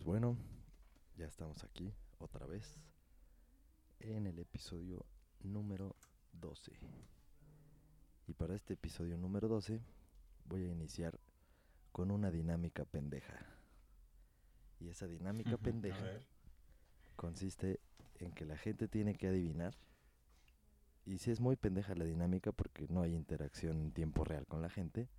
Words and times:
Pues 0.00 0.06
bueno, 0.06 0.34
ya 1.18 1.26
estamos 1.26 1.62
aquí 1.62 1.92
otra 2.20 2.46
vez 2.46 2.74
en 3.98 4.26
el 4.26 4.38
episodio 4.38 5.04
número 5.40 5.94
12. 6.32 6.72
Y 8.26 8.32
para 8.32 8.54
este 8.54 8.72
episodio 8.72 9.18
número 9.18 9.46
12 9.46 9.82
voy 10.46 10.64
a 10.64 10.68
iniciar 10.68 11.20
con 11.92 12.10
una 12.10 12.30
dinámica 12.30 12.86
pendeja. 12.86 13.44
Y 14.78 14.88
esa 14.88 15.06
dinámica 15.06 15.58
pendeja 15.58 16.18
consiste 17.16 17.78
en 18.20 18.32
que 18.32 18.46
la 18.46 18.56
gente 18.56 18.88
tiene 18.88 19.16
que 19.16 19.28
adivinar. 19.28 19.76
Y 21.04 21.18
si 21.18 21.30
es 21.30 21.40
muy 21.40 21.56
pendeja 21.56 21.94
la 21.94 22.06
dinámica 22.06 22.52
porque 22.52 22.86
no 22.88 23.02
hay 23.02 23.14
interacción 23.14 23.78
en 23.78 23.92
tiempo 23.92 24.24
real 24.24 24.46
con 24.46 24.62
la 24.62 24.70
gente. 24.70 25.10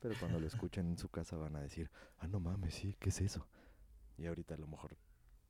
Pero 0.00 0.14
cuando 0.20 0.38
lo 0.38 0.46
escuchen 0.46 0.86
en 0.86 0.98
su 0.98 1.08
casa 1.08 1.38
van 1.38 1.56
a 1.56 1.62
decir, 1.62 1.90
ah, 2.18 2.26
no 2.26 2.40
mames, 2.40 2.74
sí, 2.74 2.94
¿qué 3.00 3.08
es 3.08 3.22
eso? 3.22 3.48
Y 4.18 4.26
ahorita 4.26 4.54
a 4.54 4.58
lo 4.58 4.66
mejor 4.66 4.96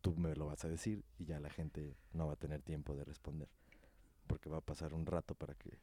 tú 0.01 0.15
me 0.16 0.34
lo 0.34 0.47
vas 0.47 0.65
a 0.65 0.69
decir 0.69 1.05
y 1.19 1.24
ya 1.24 1.41
la 1.41 1.51
gente 1.51 1.97
no 2.12 2.27
va 2.27 2.34
a 2.34 2.37
tener 2.37 2.62
tiempo 2.62 2.95
de 2.95 3.05
responder. 3.05 3.48
Porque 4.27 4.48
va 4.48 4.59
a 4.59 4.62
pasar 4.62 4.95
un 4.95 5.07
rato 5.07 5.34
para 5.34 5.55
que 5.55 5.79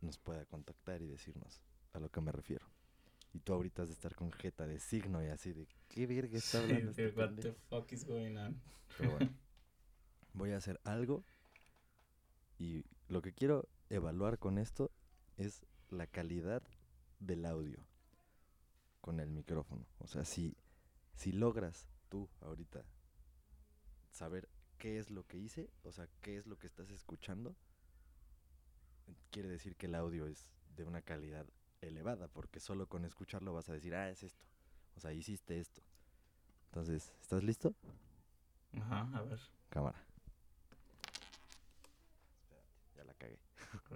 nos 0.00 0.18
pueda 0.18 0.44
contactar 0.46 1.02
y 1.02 1.06
decirnos 1.06 1.62
a 1.92 1.98
lo 1.98 2.08
que 2.10 2.20
me 2.20 2.32
refiero. 2.32 2.66
Y 3.32 3.40
tú 3.40 3.52
ahorita 3.52 3.82
has 3.82 3.88
de 3.88 3.94
estar 3.94 4.14
con 4.14 4.32
jeta 4.32 4.66
de 4.66 4.80
signo 4.80 5.22
y 5.24 5.28
así 5.28 5.52
de 5.52 5.68
qué 5.88 6.06
verga 6.06 6.38
está 6.38 6.60
hablando. 6.60 6.92
Sí, 6.92 7.02
este 7.02 7.20
what 7.20 7.28
the 7.30 7.34
pendejo?" 7.42 7.56
fuck 7.68 7.92
is 7.92 8.04
going 8.04 8.36
on? 8.36 8.60
Pero 8.98 9.12
bueno, 9.12 9.30
voy 10.34 10.52
a 10.52 10.56
hacer 10.56 10.80
algo 10.84 11.24
y 12.58 12.84
lo 13.08 13.22
que 13.22 13.32
quiero 13.32 13.68
evaluar 13.88 14.38
con 14.38 14.58
esto 14.58 14.90
es 15.36 15.64
la 15.88 16.06
calidad 16.06 16.62
del 17.18 17.46
audio 17.46 17.78
con 19.00 19.20
el 19.20 19.30
micrófono. 19.30 19.86
O 19.98 20.06
sea, 20.06 20.24
si, 20.24 20.56
si 21.20 21.32
logras 21.32 21.86
tú 22.08 22.30
ahorita 22.40 22.82
saber 24.10 24.48
qué 24.78 24.98
es 24.98 25.10
lo 25.10 25.26
que 25.26 25.36
hice, 25.36 25.68
o 25.82 25.92
sea, 25.92 26.08
qué 26.22 26.38
es 26.38 26.46
lo 26.46 26.58
que 26.58 26.66
estás 26.66 26.90
escuchando, 26.90 27.54
quiere 29.30 29.50
decir 29.50 29.76
que 29.76 29.84
el 29.84 29.96
audio 29.96 30.26
es 30.26 30.48
de 30.76 30.84
una 30.84 31.02
calidad 31.02 31.44
elevada, 31.82 32.28
porque 32.28 32.58
solo 32.58 32.86
con 32.86 33.04
escucharlo 33.04 33.52
vas 33.52 33.68
a 33.68 33.74
decir, 33.74 33.94
ah, 33.94 34.08
es 34.08 34.22
esto. 34.22 34.46
O 34.96 35.00
sea, 35.00 35.12
hiciste 35.12 35.60
esto. 35.60 35.82
Entonces, 36.68 37.12
¿estás 37.20 37.44
listo? 37.44 37.74
Ajá, 38.80 39.06
a 39.12 39.20
ver. 39.20 39.40
Cámara. 39.68 40.02
Ya 42.96 43.04
la 43.04 43.12
cagué. 43.12 43.38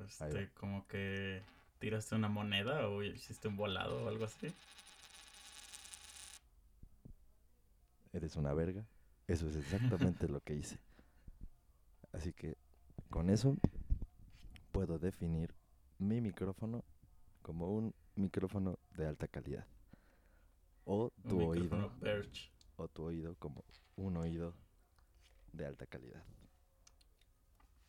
Este, 0.06 0.50
como 0.60 0.86
que 0.88 1.42
tiraste 1.78 2.16
una 2.16 2.28
moneda 2.28 2.86
o 2.90 3.02
hiciste 3.02 3.48
un 3.48 3.56
volado 3.56 4.04
o 4.04 4.08
algo 4.08 4.26
así. 4.26 4.52
Eres 8.14 8.36
una 8.36 8.54
verga. 8.54 8.86
Eso 9.26 9.48
es 9.48 9.56
exactamente 9.56 10.28
lo 10.28 10.40
que 10.40 10.54
hice. 10.54 10.78
Así 12.12 12.32
que 12.32 12.56
con 13.10 13.28
eso 13.28 13.56
puedo 14.70 15.00
definir 15.00 15.52
mi 15.98 16.20
micrófono 16.20 16.84
como 17.42 17.74
un 17.74 17.92
micrófono 18.14 18.78
de 18.96 19.06
alta 19.08 19.26
calidad. 19.26 19.66
O 20.84 21.10
Un 21.24 21.28
tu 21.28 21.42
oído, 21.42 21.92
o 22.76 22.88
tu 22.88 23.02
oído 23.02 23.34
como 23.34 23.64
un 23.96 24.16
oído 24.16 24.54
de 25.52 25.66
alta 25.66 25.86
calidad. 25.86 26.22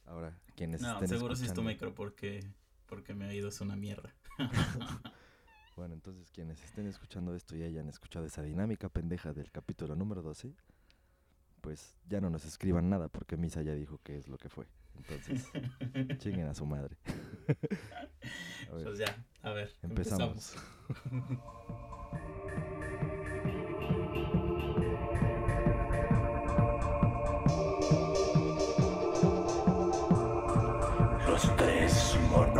Ahora, 0.05 0.35
quienes 0.55 0.81
No, 0.81 0.93
estén 0.93 1.09
seguro 1.09 1.35
sí 1.35 1.45
es 1.45 1.53
tu 1.53 1.61
micro 1.61 1.93
porque, 1.93 2.43
porque 2.87 3.13
mi 3.13 3.25
oído 3.25 3.49
es 3.49 3.61
una 3.61 3.75
mierda. 3.75 4.11
Bueno, 5.75 5.93
entonces 5.93 6.31
quienes 6.31 6.63
estén 6.63 6.87
escuchando 6.87 7.35
esto 7.35 7.55
y 7.55 7.63
hayan 7.63 7.89
escuchado 7.89 8.25
esa 8.25 8.41
dinámica 8.41 8.87
pendeja 8.89 9.33
del 9.33 9.51
capítulo 9.51 9.95
número 9.95 10.21
12, 10.21 10.53
pues 11.61 11.97
ya 12.07 12.21
no 12.21 12.29
nos 12.29 12.45
escriban 12.45 12.89
nada 12.89 13.09
porque 13.09 13.35
Misa 13.35 13.61
ya 13.61 13.73
dijo 13.73 13.99
qué 14.03 14.17
es 14.17 14.27
lo 14.29 14.37
que 14.37 14.47
fue. 14.49 14.67
Entonces, 14.95 15.49
chinguen 16.19 16.47
a 16.47 16.53
su 16.53 16.65
madre. 16.65 16.95
A 18.71 18.73
ver, 18.73 18.83
Pues 18.85 18.97
ya, 18.97 19.23
a 19.43 19.51
ver, 19.51 19.71
empezamos. 19.83 20.55
empezamos. 20.89 21.39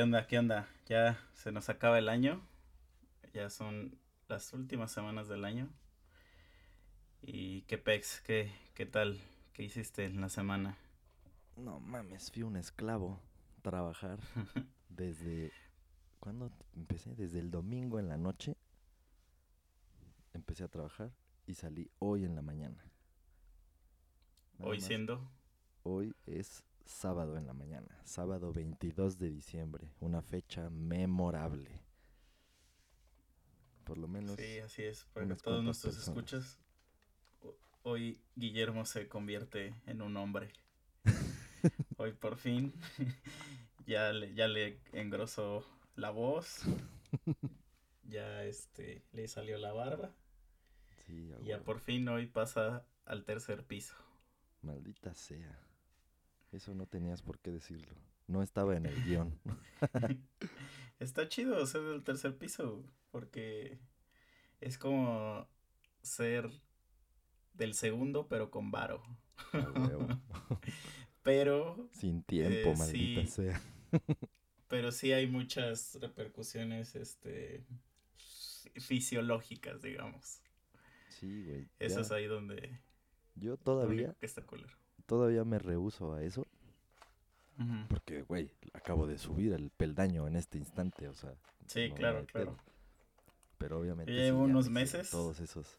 ¿Qué 0.00 0.04
onda? 0.04 0.26
¿Qué 0.26 0.38
onda? 0.38 0.66
Ya 0.86 1.20
se 1.34 1.52
nos 1.52 1.68
acaba 1.68 1.98
el 1.98 2.08
año. 2.08 2.40
Ya 3.34 3.50
son 3.50 3.98
las 4.28 4.54
últimas 4.54 4.90
semanas 4.90 5.28
del 5.28 5.44
año. 5.44 5.68
¿Y 7.20 7.60
qué 7.62 7.76
pex? 7.76 8.22
¿Qué, 8.22 8.50
qué 8.72 8.86
tal? 8.86 9.20
¿Qué 9.52 9.62
hiciste 9.62 10.06
en 10.06 10.22
la 10.22 10.30
semana? 10.30 10.78
No 11.54 11.80
mames, 11.80 12.32
fui 12.32 12.44
un 12.44 12.56
esclavo 12.56 13.20
trabajar 13.60 14.18
desde... 14.88 15.52
¿Cuándo 16.18 16.50
empecé? 16.74 17.14
Desde 17.14 17.38
el 17.38 17.50
domingo 17.50 17.98
en 17.98 18.08
la 18.08 18.16
noche. 18.16 18.56
Empecé 20.32 20.64
a 20.64 20.68
trabajar 20.68 21.12
y 21.46 21.52
salí 21.52 21.90
hoy 21.98 22.24
en 22.24 22.34
la 22.36 22.40
mañana. 22.40 22.82
Nada 24.56 24.70
Hoy 24.70 24.78
más. 24.78 24.86
siendo 24.86 25.30
Hoy 25.82 26.14
es 26.24 26.64
sábado 26.84 27.36
en 27.36 27.46
la 27.46 27.52
mañana, 27.54 28.00
sábado 28.04 28.52
22 28.52 29.18
de 29.18 29.30
diciembre, 29.30 29.88
una 30.00 30.22
fecha 30.22 30.68
memorable. 30.70 31.70
Por 33.84 33.98
lo 33.98 34.08
menos 34.08 34.36
Sí, 34.36 34.58
así 34.58 34.82
es. 34.84 35.04
Para 35.12 35.34
todos 35.36 35.64
nuestros 35.64 35.94
personas. 35.96 36.08
escuchas, 36.16 36.58
ho- 37.42 37.56
hoy 37.82 38.20
Guillermo 38.36 38.84
se 38.86 39.08
convierte 39.08 39.74
en 39.86 40.02
un 40.02 40.16
hombre. 40.16 40.52
hoy 41.96 42.12
por 42.12 42.36
fin 42.36 42.72
ya 43.86 44.12
le, 44.12 44.32
ya 44.34 44.48
le 44.48 44.80
engrosó 44.92 45.64
la 45.96 46.10
voz. 46.10 46.60
ya 48.04 48.44
este 48.44 49.02
le 49.12 49.26
salió 49.28 49.58
la 49.58 49.72
barba. 49.72 50.14
sí, 51.06 51.30
ya 51.44 51.60
por 51.62 51.80
fin 51.80 52.08
hoy 52.08 52.26
pasa 52.26 52.86
al 53.06 53.24
tercer 53.24 53.64
piso. 53.64 53.94
maldita 54.62 55.14
sea. 55.14 55.58
Eso 56.52 56.74
no 56.74 56.86
tenías 56.86 57.22
por 57.22 57.38
qué 57.38 57.50
decirlo. 57.50 57.94
No 58.26 58.42
estaba 58.42 58.76
en 58.76 58.86
el 58.86 59.04
guion. 59.04 59.38
Está 60.98 61.28
chido 61.28 61.64
ser 61.66 61.82
del 61.82 62.02
tercer 62.04 62.36
piso, 62.36 62.84
porque 63.10 63.78
es 64.60 64.76
como 64.78 65.48
ser 66.02 66.50
del 67.54 67.74
segundo, 67.74 68.26
pero 68.28 68.50
con 68.50 68.70
varo. 68.70 69.02
Pero, 71.22 71.88
Sin 71.92 72.22
tiempo, 72.22 72.70
Eh, 72.70 72.74
maldita 72.78 73.20
sí. 73.22 73.26
sea. 73.26 73.60
pero 74.68 74.90
sí 74.90 75.12
hay 75.12 75.26
muchas 75.26 75.98
repercusiones, 76.00 76.94
este, 76.96 77.62
fisiológicas, 78.76 79.82
digamos. 79.82 80.40
Sí, 81.08 81.44
güey. 81.44 81.68
Eso 81.78 81.96
ya. 81.96 82.00
es 82.02 82.10
ahí 82.10 82.26
donde 82.26 82.80
Yo 83.34 83.56
todavía, 83.58 84.14
que 84.18 84.26
está 84.26 84.42
culero. 84.46 84.74
Todavía 85.10 85.42
me 85.42 85.58
rehuso 85.58 86.14
a 86.14 86.22
eso. 86.22 86.46
Porque, 87.88 88.22
güey, 88.22 88.48
acabo 88.72 89.08
de 89.08 89.18
subir 89.18 89.52
el 89.52 89.70
peldaño 89.70 90.28
en 90.28 90.36
este 90.36 90.56
instante, 90.56 91.08
o 91.08 91.14
sea. 91.14 91.34
Sí, 91.66 91.88
no 91.88 91.94
claro, 91.96 92.26
claro. 92.26 92.56
Pero 93.58 93.80
obviamente. 93.80 94.12
Llevo 94.12 94.44
unos 94.44 94.70
meses. 94.70 95.10
Todos 95.10 95.40
esos. 95.40 95.78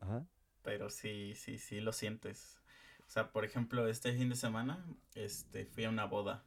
Ajá. 0.00 0.26
Pero 0.62 0.90
sí, 0.90 1.34
sí, 1.34 1.56
sí 1.56 1.80
lo 1.80 1.92
sientes. 1.92 2.60
O 3.06 3.10
sea, 3.10 3.32
por 3.32 3.46
ejemplo, 3.46 3.88
este 3.88 4.12
fin 4.12 4.28
de 4.28 4.36
semana, 4.36 4.84
este, 5.14 5.64
fui 5.64 5.86
a 5.86 5.88
una 5.88 6.04
boda. 6.04 6.44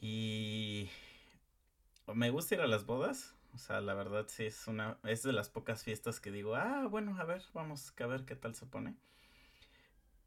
Y 0.00 0.90
me 2.12 2.30
gusta 2.30 2.56
ir 2.56 2.60
a 2.60 2.66
las 2.66 2.86
bodas. 2.86 3.36
O 3.54 3.58
sea, 3.58 3.80
la 3.80 3.94
verdad 3.94 4.26
sí 4.28 4.46
es 4.46 4.66
una, 4.66 4.98
es 5.04 5.22
de 5.22 5.32
las 5.32 5.48
pocas 5.48 5.84
fiestas 5.84 6.18
que 6.20 6.32
digo, 6.32 6.56
ah, 6.56 6.88
bueno, 6.90 7.16
a 7.18 7.24
ver, 7.24 7.42
vamos 7.54 7.94
a 7.98 8.06
ver 8.06 8.24
qué 8.24 8.34
tal 8.34 8.56
se 8.56 8.66
pone. 8.66 8.96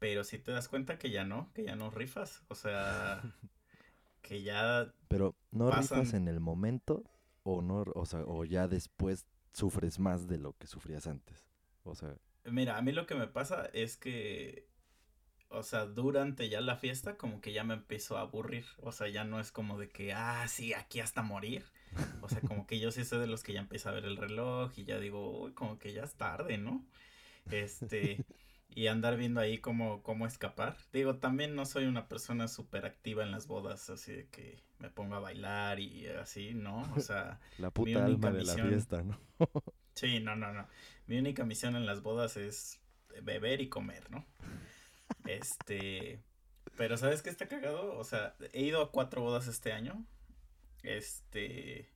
Pero 0.06 0.22
si 0.24 0.38
te 0.38 0.52
das 0.52 0.68
cuenta 0.68 0.98
que 0.98 1.10
ya 1.10 1.24
no, 1.24 1.50
que 1.52 1.64
ya 1.64 1.74
no 1.76 1.90
rifas. 1.90 2.42
O 2.48 2.54
sea, 2.54 3.22
que 4.22 4.42
ya 4.42 4.92
Pero 5.08 5.34
no 5.50 5.70
Pasan- 5.70 6.00
rifas 6.00 6.14
en 6.14 6.28
el 6.28 6.38
momento 6.40 7.02
o 7.42 7.60
no, 7.62 7.84
o 7.94 8.06
sea, 8.06 8.20
o 8.24 8.44
ya 8.44 8.68
después 8.68 9.26
sufres 9.52 9.98
más 9.98 10.28
de 10.28 10.38
lo 10.38 10.52
que 10.58 10.66
sufrías 10.66 11.06
antes. 11.06 11.44
O 11.84 11.94
sea, 11.94 12.16
Mira, 12.44 12.76
a 12.78 12.82
mí 12.82 12.92
lo 12.92 13.06
que 13.06 13.14
me 13.16 13.26
pasa 13.26 13.66
es 13.72 13.96
que, 13.96 14.68
o 15.50 15.62
sea, 15.64 15.86
durante 15.86 16.48
ya 16.50 16.60
la 16.60 16.76
fiesta 16.76 17.16
como 17.18 17.40
que 17.40 17.52
ya 17.52 17.64
me 17.64 17.74
empiezo 17.74 18.18
a 18.18 18.22
aburrir. 18.22 18.66
O 18.82 18.92
sea, 18.92 19.08
ya 19.08 19.24
no 19.24 19.40
es 19.40 19.52
como 19.52 19.78
de 19.78 19.90
que, 19.90 20.12
ah, 20.14 20.46
sí, 20.48 20.74
aquí 20.74 21.00
hasta 21.00 21.22
morir. 21.22 21.64
O 22.20 22.28
sea, 22.28 22.44
como 22.44 22.66
que 22.66 22.80
yo 22.80 22.92
sí 22.92 23.04
soy 23.04 23.20
de 23.20 23.26
los 23.28 23.42
que 23.44 23.52
ya 23.54 23.60
empieza 23.60 23.90
a 23.90 23.94
ver 23.94 24.04
el 24.06 24.16
reloj 24.18 24.72
y 24.78 24.84
ya 24.84 24.98
digo, 25.00 25.42
uy, 25.44 25.54
como 25.54 25.78
que 25.78 25.92
ya 25.92 26.04
es 26.04 26.16
tarde, 26.16 26.58
¿no? 26.58 26.86
Este, 27.50 28.24
y 28.68 28.88
andar 28.88 29.16
viendo 29.16 29.40
ahí 29.40 29.58
cómo, 29.58 30.02
cómo 30.02 30.26
escapar. 30.26 30.76
Digo, 30.92 31.16
también 31.16 31.54
no 31.54 31.64
soy 31.64 31.86
una 31.86 32.08
persona 32.08 32.48
súper 32.48 32.84
activa 32.84 33.22
en 33.22 33.30
las 33.30 33.46
bodas, 33.46 33.88
así 33.90 34.12
de 34.12 34.28
que 34.28 34.62
me 34.78 34.90
pongo 34.90 35.14
a 35.14 35.20
bailar 35.20 35.80
y 35.80 36.06
así, 36.08 36.52
¿no? 36.54 36.82
O 36.94 37.00
sea, 37.00 37.40
la 37.58 37.68
Mi 37.68 37.72
puta 37.72 37.90
única 37.90 38.04
alma 38.04 38.30
de 38.32 38.44
la 38.44 38.54
misión- 38.54 38.68
fiesta, 38.68 39.02
¿no? 39.02 39.18
sí, 39.94 40.20
no, 40.20 40.36
no, 40.36 40.52
no. 40.52 40.66
Mi 41.06 41.18
única 41.18 41.44
misión 41.44 41.76
en 41.76 41.86
las 41.86 42.02
bodas 42.02 42.36
es 42.36 42.80
beber 43.22 43.60
y 43.60 43.68
comer, 43.68 44.10
¿no? 44.10 44.26
Este, 45.24 46.20
pero 46.76 46.96
¿sabes 46.96 47.22
qué 47.22 47.30
está 47.30 47.48
cagado? 47.48 47.96
O 47.96 48.04
sea, 48.04 48.34
he 48.52 48.62
ido 48.62 48.82
a 48.82 48.90
cuatro 48.90 49.22
bodas 49.22 49.46
este 49.46 49.72
año. 49.72 50.04
Este, 50.82 51.90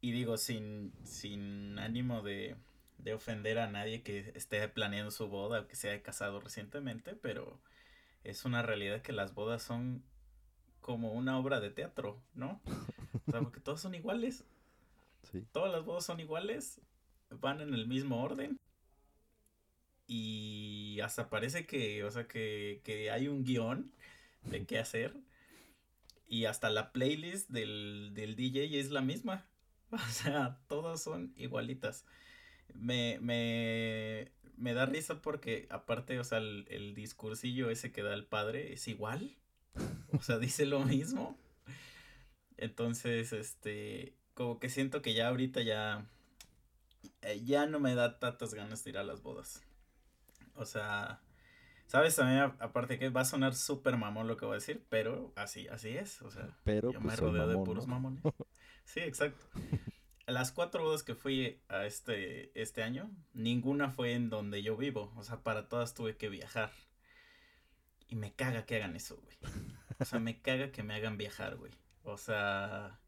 y 0.00 0.12
digo, 0.12 0.36
sin, 0.36 0.92
sin 1.04 1.78
ánimo 1.78 2.22
de, 2.22 2.56
de 3.04 3.14
ofender 3.14 3.58
a 3.60 3.68
nadie 3.70 4.02
que 4.02 4.32
esté 4.36 4.68
planeando 4.68 5.12
su 5.12 5.28
boda 5.28 5.62
o 5.62 5.68
que 5.68 5.76
se 5.76 5.90
haya 5.90 6.02
casado 6.02 6.40
recientemente, 6.40 7.14
pero 7.16 7.60
es 8.24 8.44
una 8.46 8.62
realidad 8.62 9.02
que 9.02 9.12
las 9.12 9.34
bodas 9.34 9.62
son 9.62 10.04
como 10.80 11.12
una 11.14 11.38
obra 11.38 11.60
de 11.60 11.70
teatro, 11.70 12.22
¿no? 12.34 12.60
O 13.28 13.30
sea, 13.30 13.42
porque 13.42 13.60
todas 13.60 13.80
son 13.80 13.94
iguales 13.94 14.44
Sí. 15.22 15.44
todas 15.52 15.72
las 15.72 15.84
bodas 15.84 16.04
son 16.04 16.20
iguales, 16.20 16.80
van 17.30 17.60
en 17.62 17.72
el 17.74 17.86
mismo 17.86 18.22
orden. 18.22 18.60
Y 20.06 21.00
hasta 21.02 21.30
parece 21.30 21.66
que, 21.66 22.04
o 22.04 22.10
sea, 22.10 22.26
que, 22.28 22.80
que 22.84 23.10
hay 23.10 23.28
un 23.28 23.44
guion 23.44 23.92
de 24.44 24.66
qué 24.66 24.78
hacer. 24.78 25.16
Y 26.26 26.46
hasta 26.46 26.70
la 26.70 26.92
playlist 26.92 27.50
del, 27.50 28.10
del 28.14 28.36
DJ 28.36 28.78
es 28.80 28.90
la 28.90 29.00
misma. 29.00 29.46
O 29.92 29.98
sea, 30.10 30.58
todas 30.66 31.00
son 31.04 31.32
igualitas. 31.36 32.04
Me, 32.74 33.18
me, 33.20 34.30
me 34.56 34.74
da 34.74 34.86
risa 34.86 35.20
porque 35.22 35.66
aparte, 35.70 36.18
o 36.18 36.24
sea, 36.24 36.38
el, 36.38 36.66
el 36.70 36.94
discursillo 36.94 37.70
ese 37.70 37.92
que 37.92 38.02
da 38.02 38.14
el 38.14 38.26
padre 38.26 38.72
es 38.72 38.88
igual. 38.88 39.36
O 40.12 40.22
sea, 40.22 40.38
dice 40.38 40.66
lo 40.66 40.80
mismo. 40.80 41.38
Entonces, 42.56 43.32
este, 43.32 44.14
como 44.34 44.58
que 44.58 44.68
siento 44.68 45.02
que 45.02 45.14
ya 45.14 45.28
ahorita 45.28 45.62
ya, 45.62 46.06
eh, 47.22 47.40
ya 47.44 47.66
no 47.66 47.80
me 47.80 47.94
da 47.94 48.18
tantas 48.18 48.54
ganas 48.54 48.84
de 48.84 48.90
ir 48.90 48.98
a 48.98 49.04
las 49.04 49.22
bodas. 49.22 49.62
O 50.56 50.64
sea, 50.64 51.20
sabes, 51.86 52.16
también 52.16 52.40
a- 52.40 52.56
aparte 52.60 52.98
que 52.98 53.10
va 53.10 53.22
a 53.22 53.24
sonar 53.24 53.54
súper 53.54 53.96
mamón 53.96 54.28
lo 54.28 54.36
que 54.36 54.46
voy 54.46 54.54
a 54.54 54.60
decir, 54.60 54.84
pero 54.88 55.32
así, 55.36 55.68
así 55.68 55.90
es. 55.90 56.22
O 56.22 56.30
sea, 56.30 56.48
Pero 56.64 56.92
yo 56.92 57.00
pues 57.00 57.14
me 57.14 57.16
rodeo 57.16 57.48
de 57.48 57.58
puros 57.58 57.86
¿no? 57.86 57.94
mamones. 57.94 58.24
Sí, 58.86 59.00
exacto. 59.00 59.46
Las 60.26 60.52
cuatro 60.52 60.84
bodas 60.84 61.02
que 61.02 61.14
fui 61.14 61.60
a 61.68 61.84
este, 61.84 62.50
este 62.60 62.82
año, 62.82 63.10
ninguna 63.34 63.90
fue 63.90 64.14
en 64.14 64.30
donde 64.30 64.62
yo 64.62 64.76
vivo. 64.76 65.12
O 65.16 65.22
sea, 65.22 65.42
para 65.42 65.68
todas 65.68 65.92
tuve 65.94 66.16
que 66.16 66.28
viajar. 66.30 66.72
Y 68.08 68.16
me 68.16 68.32
caga 68.32 68.64
que 68.64 68.76
hagan 68.76 68.96
eso, 68.96 69.16
güey. 69.16 69.36
O 69.98 70.04
sea, 70.04 70.20
me 70.20 70.40
caga 70.42 70.72
que 70.72 70.82
me 70.82 70.94
hagan 70.94 71.18
viajar, 71.18 71.56
güey. 71.56 71.72
O 72.04 72.16
sea, 72.16 73.00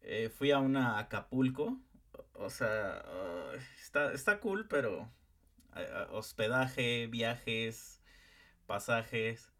eh, 0.00 0.30
fui 0.30 0.50
a 0.50 0.58
una 0.58 0.98
Acapulco. 0.98 1.78
O 2.34 2.48
sea, 2.48 3.02
está, 3.82 4.12
está 4.12 4.40
cool, 4.40 4.66
pero 4.68 5.10
ah, 5.72 5.82
ah, 5.92 6.08
hospedaje, 6.12 7.06
viajes, 7.08 8.00
pasajes. 8.66 9.52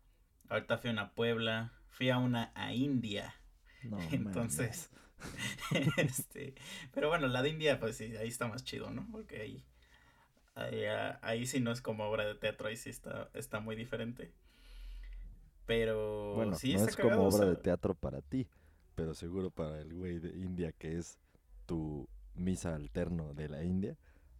Ahorita 0.49 0.79
fui 0.79 0.89
a 0.89 0.93
una 0.95 1.15
Puebla. 1.15 1.73
Fui 1.89 2.09
a 2.09 2.19
una 2.19 2.51
a 2.55 2.73
India. 2.73 3.35
No, 3.83 3.99
Entonces, 4.11 4.91
este, 5.97 6.55
pero 6.93 7.09
bueno, 7.09 7.27
la 7.29 7.43
de 7.43 7.51
India, 7.51 7.79
pues 7.79 7.97
sí, 7.97 8.17
ahí 8.17 8.29
está 8.29 8.49
más 8.49 8.65
chido, 8.65 8.91
¿no? 8.91 9.07
Porque 9.11 9.41
ahí, 9.41 9.65
ahí, 10.55 10.85
ah, 10.85 11.19
ahí 11.23 11.47
sí 11.47 11.61
no 11.61 11.73
es 11.73 11.81
como 11.81 12.05
obra 12.05 12.25
de 12.25 12.35
teatro, 12.35 12.69
ahí 12.69 12.77
sí 12.77 12.91
está, 12.91 13.31
está 13.35 13.61
muy 13.61 13.77
diferente. 13.77 14.33
Pero 15.67 16.35
Bueno, 16.35 16.57
sí 16.57 16.73
no 16.75 16.81
está 16.81 16.91
es 16.91 16.97
como 16.97 17.23
o 17.23 17.29
obra 17.29 17.47
de 17.47 17.57
teatro 17.57 17.95
para 17.95 18.21
ti, 18.23 18.49
pero 18.95 19.15
seguro 19.15 19.51
para 19.51 19.81
el 19.81 19.95
güey 19.95 20.19
de 20.19 20.31
India 20.31 20.73
que 20.73 20.99
es 20.99 21.19
tu 21.67 22.09
misa 22.35 22.75
alterno 22.75 23.35
de 23.35 23.49
la 23.49 23.63
India. 23.63 23.97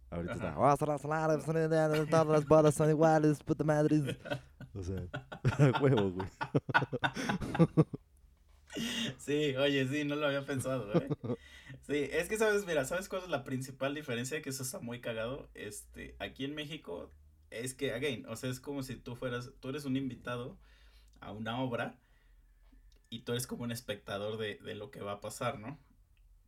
Ahorita 0.09 0.33
está, 0.33 0.49
Ajá. 0.49 0.59
"Vamos 0.59 0.81
a 0.81 0.85
las 0.87 1.03
ladas, 1.05 1.45
todas 2.09 2.27
las 2.27 2.45
bodas 2.45 2.75
son 2.75 2.89
iguales, 2.89 3.41
puta 3.43 3.63
madre. 3.63 3.95
O 4.73 4.81
sea, 4.83 5.03
huevo, 5.81 6.11
güey. 6.11 6.27
Sí, 9.17 9.55
oye, 9.55 9.87
sí, 9.87 10.03
no 10.05 10.15
lo 10.15 10.27
había 10.27 10.45
pensado, 10.45 10.93
¿eh? 10.95 11.13
Sí, 11.81 12.09
es 12.11 12.29
que 12.29 12.37
sabes, 12.37 12.65
mira, 12.65 12.85
¿sabes 12.85 13.09
cuál 13.09 13.23
es 13.23 13.29
la 13.29 13.43
principal 13.43 13.95
diferencia? 13.95 14.41
Que 14.41 14.49
eso 14.49 14.63
está 14.63 14.79
muy 14.79 15.01
cagado. 15.01 15.49
Este, 15.55 16.15
aquí 16.19 16.45
en 16.45 16.55
México, 16.55 17.11
es 17.49 17.73
que, 17.73 17.93
again, 17.93 18.25
o 18.27 18.35
sea, 18.35 18.49
es 18.49 18.59
como 18.59 18.83
si 18.83 18.95
tú 18.95 19.15
fueras, 19.15 19.51
tú 19.59 19.69
eres 19.69 19.85
un 19.85 19.97
invitado 19.97 20.57
a 21.21 21.31
una 21.31 21.61
obra 21.61 21.97
y 23.09 23.19
tú 23.19 23.33
eres 23.33 23.47
como 23.47 23.63
un 23.63 23.71
espectador 23.71 24.37
de, 24.37 24.55
de 24.57 24.75
lo 24.75 24.91
que 24.91 25.01
va 25.01 25.13
a 25.13 25.21
pasar, 25.21 25.59
¿no? 25.59 25.77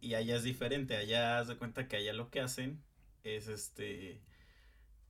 Y 0.01 0.15
allá 0.15 0.35
es 0.37 0.43
diferente, 0.43 0.97
allá 0.97 1.39
haz 1.39 1.47
de 1.47 1.57
cuenta 1.57 1.87
que 1.87 1.97
allá 1.97 2.13
lo 2.13 2.29
que 2.29 2.41
hacen 2.41 2.83
es 3.23 3.47
este, 3.47 4.21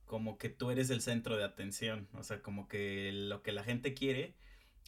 como 0.06 0.38
que 0.38 0.48
tú 0.50 0.70
eres 0.70 0.90
el 0.90 1.02
centro 1.02 1.36
de 1.36 1.44
atención, 1.44 2.08
o 2.14 2.22
sea, 2.24 2.42
como 2.42 2.68
que 2.68 3.12
lo 3.12 3.42
que 3.42 3.52
la 3.52 3.64
gente 3.64 3.94
quiere 3.94 4.34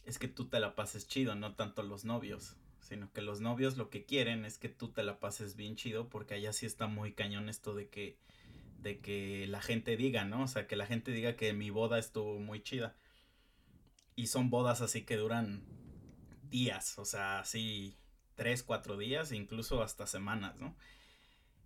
es 0.07 0.19
que 0.19 0.29
tú 0.29 0.47
te 0.47 0.59
la 0.61 0.73
pases 0.73 1.05
chido, 1.05 1.35
no 1.35 1.53
tanto 1.55 1.83
los 1.83 2.05
novios, 2.05 2.55
sino 2.79 3.11
que 3.11 3.21
los 3.21 3.41
novios 3.41 3.75
lo 3.75 3.89
que 3.89 4.05
quieren 4.05 4.45
es 4.45 4.57
que 4.57 4.69
tú 4.69 4.87
te 4.87 5.03
la 5.03 5.19
pases 5.19 5.57
bien 5.57 5.75
chido, 5.75 6.07
porque 6.07 6.35
allá 6.35 6.53
sí 6.53 6.65
está 6.65 6.87
muy 6.87 7.11
cañón 7.11 7.49
esto 7.49 7.75
de 7.75 7.89
que, 7.89 8.17
de 8.79 8.99
que 8.99 9.45
la 9.47 9.61
gente 9.61 9.97
diga, 9.97 10.23
¿no? 10.23 10.43
O 10.43 10.47
sea, 10.47 10.65
que 10.65 10.77
la 10.77 10.85
gente 10.85 11.11
diga 11.11 11.35
que 11.35 11.51
mi 11.51 11.71
boda 11.71 11.99
estuvo 11.99 12.39
muy 12.39 12.63
chida. 12.63 12.95
Y 14.15 14.27
son 14.27 14.49
bodas 14.49 14.79
así 14.79 15.03
que 15.03 15.17
duran 15.17 15.65
días, 16.49 16.97
o 16.97 17.03
sea, 17.03 17.39
así 17.39 17.97
tres, 18.35 18.63
cuatro 18.63 18.95
días, 18.95 19.33
incluso 19.33 19.83
hasta 19.83 20.07
semanas, 20.07 20.55
¿no? 20.55 20.73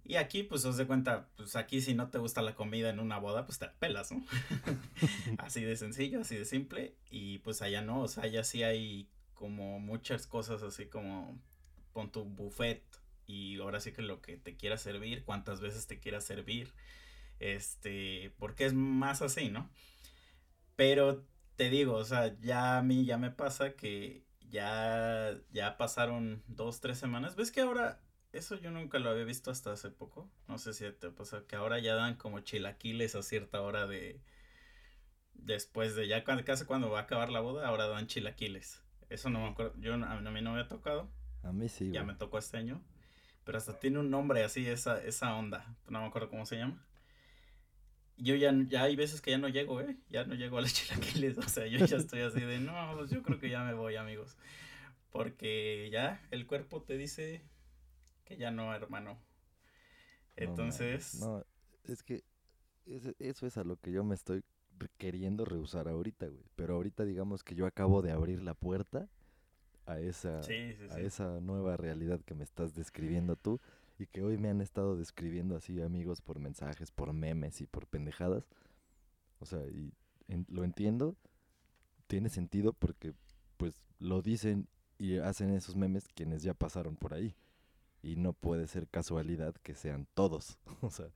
Y 0.04 0.16
aquí, 0.16 0.44
pues, 0.44 0.66
os 0.66 0.78
de 0.78 0.88
cuenta, 0.88 1.30
pues 1.38 1.56
aquí 1.56 1.82
si 1.82 1.94
no 1.94 2.10
te 2.10 2.18
gusta 2.18 2.42
la 2.42 2.56
comida 2.56 2.90
en 2.90 3.00
una 3.00 3.20
boda, 3.20 3.46
pues 3.46 3.60
te 3.60 3.66
la 3.66 3.74
pelas, 3.74 4.12
¿no? 4.12 4.24
así 5.38 5.64
de 5.64 5.76
sencillo, 5.76 6.22
así 6.22 6.36
de 6.36 6.46
simple. 6.46 6.96
Y 7.10 7.40
pues 7.40 7.62
allá 7.62 7.82
no, 7.82 8.02
o 8.02 8.08
sea, 8.08 8.24
allá 8.24 8.44
sí 8.44 8.64
hay 8.64 9.10
como 9.34 9.80
muchas 9.80 10.28
cosas 10.28 10.62
así 10.62 10.86
como 10.86 11.40
pon 11.94 12.12
tu 12.12 12.24
buffet 12.24 12.84
y 13.26 13.60
ahora 13.60 13.80
sí 13.80 13.92
que 13.92 14.02
lo 14.02 14.22
que 14.22 14.38
te 14.38 14.56
quiera 14.56 14.78
servir, 14.78 15.24
cuántas 15.24 15.62
veces 15.62 15.88
te 15.88 16.00
quiera 16.00 16.22
servir, 16.22 16.74
este, 17.40 18.34
porque 18.38 18.66
es 18.66 18.74
más 18.74 19.22
así, 19.22 19.50
¿no? 19.50 19.70
Pero 20.76 21.26
te 21.56 21.70
digo, 21.70 21.96
o 21.96 22.04
sea, 22.04 22.38
ya 22.40 22.78
a 22.78 22.84
mí 22.84 23.06
ya 23.06 23.18
me 23.18 23.32
pasa 23.32 23.74
que 23.74 24.26
ya, 24.50 25.38
ya 25.52 25.78
pasaron 25.78 26.44
dos, 26.48 26.82
tres 26.82 26.98
semanas. 26.98 27.36
¿Ves 27.36 27.52
que 27.52 27.62
ahora, 27.62 28.02
eso 28.34 28.56
yo 28.56 28.72
nunca 28.72 29.00
lo 29.00 29.10
había 29.10 29.24
visto 29.24 29.52
hasta 29.52 29.72
hace 29.72 29.90
poco? 29.90 30.30
No 30.48 30.58
sé 30.58 30.74
si 30.74 30.90
te 30.92 31.10
pasa, 31.10 31.44
que 31.48 31.56
ahora 31.56 31.80
ya 31.80 31.96
dan 31.96 32.16
como 32.16 32.40
chilaquiles 32.40 33.16
a 33.16 33.24
cierta 33.24 33.62
hora 33.62 33.88
de... 33.88 34.20
Después 35.34 35.96
de 35.96 36.08
ya 36.08 36.24
cuando, 36.24 36.46
casi 36.46 36.66
cuando 36.66 36.90
va 36.90 37.00
a 37.00 37.04
acabar 37.04 37.30
la 37.30 37.40
boda, 37.40 37.68
ahora 37.68 37.88
dan 37.88 38.08
chilaquiles. 38.08 38.82
Eso 39.10 39.30
no 39.30 39.42
me 39.42 39.50
acuerdo, 39.50 39.74
yo, 39.80 39.94
a 39.96 40.20
mí 40.20 40.42
no 40.42 40.54
me 40.54 40.62
ha 40.62 40.68
tocado, 40.68 41.10
A 41.44 41.52
mí 41.52 41.68
sí, 41.68 41.92
ya 41.92 42.02
güey. 42.02 42.14
me 42.14 42.20
tocó 42.20 42.38
este 42.38 42.58
año. 42.58 42.82
Pero 43.44 43.58
hasta 43.58 43.80
tiene 43.80 44.00
un 44.00 44.10
nombre 44.12 44.44
así, 44.44 44.66
esa, 44.68 45.04
esa 45.04 45.36
onda. 45.36 45.76
No 45.90 46.00
me 46.02 46.06
acuerdo 46.06 46.30
cómo 46.30 46.46
se 46.46 46.58
llama. 46.58 46.86
Yo 48.18 48.36
ya, 48.36 48.54
ya 48.68 48.84
hay 48.84 48.96
veces 48.96 49.20
que 49.20 49.32
ya 49.32 49.40
no 49.40 49.50
llego, 49.50 49.82
¿eh? 49.82 49.98
Ya 50.10 50.26
no 50.26 50.36
llego 50.36 50.60
a 50.60 50.62
los 50.62 50.74
chilaquiles. 50.76 51.38
O 51.40 51.50
sea, 51.50 51.66
yo 51.66 51.84
ya 51.86 51.98
estoy 51.98 52.22
así 52.22 52.40
de, 52.40 52.60
no, 52.60 52.94
pues 52.96 53.10
yo 53.10 53.24
creo 53.24 53.40
que 53.40 53.50
ya 53.50 53.64
me 53.64 53.74
voy, 53.74 53.96
amigos. 53.96 54.38
Porque 55.12 55.90
ya 55.92 56.22
el 56.30 56.46
cuerpo 56.46 56.84
te 56.84 56.98
dice 56.98 57.42
que 58.32 58.38
ya 58.38 58.50
no, 58.52 58.74
hermano. 58.74 59.18
Entonces, 60.38 61.20
No, 61.20 61.44
es 61.88 62.04
que 62.04 62.24
eso 63.20 63.48
es 63.48 63.58
a 63.58 63.64
lo 63.64 63.78
que 63.78 63.92
yo 63.92 64.04
me 64.04 64.16
estoy 64.16 64.44
queriendo 64.98 65.46
rehusar 65.46 65.88
ahorita, 65.88 66.28
güey. 66.28 66.44
Pero 66.56 66.76
ahorita 66.76 67.06
digamos 67.06 67.44
que 67.44 67.56
yo 67.56 67.66
acabo 67.66 68.02
de 68.02 68.12
abrir 68.12 68.42
la 68.42 68.54
puerta 68.54 69.08
a 69.86 70.00
esa, 70.00 70.42
sí, 70.42 70.74
sí, 70.74 70.88
a 70.90 70.96
sí. 70.96 71.02
esa 71.02 71.40
nueva 71.42 71.78
realidad 71.78 72.22
que 72.22 72.36
me 72.36 72.44
estás 72.44 72.76
describiendo 72.76 73.36
tú 73.36 73.60
y 74.00 74.08
que 74.08 74.24
hoy 74.24 74.38
me 74.38 74.50
han 74.50 74.62
estado 74.62 74.98
describiendo 74.98 75.56
así 75.56 75.82
amigos 75.82 76.22
por 76.22 76.40
mensajes, 76.40 76.92
por 76.92 77.14
memes 77.14 77.62
y 77.62 77.68
por 77.68 77.88
pendejadas. 77.88 78.46
O 79.40 79.46
sea, 79.46 79.62
y 79.68 79.94
en- 80.28 80.46
lo 80.50 80.64
entiendo, 80.64 81.16
tiene 82.08 82.30
sentido 82.30 82.74
porque 82.74 83.14
pues 83.58 83.76
lo 84.00 84.22
dicen 84.22 84.68
y 85.00 85.18
hacen 85.18 85.52
esos 85.52 85.76
memes 85.76 86.08
quienes 86.16 86.44
ya 86.44 86.54
pasaron 86.54 86.96
por 86.96 87.14
ahí. 87.14 87.36
Y 88.04 88.16
no 88.16 88.34
puede 88.34 88.68
ser 88.68 88.88
casualidad 88.88 89.54
que 89.64 89.76
sean 89.76 90.08
todos. 90.14 90.58
O 90.82 90.90
sea, 90.90 91.08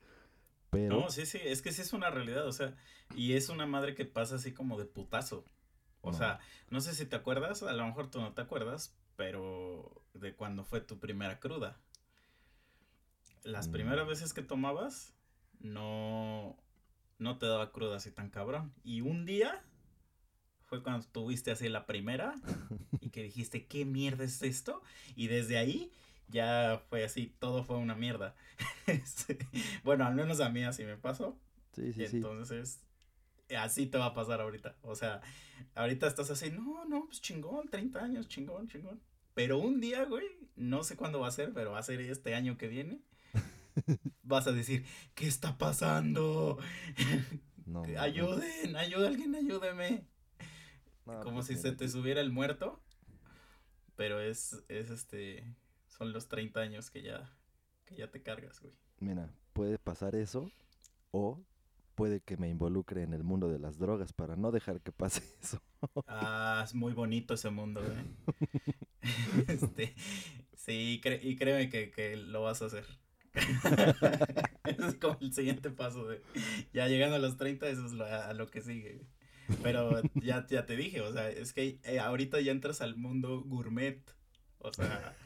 Pero, 0.70 1.00
No, 1.00 1.10
sí, 1.10 1.26
sí, 1.26 1.40
es 1.42 1.62
que 1.62 1.72
sí 1.72 1.82
es 1.82 1.94
una 1.94 2.10
realidad, 2.10 2.46
o 2.48 2.52
sea, 2.52 2.76
y 3.16 3.34
es 3.34 3.50
una 3.50 3.66
madre 3.66 3.96
que 3.96 4.06
pasa 4.06 4.36
así 4.36 4.54
como 4.54 4.78
de 4.78 4.86
putazo. 4.86 5.46
O 6.02 6.12
No. 6.12 6.18
sea, 6.18 6.40
no 6.70 6.82
sé 6.82 6.94
si 6.94 7.06
te 7.06 7.16
acuerdas, 7.16 7.64
a 7.64 7.74
lo 7.74 7.86
mejor 7.86 8.12
tú 8.12 8.20
no 8.22 8.34
te 8.34 8.42
acuerdas, 8.42 8.94
pero 9.16 10.04
de 10.14 10.36
cuando 10.36 10.64
fue 10.64 10.82
tu 10.82 11.00
primera 11.00 11.40
cruda. 11.40 11.80
Las 13.44 13.68
Mm. 13.68 13.72
primeras 13.72 14.08
veces 14.08 14.34
que 14.34 14.42
tomabas, 14.42 15.14
no, 15.60 16.58
no 17.20 17.38
te 17.38 17.46
daba 17.46 17.72
cruda 17.72 17.98
así 17.98 18.12
tan 18.12 18.30
cabrón. 18.30 18.74
Y 18.84 19.02
un 19.02 19.26
día 19.26 19.64
fue 20.66 20.82
cuando 20.84 21.06
tuviste 21.08 21.52
así 21.52 21.70
la 21.70 21.86
primera 21.86 22.36
y 23.02 23.10
que 23.10 23.24
dijiste, 23.24 23.66
¿qué 23.66 23.86
mierda 23.86 24.24
es 24.24 24.42
esto? 24.42 24.82
Y 25.16 25.28
desde 25.28 25.58
ahí 25.58 25.92
ya 26.28 26.82
fue 26.90 27.04
así, 27.04 27.36
todo 27.40 27.64
fue 27.64 27.78
una 27.78 27.96
mierda. 27.96 28.36
Sí. 29.04 29.38
Bueno, 29.84 30.06
al 30.06 30.16
menos 30.16 30.40
a 30.40 30.50
mí 30.50 30.64
así 30.64 30.84
me 30.84 30.98
pasó. 30.98 31.38
sí, 31.74 31.92
sí, 31.94 32.08
sí. 32.08 32.18
Entonces, 32.18 32.80
así 33.58 33.88
te 33.88 33.98
va 33.98 34.08
a 34.08 34.14
pasar 34.14 34.42
ahorita. 34.42 34.76
O 34.82 34.96
sea, 34.96 35.22
ahorita 35.76 36.08
estás 36.08 36.30
así, 36.30 36.52
no, 36.52 36.86
no, 36.86 37.06
pues 37.06 37.22
chingón, 37.22 37.68
30 37.68 38.04
años, 38.04 38.28
chingón, 38.28 38.68
chingón. 38.68 39.02
Pero 39.34 39.58
un 39.58 39.82
día, 39.82 40.06
güey, 40.06 40.26
no 40.56 40.84
sé 40.84 40.96
cuándo 40.96 41.20
va 41.20 41.28
a 41.28 41.32
ser, 41.32 41.54
pero 41.54 41.72
va 41.72 41.80
a 41.80 41.84
ser 41.84 42.00
este 42.02 42.36
año 42.36 42.58
que 42.58 42.68
viene. 42.68 43.02
Vas 44.24 44.48
a 44.48 44.54
decir, 44.54 44.86
¿qué 45.14 45.28
está 45.28 45.58
pasando? 45.58 46.58
No, 47.66 47.84
ayuden, 48.00 48.76
ayuden, 48.76 49.08
alguien 49.08 49.36
ayúdeme. 49.36 50.06
No, 51.06 51.20
Como 51.20 51.38
pues 51.38 51.48
si 51.48 51.56
se 51.56 51.72
te 51.74 51.90
subiera 51.90 52.22
el 52.22 52.32
muerto. 52.32 52.82
Pero 53.96 54.20
es, 54.20 54.64
es 54.68 54.90
este, 54.90 55.44
son 55.98 56.14
los 56.14 56.28
30 56.28 56.60
años 56.62 56.90
que 56.92 57.02
ya, 57.02 57.30
que 57.86 57.96
ya 57.96 58.10
te 58.12 58.22
cargas, 58.22 58.60
güey. 58.62 58.74
Mira, 59.00 59.30
puede 59.54 59.78
pasar 59.78 60.16
eso 60.16 60.50
o 61.12 61.40
puede 61.96 62.22
que 62.22 62.38
me 62.38 62.50
involucre 62.50 63.04
en 63.04 63.14
el 63.14 63.24
mundo 63.24 63.48
de 63.50 63.60
las 63.60 63.78
drogas 63.78 64.14
para 64.14 64.36
no 64.36 64.52
dejar 64.52 64.82
que 64.82 64.92
pase 64.92 65.22
eso. 65.42 65.62
Ah, 66.08 66.62
es 66.66 66.74
muy 66.74 66.94
bonito 66.94 67.34
ese 67.34 67.50
mundo, 67.50 67.82
güey. 67.82 67.98
Este, 69.48 69.94
sí, 70.56 71.00
cre- 71.04 71.20
y 71.24 71.36
créeme 71.36 71.70
que, 71.70 71.92
que 71.92 72.16
lo 72.18 72.42
vas 72.42 72.62
a 72.62 72.66
hacer. 72.66 72.86
es 74.64 74.96
como 74.96 75.18
el 75.22 75.34
siguiente 75.34 75.70
paso 75.70 76.08
de 76.08 76.22
ya 76.74 76.88
llegando 76.88 77.18
a 77.18 77.20
los 77.20 77.38
30, 77.38 77.68
eso 77.68 77.86
es 77.86 77.92
lo- 77.92 78.06
a, 78.06 78.34
lo 78.34 78.48
que 78.48 78.62
sigue. 78.62 79.02
Pero 79.62 80.02
ya, 80.16 80.46
ya 80.48 80.66
te 80.66 80.76
dije, 80.76 81.02
o 81.02 81.14
sea, 81.14 81.30
es 81.30 81.54
que 81.54 81.80
eh, 81.84 82.00
ahorita 82.00 82.42
ya 82.42 82.52
entras 82.52 82.82
al 82.82 82.96
mundo 82.96 83.42
gourmet. 83.46 84.02
O 84.68 84.74
sea, 84.74 85.18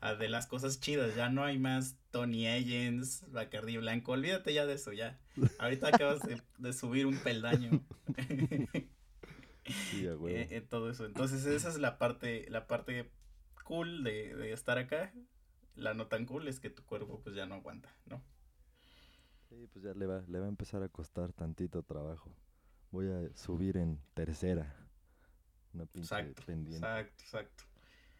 a 0.00 0.14
de 0.14 0.28
las 0.28 0.46
cosas 0.46 0.80
chidas, 0.80 1.14
ya 1.14 1.28
no 1.30 1.44
hay 1.44 1.58
más 1.58 1.96
Tony 2.10 2.46
Agents, 2.48 3.24
Bacardi 3.32 3.76
Blanco, 3.78 4.12
olvídate 4.12 4.54
ya 4.54 4.66
de 4.66 4.74
eso, 4.74 4.92
ya. 4.92 5.18
Ahorita 5.58 5.88
acabas 5.88 6.24
de, 6.24 6.42
de 6.58 6.72
subir 6.72 7.06
un 7.06 7.22
peldaño. 7.22 7.84
Sí, 9.80 10.06
a 10.06 10.16
huevo. 10.16 10.26
eh, 10.26 10.48
eh, 10.50 10.60
todo 10.60 10.90
eso. 10.90 11.04
Entonces 11.06 11.44
esa 11.46 11.68
es 11.68 11.78
la 11.78 11.98
parte, 11.98 12.46
la 12.50 12.66
parte 12.66 13.10
cool 13.64 14.04
de, 14.04 14.34
de 14.34 14.52
estar 14.52 14.78
acá. 14.78 15.12
La 15.76 15.94
no 15.94 16.06
tan 16.08 16.26
cool 16.26 16.48
es 16.48 16.60
que 16.60 16.70
tu 16.70 16.84
cuerpo 16.84 17.20
pues 17.22 17.36
ya 17.36 17.46
no 17.46 17.54
aguanta, 17.56 17.94
¿no? 18.06 18.22
Sí, 19.48 19.66
pues 19.72 19.84
ya 19.84 19.94
le 19.94 20.06
va, 20.06 20.22
le 20.28 20.38
va 20.40 20.46
a 20.46 20.48
empezar 20.48 20.82
a 20.82 20.88
costar 20.88 21.32
tantito 21.32 21.82
trabajo. 21.82 22.30
Voy 22.90 23.08
a 23.08 23.34
subir 23.36 23.76
en 23.76 23.98
tercera. 24.14 24.76
Una 25.74 25.86
pinche 25.86 26.04
Exacto, 26.04 26.42
pendiente. 26.44 26.86
exacto, 26.86 27.22
exacto. 27.24 27.64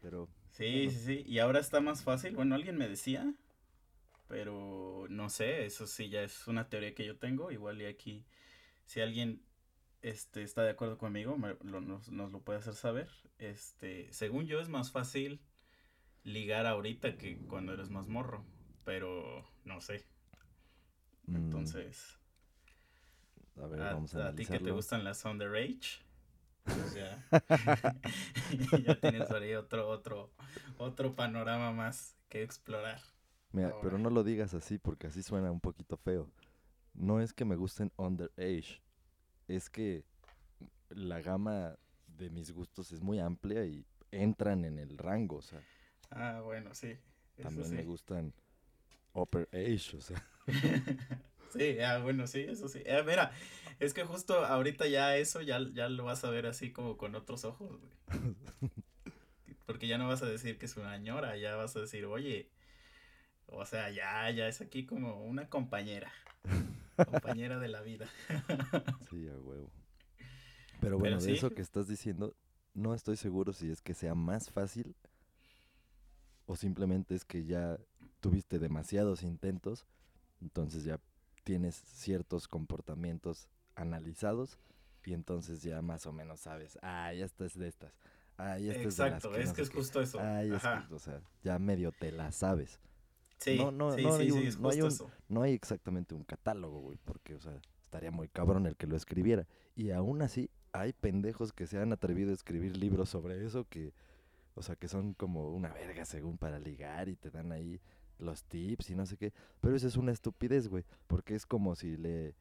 Pero 0.01 0.29
Sí, 0.51 0.65
Bueno. 0.87 0.91
sí, 0.91 1.05
sí. 1.05 1.25
Y 1.27 1.39
ahora 1.39 1.61
está 1.61 1.81
más 1.81 2.03
fácil. 2.03 2.35
Bueno, 2.35 2.55
alguien 2.55 2.77
me 2.77 2.89
decía, 2.89 3.33
pero 4.29 5.07
no 5.11 5.31
sé, 5.31 5.67
eso 5.67 5.87
sí 5.87 6.09
ya 6.11 6.23
es 6.23 6.47
una 6.49 6.69
teoría 6.69 6.95
que 6.95 7.07
yo 7.07 7.17
tengo. 7.19 7.51
Igual 7.53 7.83
y 7.83 7.87
aquí, 7.87 8.25
si 8.87 9.01
alguien 9.03 9.43
este, 10.03 10.43
está 10.45 10.63
de 10.65 10.71
acuerdo 10.73 10.99
conmigo, 10.99 11.39
me- 11.39 11.57
lo- 11.65 11.81
nos, 11.83 12.11
nos 12.11 12.33
lo 12.33 12.41
puede 12.43 12.61
hacer 12.61 12.75
saber. 12.75 13.11
Este, 13.39 14.13
según 14.13 14.47
yo 14.47 14.61
es 14.61 14.69
más 14.71 14.93
fácil 14.93 15.41
ligar 16.25 16.67
ahorita 16.67 17.17
que 17.19 17.39
cuando 17.49 17.75
eres 17.75 17.91
más 17.91 18.09
morro, 18.09 18.45
pero 18.85 19.47
no 19.65 19.81
sé. 19.81 20.05
mm, 21.29 21.35
Entonces, 21.35 22.19
a 23.63 23.67
ver, 23.67 23.81
a, 23.81 23.91
vamos 23.93 24.15
a, 24.15 24.29
a 24.29 24.35
ti 24.35 24.47
que 24.47 24.59
te 24.61 24.71
gustan 24.71 25.05
las 25.05 25.25
underage, 25.25 26.01
pues 26.69 26.95
ya, 28.73 28.79
ya 28.79 29.01
tienes 29.01 29.27
por 29.29 29.43
ahí 29.43 29.55
otro, 29.55 29.89
otro, 29.89 30.31
otro 30.79 31.15
panorama 31.15 31.73
más 31.73 32.17
que 32.29 32.43
explorar. 32.43 33.01
Mira, 33.53 33.69
Ahora. 33.69 33.81
pero 33.83 33.99
no 33.99 34.11
lo 34.11 34.25
digas 34.25 34.55
así 34.55 34.79
porque 34.79 35.07
así 35.07 35.23
suena 35.23 35.51
un 35.51 35.61
poquito 35.61 35.97
feo. 35.97 36.29
No 36.95 37.21
es 37.21 37.33
que 37.33 37.45
me 37.45 37.57
gusten 37.57 37.93
underage, 37.97 38.83
es 39.47 39.71
que 39.71 40.05
la 40.91 41.21
gama 41.21 41.77
de 42.07 42.31
mis 42.31 42.51
gustos 42.53 42.93
es 42.93 43.01
muy 43.03 43.21
amplia 43.21 43.65
y 43.65 43.85
entran 44.11 44.65
en 44.65 44.79
el 44.79 44.99
rango, 44.99 45.37
o 45.37 45.43
sea, 45.43 45.61
Ah, 46.11 46.41
bueno, 46.43 46.75
sí. 46.75 46.97
también 47.41 47.69
sí. 47.69 47.75
me 47.75 47.85
gustan 47.85 48.33
upper 49.13 49.49
age, 49.53 49.97
o 49.97 50.01
sea, 50.01 50.23
Sí, 51.53 51.81
ah, 51.81 51.99
bueno, 51.99 52.27
sí, 52.27 52.41
eso 52.49 52.69
sí. 52.69 52.83
Eh, 52.85 53.03
mira, 53.07 53.33
es 53.79 53.95
que 53.95 54.05
justo 54.05 54.45
ahorita 54.45 54.87
ya 54.87 55.17
eso 55.17 55.41
ya, 55.41 55.61
ya 55.73 55.89
lo 55.89 56.05
vas 56.05 56.25
a 56.25 56.31
ver 56.31 56.47
así 56.47 56.73
como 56.73 56.97
con 56.97 57.15
otros 57.15 57.45
ojos, 57.45 57.79
güey. 57.79 58.33
Porque 59.67 59.87
ya 59.87 59.99
no 59.99 60.09
vas 60.09 60.23
a 60.23 60.27
decir 60.27 60.59
que 60.59 60.67
es 60.67 60.77
una 60.77 60.97
ñora, 60.99 61.37
ya 61.37 61.57
vas 61.57 61.77
a 61.77 61.81
decir, 61.81 62.07
oye, 62.07 62.51
o 63.47 63.65
sea, 63.65 63.91
ya, 63.91 64.31
ya 64.31 64.49
es 64.49 64.61
aquí 64.61 64.87
como 64.87 65.23
una 65.25 65.49
compañera. 65.49 66.11
Compañera 66.97 67.59
de 67.59 67.69
la 67.69 67.83
vida. 67.83 68.09
sí, 69.11 69.29
a 69.29 69.39
huevo. 69.39 69.71
Pero 70.81 70.99
bueno, 70.99 71.17
de 71.17 71.23
sí. 71.23 71.33
eso 71.33 71.51
que 71.51 71.63
estás 71.63 71.87
diciendo, 71.87 72.35
no 72.75 72.95
estoy 72.95 73.17
seguro 73.17 73.53
si 73.53 73.71
es 73.71 73.83
que 73.83 73.95
sea 73.95 74.15
más 74.15 74.51
fácil 74.51 74.97
o 76.47 76.57
simplemente 76.57 77.15
es 77.15 77.25
que 77.25 77.45
ya 77.45 77.79
tuviste 78.21 78.59
demasiados 78.59 79.23
intentos, 79.23 79.87
entonces 80.41 80.85
ya 80.85 80.99
tienes 81.45 81.77
ciertos 81.77 82.49
comportamientos 82.49 83.49
analizados 83.75 84.59
y 85.05 85.15
entonces 85.15 85.63
ya 85.63 85.81
más 85.83 86.07
o 86.07 86.13
menos 86.13 86.41
sabes, 86.41 86.79
ah, 86.83 87.13
ya 87.15 87.25
esta 87.25 87.45
es 87.47 87.59
de 87.59 87.69
estas, 87.69 87.93
ah, 88.37 88.59
ya 88.59 88.73
esta 88.73 88.89
es 88.89 88.97
de 88.97 89.05
las 89.05 89.25
Exacto, 89.25 89.33
que 89.33 89.41
es 89.43 89.47
no 89.49 89.55
que 89.55 89.63
es 89.63 89.71
justo 89.71 90.01
eso. 90.01 90.19
ah, 90.21 90.43
ya 90.45 90.57
Ajá. 90.57 90.89
o 90.91 90.99
sea, 90.99 91.21
ya 91.43 91.59
medio 91.59 91.93
te 91.93 92.13
la 92.13 92.31
sabes. 92.33 92.81
Sí, 93.39 93.57
no, 93.57 93.71
no, 93.71 93.95
sí, 93.95 94.03
no 94.03 94.17
sí, 94.17 94.23
hay 94.23 94.31
sí, 94.33 94.33
un- 94.33 94.47
es 94.49 94.59
no 94.59 94.71
hay 94.71 94.81
justo 94.81 95.05
un- 95.05 95.11
eso. 95.11 95.11
No 95.29 95.43
hay 95.43 95.53
exactamente 95.55 96.15
un 96.15 96.25
catálogo, 96.25 96.81
güey, 96.81 96.99
porque, 97.05 97.35
o 97.35 97.41
sea, 97.41 97.61
estaría 97.83 98.11
muy 98.11 98.29
cabrón 98.29 98.67
el 98.67 98.77
que 98.77 98.87
lo 98.87 98.97
escribiera. 98.97 99.47
Y 99.77 99.91
aún 99.93 100.23
así, 100.23 100.51
hay 100.73 100.93
pendejos 100.93 101.53
que 101.53 101.67
se 101.67 101.79
han 101.79 101.93
atrevido 101.93 102.31
a 102.31 102.35
escribir 102.35 102.77
libros 102.77 103.09
sobre 103.11 103.45
eso 103.45 103.65
que, 103.69 103.93
o 104.55 104.63
sea, 104.63 104.75
que 104.77 104.89
son 104.89 105.15
como 105.15 105.51
una 105.51 105.73
verga 105.73 106.05
según 106.05 106.37
para 106.37 106.59
ligar 106.59 107.09
y 107.09 107.17
te 107.17 107.31
dan 107.31 107.53
ahí 107.53 107.81
los 108.19 108.45
tips 108.45 108.91
y 108.91 108.95
no 108.95 109.07
sé 109.07 109.17
qué. 109.17 109.33
Pero 109.61 109.77
eso 109.77 109.87
es 109.87 109.97
una 109.97 110.13
estupidez, 110.13 110.69
güey, 110.69 110.85
porque 111.07 111.35
es 111.35 111.47
como 111.47 111.75
si 111.75 111.97
le... 111.97 112.35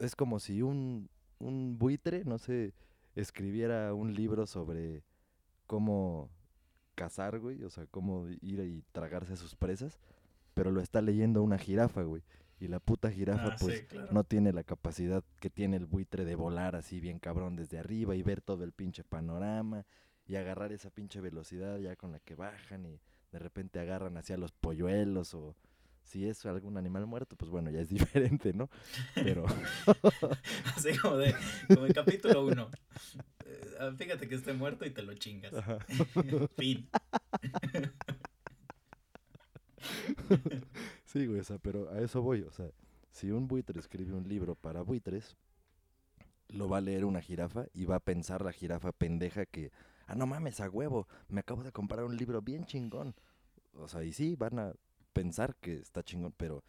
Es 0.00 0.14
como 0.16 0.38
si 0.38 0.62
un, 0.62 1.08
un 1.38 1.78
buitre, 1.78 2.24
no 2.24 2.38
sé, 2.38 2.72
escribiera 3.14 3.92
un 3.94 4.14
libro 4.14 4.46
sobre 4.46 5.02
cómo 5.66 6.30
cazar, 6.94 7.38
güey, 7.40 7.62
o 7.64 7.70
sea, 7.70 7.86
cómo 7.86 8.28
ir 8.28 8.60
y 8.60 8.82
tragarse 8.92 9.32
a 9.32 9.36
sus 9.36 9.56
presas, 9.56 9.98
pero 10.54 10.70
lo 10.70 10.80
está 10.80 11.02
leyendo 11.02 11.42
una 11.42 11.58
jirafa, 11.58 12.02
güey. 12.02 12.22
Y 12.60 12.68
la 12.68 12.78
puta 12.78 13.10
jirafa, 13.10 13.54
Ah, 13.54 13.56
pues, 13.60 13.80
sí, 13.80 13.84
claro. 13.86 14.08
no 14.12 14.22
tiene 14.24 14.52
la 14.52 14.62
capacidad 14.62 15.24
que 15.40 15.50
tiene 15.50 15.76
el 15.76 15.86
buitre 15.86 16.24
de 16.24 16.36
volar 16.36 16.76
así 16.76 17.00
bien 17.00 17.18
cabrón 17.18 17.56
desde 17.56 17.78
arriba 17.78 18.14
y 18.14 18.22
ver 18.22 18.40
todo 18.40 18.62
el 18.64 18.72
pinche 18.72 19.02
panorama 19.02 19.84
y 20.26 20.36
agarrar 20.36 20.72
esa 20.72 20.88
pinche 20.90 21.20
velocidad 21.20 21.78
ya 21.78 21.96
con 21.96 22.12
la 22.12 22.20
que 22.20 22.36
bajan 22.36 22.86
y 22.86 23.00
de 23.34 23.40
repente 23.40 23.80
agarran 23.80 24.16
hacia 24.16 24.36
los 24.36 24.52
polluelos 24.52 25.34
o 25.34 25.56
si 26.04 26.24
es 26.24 26.46
algún 26.46 26.76
animal 26.76 27.04
muerto, 27.04 27.34
pues 27.34 27.50
bueno, 27.50 27.68
ya 27.68 27.80
es 27.80 27.88
diferente, 27.90 28.52
¿no? 28.52 28.70
Pero 29.12 29.44
Así 30.76 30.96
como 30.98 31.16
de, 31.16 31.34
como 31.66 31.86
el 31.86 31.92
capítulo 31.92 32.46
1. 32.46 32.70
fíjate 33.98 34.28
que 34.28 34.36
esté 34.36 34.52
muerto 34.52 34.86
y 34.86 34.90
te 34.90 35.02
lo 35.02 35.14
chingas. 35.14 35.52
Ajá. 35.52 35.78
fin. 36.56 36.88
Sí, 41.06 41.26
güey, 41.26 41.40
o 41.40 41.44
sea, 41.44 41.58
pero 41.58 41.90
a 41.90 42.00
eso 42.00 42.22
voy. 42.22 42.42
O 42.42 42.52
sea, 42.52 42.70
si 43.10 43.32
un 43.32 43.48
buitre 43.48 43.80
escribe 43.80 44.12
un 44.12 44.28
libro 44.28 44.54
para 44.54 44.82
buitres, 44.82 45.36
lo 46.50 46.68
va 46.68 46.78
a 46.78 46.82
leer 46.82 47.04
una 47.04 47.20
jirafa 47.20 47.66
y 47.74 47.84
va 47.84 47.96
a 47.96 48.00
pensar 48.00 48.44
la 48.44 48.52
jirafa 48.52 48.92
pendeja 48.92 49.44
que, 49.44 49.72
ah, 50.06 50.14
no 50.14 50.26
mames, 50.26 50.60
a 50.60 50.68
huevo, 50.68 51.08
me 51.28 51.40
acabo 51.40 51.62
de 51.62 51.72
comprar 51.72 52.04
un 52.04 52.16
libro 52.16 52.42
bien 52.42 52.64
chingón. 52.64 53.14
O 53.74 53.88
sea, 53.88 54.04
y 54.04 54.12
sí, 54.12 54.36
van 54.36 54.58
a 54.58 54.72
pensar 55.12 55.54
que 55.56 55.74
está 55.74 56.02
chingón, 56.02 56.32
pero 56.36 56.64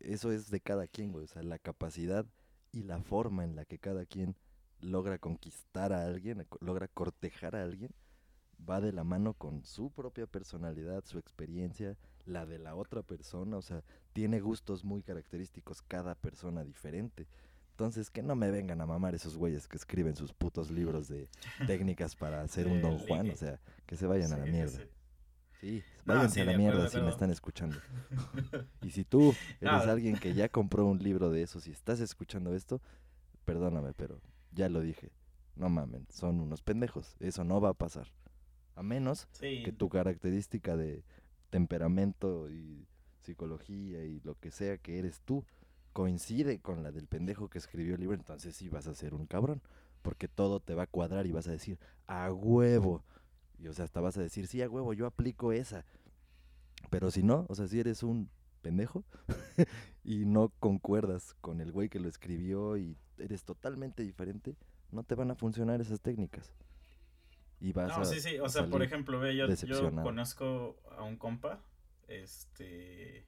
eso 0.00 0.32
es 0.32 0.50
de 0.50 0.60
cada 0.60 0.86
quien, 0.86 1.12
güey. 1.12 1.24
O 1.24 1.28
sea, 1.28 1.42
la 1.42 1.58
capacidad 1.58 2.26
y 2.72 2.82
la 2.82 3.00
forma 3.00 3.44
en 3.44 3.56
la 3.56 3.64
que 3.64 3.78
cada 3.78 4.04
quien 4.04 4.36
logra 4.80 5.18
conquistar 5.18 5.92
a 5.92 6.04
alguien, 6.04 6.46
logra 6.60 6.88
cortejar 6.88 7.56
a 7.56 7.62
alguien, 7.62 7.92
va 8.68 8.80
de 8.80 8.92
la 8.92 9.04
mano 9.04 9.34
con 9.34 9.64
su 9.64 9.90
propia 9.90 10.26
personalidad, 10.26 11.04
su 11.04 11.18
experiencia, 11.18 11.96
la 12.24 12.46
de 12.46 12.58
la 12.58 12.74
otra 12.74 13.02
persona, 13.02 13.56
o 13.56 13.62
sea, 13.62 13.82
tiene 14.12 14.40
gustos 14.40 14.84
muy 14.84 15.02
característicos 15.02 15.82
cada 15.82 16.14
persona 16.14 16.64
diferente. 16.64 17.26
Entonces, 17.76 18.10
que 18.10 18.22
no 18.22 18.34
me 18.36 18.50
vengan 18.50 18.80
a 18.80 18.86
mamar 18.86 19.14
esos 19.14 19.36
güeyes 19.36 19.68
que 19.68 19.76
escriben 19.76 20.16
sus 20.16 20.32
putos 20.32 20.70
libros 20.70 21.08
de 21.08 21.28
técnicas 21.66 22.16
para 22.16 22.40
hacer 22.40 22.68
un 22.68 22.80
Don 22.80 22.96
Juan, 22.96 23.28
o 23.28 23.36
sea, 23.36 23.60
que 23.84 23.98
se 23.98 24.06
vayan 24.06 24.32
a 24.32 24.38
la 24.38 24.46
mierda. 24.46 24.78
sí. 24.78 24.88
Sí, 25.60 25.82
No, 26.06 26.14
váyanse 26.14 26.34
sí, 26.36 26.40
a 26.40 26.44
la 26.46 26.56
mierda 26.56 26.84
acuerdo, 26.86 26.98
si 26.98 27.04
me 27.04 27.10
están 27.10 27.30
escuchando. 27.30 27.76
Y 28.82 28.90
si 28.92 29.04
tú 29.04 29.34
eres 29.60 29.84
No. 29.84 29.92
alguien 29.92 30.16
que 30.16 30.32
ya 30.32 30.48
compró 30.48 30.86
un 30.86 31.02
libro 31.02 31.28
de 31.30 31.42
esos 31.42 31.66
y 31.66 31.70
estás 31.70 32.00
escuchando 32.00 32.54
esto, 32.54 32.80
perdóname, 33.44 33.92
pero 33.92 34.22
ya 34.52 34.70
lo 34.70 34.80
dije. 34.80 35.10
No 35.54 35.68
mamen, 35.68 36.06
son 36.10 36.40
unos 36.40 36.62
pendejos. 36.62 37.14
Eso 37.20 37.44
no 37.44 37.60
va 37.60 37.70
a 37.70 37.74
pasar. 37.74 38.08
A 38.74 38.82
menos 38.82 39.28
Sí. 39.32 39.62
que 39.64 39.72
tu 39.72 39.90
característica 39.90 40.76
de 40.78 41.04
temperamento 41.50 42.48
y 42.50 42.86
psicología 43.20 44.02
y 44.04 44.20
lo 44.20 44.34
que 44.38 44.50
sea 44.50 44.78
que 44.78 44.98
eres 44.98 45.20
tú 45.26 45.44
coincide 45.96 46.60
con 46.60 46.82
la 46.82 46.92
del 46.92 47.06
pendejo 47.06 47.48
que 47.48 47.56
escribió 47.56 47.94
el 47.94 48.00
libro, 48.02 48.14
entonces 48.14 48.54
sí 48.54 48.68
vas 48.68 48.86
a 48.86 48.92
ser 48.92 49.14
un 49.14 49.24
cabrón. 49.24 49.62
Porque 50.02 50.28
todo 50.28 50.60
te 50.60 50.74
va 50.74 50.82
a 50.82 50.86
cuadrar 50.86 51.26
y 51.26 51.32
vas 51.32 51.48
a 51.48 51.52
decir, 51.52 51.78
a 52.06 52.30
huevo. 52.30 53.02
Y 53.58 53.68
o 53.68 53.72
sea, 53.72 53.86
hasta 53.86 54.02
vas 54.02 54.18
a 54.18 54.20
decir, 54.20 54.46
sí, 54.46 54.60
a 54.60 54.68
huevo, 54.68 54.92
yo 54.92 55.06
aplico 55.06 55.52
esa. 55.52 55.86
Pero 56.90 57.10
si 57.10 57.22
no, 57.22 57.46
o 57.48 57.54
sea, 57.54 57.66
si 57.66 57.80
eres 57.80 58.02
un 58.02 58.28
pendejo 58.60 59.04
y 60.04 60.26
no 60.26 60.50
concuerdas 60.60 61.34
con 61.40 61.62
el 61.62 61.72
güey 61.72 61.88
que 61.88 61.98
lo 61.98 62.10
escribió 62.10 62.76
y 62.76 62.98
eres 63.16 63.44
totalmente 63.44 64.02
diferente, 64.02 64.54
no 64.90 65.02
te 65.02 65.14
van 65.14 65.30
a 65.30 65.34
funcionar 65.34 65.80
esas 65.80 66.02
técnicas. 66.02 66.52
Y 67.58 67.72
vas 67.72 67.88
No, 67.88 68.02
a 68.02 68.04
sí, 68.04 68.20
sí, 68.20 68.38
o 68.38 68.50
sea, 68.50 68.66
por 68.66 68.82
ejemplo, 68.82 69.18
ve, 69.18 69.34
yo, 69.34 69.48
yo 69.48 69.90
conozco 70.02 70.76
a 70.94 71.04
un 71.04 71.16
compa, 71.16 71.64
este, 72.06 73.24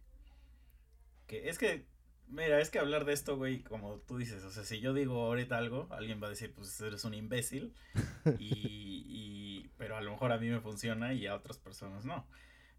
que 1.27 1.49
es 1.49 1.57
que, 1.57 1.87
mira, 2.31 2.61
es 2.61 2.71
que 2.71 2.79
hablar 2.79 3.05
de 3.05 3.13
esto, 3.13 3.37
güey, 3.37 3.63
como 3.63 3.99
tú 4.01 4.19
dices, 4.19 4.43
o 4.45 4.51
sea, 4.51 4.65
si 4.65 4.81
yo 4.81 4.93
digo 4.95 5.25
ahorita 5.27 5.57
algo, 5.59 5.89
alguien 5.91 6.23
va 6.23 6.27
a 6.27 6.31
decir, 6.31 6.53
pues 6.55 6.81
eres 6.81 7.05
un 7.05 7.15
imbécil, 7.15 7.75
y, 8.39 9.05
y- 9.09 9.71
pero 9.79 9.97
a 9.97 10.01
lo 10.03 10.13
mejor 10.13 10.33
a 10.33 10.39
mí 10.39 10.49
me 10.49 10.61
funciona 10.61 11.13
y 11.15 11.27
a 11.27 11.35
otras 11.37 11.59
personas 11.59 12.05
no. 12.05 12.27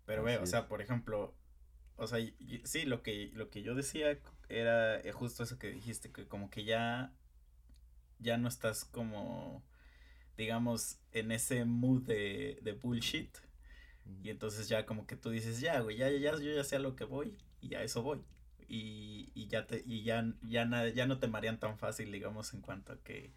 Pero 0.06 0.24
ve, 0.24 0.36
Así 0.36 0.44
o 0.44 0.48
sea, 0.48 0.68
por 0.68 0.82
ejemplo, 0.82 1.36
o 1.98 2.08
sea, 2.08 2.20
sí, 2.66 2.86
lo 2.86 3.04
que, 3.04 3.32
lo 3.36 3.50
que 3.52 3.64
yo 3.64 3.76
decía 3.76 4.20
era 4.50 5.00
eh, 5.02 5.12
justo 5.14 5.44
eso 5.44 5.60
que 5.60 5.72
dijiste, 5.72 6.12
que 6.12 6.28
como 6.28 6.50
que 6.52 6.66
ya, 6.66 7.14
ya 8.20 8.38
no 8.38 8.48
estás 8.48 8.86
como, 8.86 9.64
digamos, 10.38 11.00
en 11.12 11.32
ese 11.32 11.66
mood 11.66 12.04
de, 12.04 12.60
de 12.64 12.74
bullshit. 12.74 13.38
Y 14.24 14.30
entonces 14.32 14.70
ya 14.70 14.86
como 14.86 15.08
que 15.08 15.16
tú 15.18 15.32
dices, 15.32 15.62
ya, 15.62 15.82
güey, 15.82 15.98
ya, 15.98 16.10
ya, 16.12 16.34
yo 16.34 16.54
ya 16.54 16.64
sé 16.64 16.78
a 16.78 16.80
lo 16.80 16.96
que 16.96 17.06
voy 17.06 17.38
y 17.62 17.76
a 17.76 17.84
eso 17.84 18.04
voy. 18.04 18.24
Y, 18.72 19.48
ya 19.48 19.66
te, 19.66 19.84
y 19.86 20.04
ya, 20.04 20.24
ya, 20.44 20.88
ya 20.90 21.08
no 21.08 21.20
te 21.20 21.28
marean 21.28 21.60
tan 21.60 21.78
fácil, 21.78 22.12
digamos, 22.12 22.54
en 22.54 22.62
cuanto 22.62 22.94
a 22.94 23.02
que, 23.02 23.34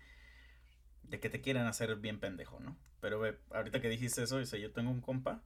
de 1.04 1.20
que 1.20 1.30
te 1.30 1.40
quieran 1.40 1.66
hacer 1.66 1.96
bien 1.96 2.20
pendejo, 2.20 2.60
¿no? 2.60 2.76
Pero 3.00 3.18
ve, 3.18 3.38
ahorita 3.50 3.80
que 3.80 3.88
dijiste 3.88 4.22
eso, 4.22 4.36
o 4.36 4.42
yo 4.42 4.72
tengo 4.72 4.90
un 4.90 5.00
compa 5.00 5.42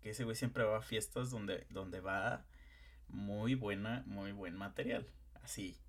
que 0.00 0.10
ese 0.10 0.24
güey 0.24 0.36
siempre 0.36 0.62
va 0.62 0.78
a 0.78 0.82
fiestas 0.82 1.30
donde, 1.30 1.66
donde 1.70 2.00
va 2.00 2.46
muy 3.08 3.54
buena, 3.54 4.04
muy 4.06 4.32
buen 4.32 4.56
material. 4.56 5.08
Así, 5.42 5.80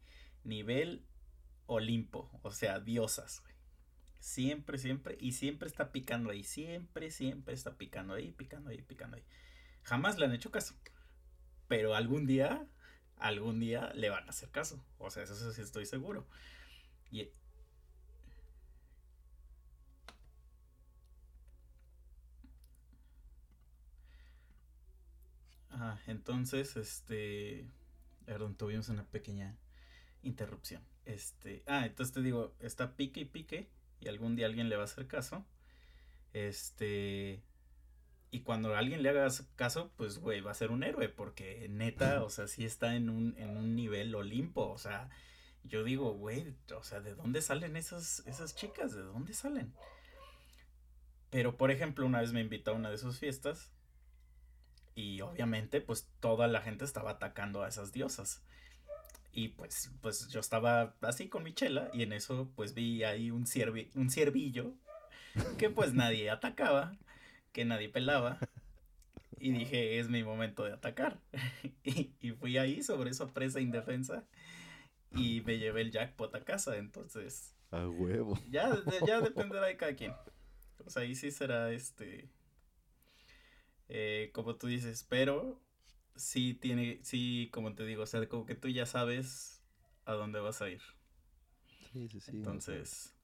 nivel 0.44 1.06
Olimpo, 1.68 2.32
o 2.44 2.52
sea, 2.52 2.80
diosas, 2.80 3.42
güey. 3.42 3.54
Siempre, 4.20 4.78
siempre, 4.78 5.18
y 5.20 5.34
siempre 5.34 5.68
está 5.68 5.92
picando 5.92 6.32
ahí, 6.32 6.44
siempre, 6.44 7.12
siempre 7.12 7.54
está 7.54 7.78
picando 7.78 8.14
ahí, 8.14 8.32
picando 8.32 8.70
ahí, 8.70 8.82
picando 8.82 9.18
ahí. 9.18 9.24
Jamás 9.84 10.18
le 10.18 10.26
han 10.26 10.34
hecho 10.34 10.50
caso. 10.50 10.76
Pero 11.68 11.94
algún 11.94 12.26
día, 12.26 12.66
algún 13.20 13.60
día 13.60 13.92
le 13.96 14.10
van 14.10 14.26
a 14.28 14.30
hacer 14.30 14.50
caso. 14.50 14.84
O 15.00 15.10
sea, 15.10 15.24
eso 15.24 15.54
sí 15.54 15.62
estoy 15.62 15.86
seguro. 15.86 16.26
Ah, 25.72 26.00
entonces, 26.08 26.76
este... 26.76 27.68
Perdón, 28.26 28.56
tuvimos 28.56 28.90
una 28.90 29.06
pequeña 29.06 29.56
interrupción. 30.24 30.84
Este, 31.06 31.64
ah, 31.68 31.86
entonces 31.86 32.14
te 32.14 32.22
digo, 32.22 32.56
está 32.60 32.96
pique 32.98 33.22
y 33.22 33.26
pique 33.26 33.70
y 34.02 34.10
algún 34.10 34.36
día 34.36 34.48
alguien 34.48 34.70
le 34.70 34.76
va 34.78 34.84
a 34.84 34.86
hacer 34.86 35.08
caso. 35.08 35.46
Este, 36.34 37.42
y 38.38 38.42
cuando 38.42 38.76
alguien 38.76 39.02
le 39.02 39.10
haga 39.10 39.28
caso, 39.56 39.92
pues 39.98 40.20
güey, 40.20 40.42
va 40.42 40.52
a 40.52 40.54
ser 40.54 40.70
un 40.70 40.84
héroe 40.84 41.10
porque 41.10 41.68
neta, 41.70 42.24
o 42.24 42.30
sea, 42.30 42.48
sí 42.48 42.66
está 42.66 42.96
en 42.96 43.10
un 43.10 43.36
en 43.38 43.58
un 43.58 43.76
nivel 43.76 44.14
Olimpo, 44.14 44.70
o 44.70 44.78
sea, 44.78 45.10
yo 45.64 45.84
digo, 45.84 46.14
güey, 46.14 46.54
o 46.76 46.84
sea, 46.84 47.00
¿de 47.00 47.16
dónde 47.16 47.42
salen 47.42 47.76
esas 47.76 48.22
esas 48.28 48.56
chicas? 48.56 48.94
¿De 48.96 49.02
dónde 49.02 49.34
salen? 49.34 49.74
Pero 51.32 51.58
por 51.58 51.72
ejemplo, 51.72 52.06
una 52.06 52.22
vez 52.22 52.32
me 52.32 52.42
invitó 52.42 52.72
a 52.72 52.76
una 52.76 52.92
de 52.92 52.98
sus 53.00 53.18
fiestas 53.20 53.72
y 54.94 55.22
obviamente 55.22 55.82
pues 55.82 56.08
toda 56.20 56.48
la 56.48 56.62
gente 56.62 56.86
estaba 56.86 57.12
atacando 57.12 57.64
a 57.64 57.68
esas 57.68 57.92
diosas. 57.92 58.44
Y 59.32 59.50
pues, 59.50 59.92
pues 60.02 60.30
yo 60.30 60.40
estaba 60.40 60.96
así 61.02 61.28
con 61.28 61.44
mi 61.44 61.54
chela 61.54 61.90
y 61.94 62.04
en 62.04 62.14
eso 62.14 62.52
pues 62.56 62.74
vi 62.74 63.04
ahí 63.04 63.30
un, 63.32 63.46
ciervi- 63.46 63.90
un 63.96 64.10
ciervillo 64.10 64.74
que 65.58 65.70
pues 65.70 65.94
nadie 65.94 66.30
atacaba, 66.30 66.98
que 67.58 67.66
nadie 67.66 67.90
pelaba. 67.90 68.40
Y 69.40 69.52
dije, 69.52 70.00
es 70.00 70.10
mi 70.10 70.24
momento 70.24 70.64
de 70.64 70.74
atacar. 70.74 71.22
y, 71.84 72.14
y 72.22 72.32
fui 72.32 72.58
ahí 72.58 72.84
sobre 72.84 73.12
esa 73.12 73.34
presa 73.34 73.62
indefensa 73.62 74.26
y 75.12 75.42
me 75.42 75.60
llevé 75.60 75.82
el 75.82 75.92
jackpot 75.92 76.34
a 76.36 76.46
casa. 76.46 76.78
Entonces, 76.78 77.56
A 77.72 77.88
huevo. 77.88 78.38
ya, 78.46 78.70
ya 79.08 79.22
dependerá 79.22 79.68
de 79.68 79.78
cada 79.78 79.96
quien. 79.96 80.14
O 80.86 80.90
sea, 80.92 81.04
ahí 81.04 81.16
sí 81.16 81.32
será 81.32 81.72
este. 81.74 82.30
eh, 83.90 84.32
como 84.34 84.56
tú 84.56 84.68
dices, 84.68 85.04
pero 85.08 85.62
sí 86.16 86.54
tiene, 86.56 87.00
sí, 87.04 87.50
como 87.54 87.76
te 87.76 87.86
digo, 87.86 88.04
o 88.04 88.08
sea, 88.08 88.28
como 88.30 88.46
que 88.46 88.56
tú 88.56 88.70
ya 88.70 88.86
sabes 88.86 89.62
a 90.06 90.14
dónde 90.14 90.40
vas 90.40 90.62
a 90.62 90.70
ir. 90.70 90.82
Sí, 91.92 92.08
sí, 92.10 92.20
sí. 92.20 92.32
Entonces, 92.32 93.16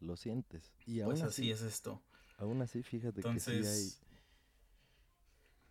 lo 0.00 0.16
sientes. 0.16 0.72
Y 0.86 1.00
pues 1.02 1.22
aún 1.22 1.22
así 1.22 1.50
así, 1.50 1.50
es 1.50 1.62
esto. 1.62 2.02
Aún 2.38 2.62
así, 2.62 2.82
fíjate 2.82 3.22
que 3.22 3.28
Entonces. 3.28 3.98
sí 3.98 4.06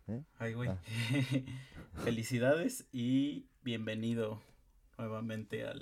¿Eh? 0.08 0.22
Ay, 0.38 0.54
güey. 0.54 0.68
Ah. 0.68 0.78
Felicidades 2.04 2.86
y 2.92 3.48
bienvenido 3.62 4.40
nuevamente 4.98 5.66
al. 5.66 5.80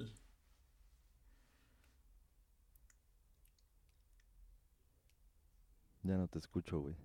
hay... 6.03 6.11
Ya 6.11 6.16
no 6.16 6.27
te 6.29 6.38
escucho, 6.38 6.81
güey. 6.81 6.97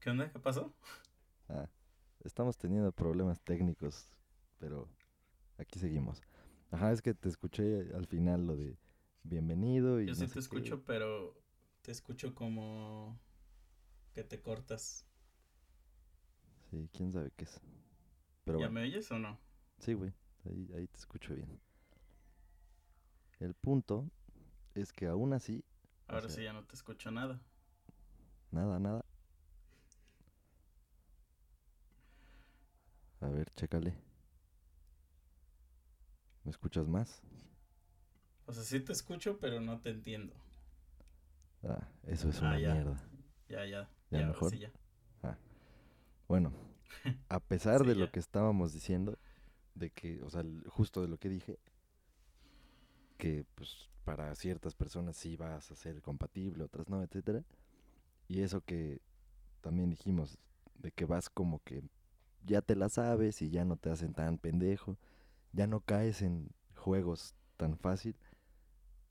¿Qué 0.00 0.10
onda? 0.10 0.30
¿Qué 0.30 0.38
pasó? 0.38 0.74
Ah, 1.48 1.68
estamos 2.24 2.58
teniendo 2.58 2.92
problemas 2.92 3.40
técnicos, 3.40 4.06
pero 4.58 4.88
aquí 5.56 5.78
seguimos. 5.78 6.22
Ajá, 6.70 6.92
es 6.92 7.00
que 7.00 7.14
te 7.14 7.28
escuché 7.28 7.94
al 7.94 8.06
final 8.06 8.46
lo 8.46 8.56
de 8.56 8.76
bienvenido 9.22 10.00
y 10.00 10.06
Yo 10.06 10.14
no 10.14 10.18
sí 10.18 10.26
te 10.26 10.32
qué. 10.34 10.38
escucho, 10.40 10.84
pero 10.84 11.34
te 11.82 11.92
escucho 11.92 12.34
como 12.34 13.18
que 14.14 14.24
te 14.24 14.40
cortas. 14.42 15.06
Sí, 16.70 16.88
quién 16.92 17.12
sabe 17.12 17.30
qué 17.36 17.44
es. 17.44 17.60
Pero 18.44 18.58
¿Ya 18.58 18.60
bueno, 18.60 18.74
me 18.74 18.82
oyes 18.82 19.10
o 19.10 19.18
no? 19.18 19.40
sí, 19.78 19.94
güey, 19.94 20.12
ahí, 20.44 20.68
ahí 20.76 20.86
te 20.86 20.98
escucho 20.98 21.34
bien. 21.34 21.60
El 23.40 23.54
punto 23.54 24.08
es 24.74 24.92
que 24.92 25.06
aún 25.06 25.32
así, 25.34 25.64
O 26.10 26.12
Ahora 26.14 26.28
sea- 26.28 26.36
sí 26.36 26.42
ya 26.42 26.52
no 26.52 26.62
te 26.64 26.74
escucho 26.76 27.10
nada. 27.10 27.40
nada, 28.52 28.78
nada. 28.78 29.02
A 33.20 33.28
ver, 33.28 33.46
chécale. 33.56 33.94
¿Me 36.44 36.50
escuchas 36.50 36.86
más? 36.86 37.22
O 38.46 38.52
sea, 38.52 38.62
sí 38.64 38.80
te 38.80 38.92
escucho, 38.92 39.38
pero 39.40 39.62
no 39.62 39.80
te 39.80 39.88
entiendo. 39.88 40.36
Ah, 41.64 41.88
eso 42.06 42.28
es 42.28 42.40
Ah, 42.42 42.44
una 42.46 42.58
ya. 42.58 42.72
mierda. 42.74 42.96
Ya, 43.48 43.64
ya. 43.64 43.88
¿Ya 44.10 44.26
mejor? 44.26 44.50
sí 44.50 44.58
ya. 44.58 44.70
Bueno, 46.28 46.52
a 47.28 47.40
pesar 47.40 47.80
Sí, 47.84 47.88
de 47.88 47.94
lo 47.96 48.10
que 48.10 48.20
estábamos 48.20 48.72
diciendo, 48.72 49.18
de 49.74 49.90
que, 49.90 50.22
o 50.22 50.30
sea, 50.30 50.44
justo 50.68 51.02
de 51.02 51.08
lo 51.08 51.18
que 51.18 51.28
dije, 51.28 51.58
que 53.18 53.44
pues 53.54 53.88
para 54.04 54.34
ciertas 54.34 54.74
personas 54.74 55.16
sí 55.16 55.36
vas 55.36 55.70
a 55.70 55.74
ser 55.74 56.00
compatible, 56.02 56.64
otras 56.64 56.88
no, 56.88 57.02
etcétera. 57.02 57.44
Y 58.28 58.42
eso 58.42 58.62
que 58.62 59.00
también 59.62 59.90
dijimos, 59.90 60.38
de 60.78 60.92
que 60.92 61.04
vas 61.06 61.30
como 61.30 61.60
que 61.64 61.82
ya 62.46 62.62
te 62.62 62.76
la 62.76 62.88
sabes 62.88 63.42
y 63.42 63.50
ya 63.50 63.64
no 63.64 63.76
te 63.76 63.90
hacen 63.90 64.14
tan 64.14 64.38
pendejo, 64.38 64.98
ya 65.52 65.66
no 65.66 65.80
caes 65.80 66.22
en 66.22 66.50
juegos 66.76 67.34
tan 67.56 67.78
fácil. 67.78 68.16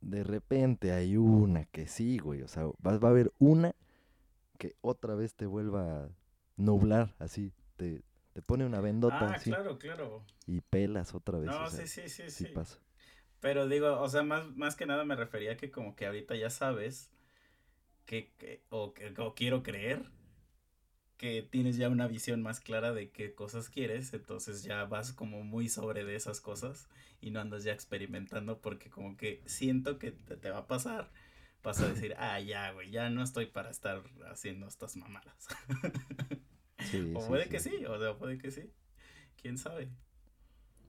De 0.01 0.23
repente 0.23 0.91
hay 0.93 1.17
una 1.17 1.65
que 1.65 1.87
sí, 1.87 2.17
güey, 2.19 2.41
o 2.41 2.47
sea, 2.47 2.63
va, 2.85 2.97
va 2.97 3.09
a 3.09 3.11
haber 3.11 3.31
una 3.39 3.75
que 4.57 4.75
otra 4.81 5.15
vez 5.15 5.33
te 5.35 5.45
vuelva 5.45 6.05
a 6.05 6.09
nublar 6.57 7.15
así 7.19 7.53
te, 7.77 8.01
te 8.33 8.41
pone 8.41 8.65
una 8.65 8.81
vendota 8.81 9.15
Ah, 9.19 9.33
así 9.35 9.51
claro, 9.51 9.77
claro. 9.79 10.23
y 10.47 10.61
pelas 10.61 11.13
otra 11.15 11.39
vez. 11.39 11.49
No, 11.49 11.63
o 11.63 11.69
sea, 11.69 11.85
sí, 11.85 11.87
sí, 11.87 12.09
sí, 12.09 12.29
sí 12.29 12.45
sí. 12.45 12.51
pasa. 12.53 12.77
Pero 13.41 13.67
digo, 13.67 13.99
o 13.99 14.09
sea, 14.09 14.23
más, 14.23 14.55
más 14.55 14.75
que 14.75 14.85
nada 14.85 15.05
me 15.05 15.15
refería 15.15 15.55
que 15.57 15.71
como 15.71 15.95
que 15.95 16.05
ahorita 16.05 16.35
ya 16.35 16.49
sabes 16.49 17.11
que, 18.05 18.31
que- 18.37 18.61
o, 18.69 18.93
que- 18.93 19.13
o 19.17 19.35
quiero 19.35 19.63
creer 19.63 20.09
que 21.19 21.43
tienes 21.43 21.77
ya 21.77 21.89
una 21.89 22.07
visión 22.07 22.43
más 22.43 22.61
clara 22.61 22.93
de 22.93 23.11
qué 23.11 23.35
cosas 23.35 23.69
quieres, 23.69 24.13
entonces 24.15 24.63
ya 24.63 24.85
vas 24.85 25.13
como 25.13 25.43
muy 25.45 25.69
sobre 25.69 26.05
de 26.05 26.15
esas 26.17 26.41
cosas 26.41 26.89
y 27.21 27.31
no 27.31 27.41
andas 27.41 27.65
ya 27.65 27.73
experimentando 27.73 28.61
porque 28.61 28.89
como 28.91 29.17
que 29.17 29.43
siento 29.47 29.99
que 29.99 30.13
te, 30.13 30.37
te 30.37 30.51
va 30.51 30.59
a 30.59 30.67
pasar. 30.67 31.11
Vas 31.63 31.81
a 31.81 31.89
decir, 31.89 32.15
ah, 32.19 32.39
ya, 32.41 32.71
güey, 32.73 32.91
ya 32.91 33.09
no 33.11 33.23
estoy 33.23 33.47
para 33.47 33.71
estar 33.71 34.03
haciendo 34.31 34.67
estas 34.67 34.97
mamadas. 34.97 35.47
Sí, 36.79 36.97
o 37.13 37.21
sí, 37.21 37.27
puede 37.27 37.49
que 37.49 37.59
sí, 37.59 37.85
o 37.85 37.99
sea, 37.99 38.17
puede 38.17 38.37
que 38.37 38.51
sí. 38.51 38.71
¿Quién 39.41 39.57
sabe? 39.57 39.89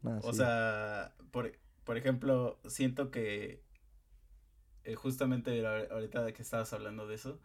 Ah, 0.04 0.20
O 0.22 0.32
sea, 0.32 1.14
por, 1.30 1.52
por 1.84 1.96
ejemplo, 1.96 2.60
siento 2.68 3.10
que 3.10 3.62
eh, 4.84 4.94
justamente 4.94 5.50
ahor- 5.62 5.88
ahorita 5.90 6.32
que 6.32 6.42
estabas 6.42 6.72
hablando 6.72 7.06
de 7.06 7.14
eso, 7.14 7.40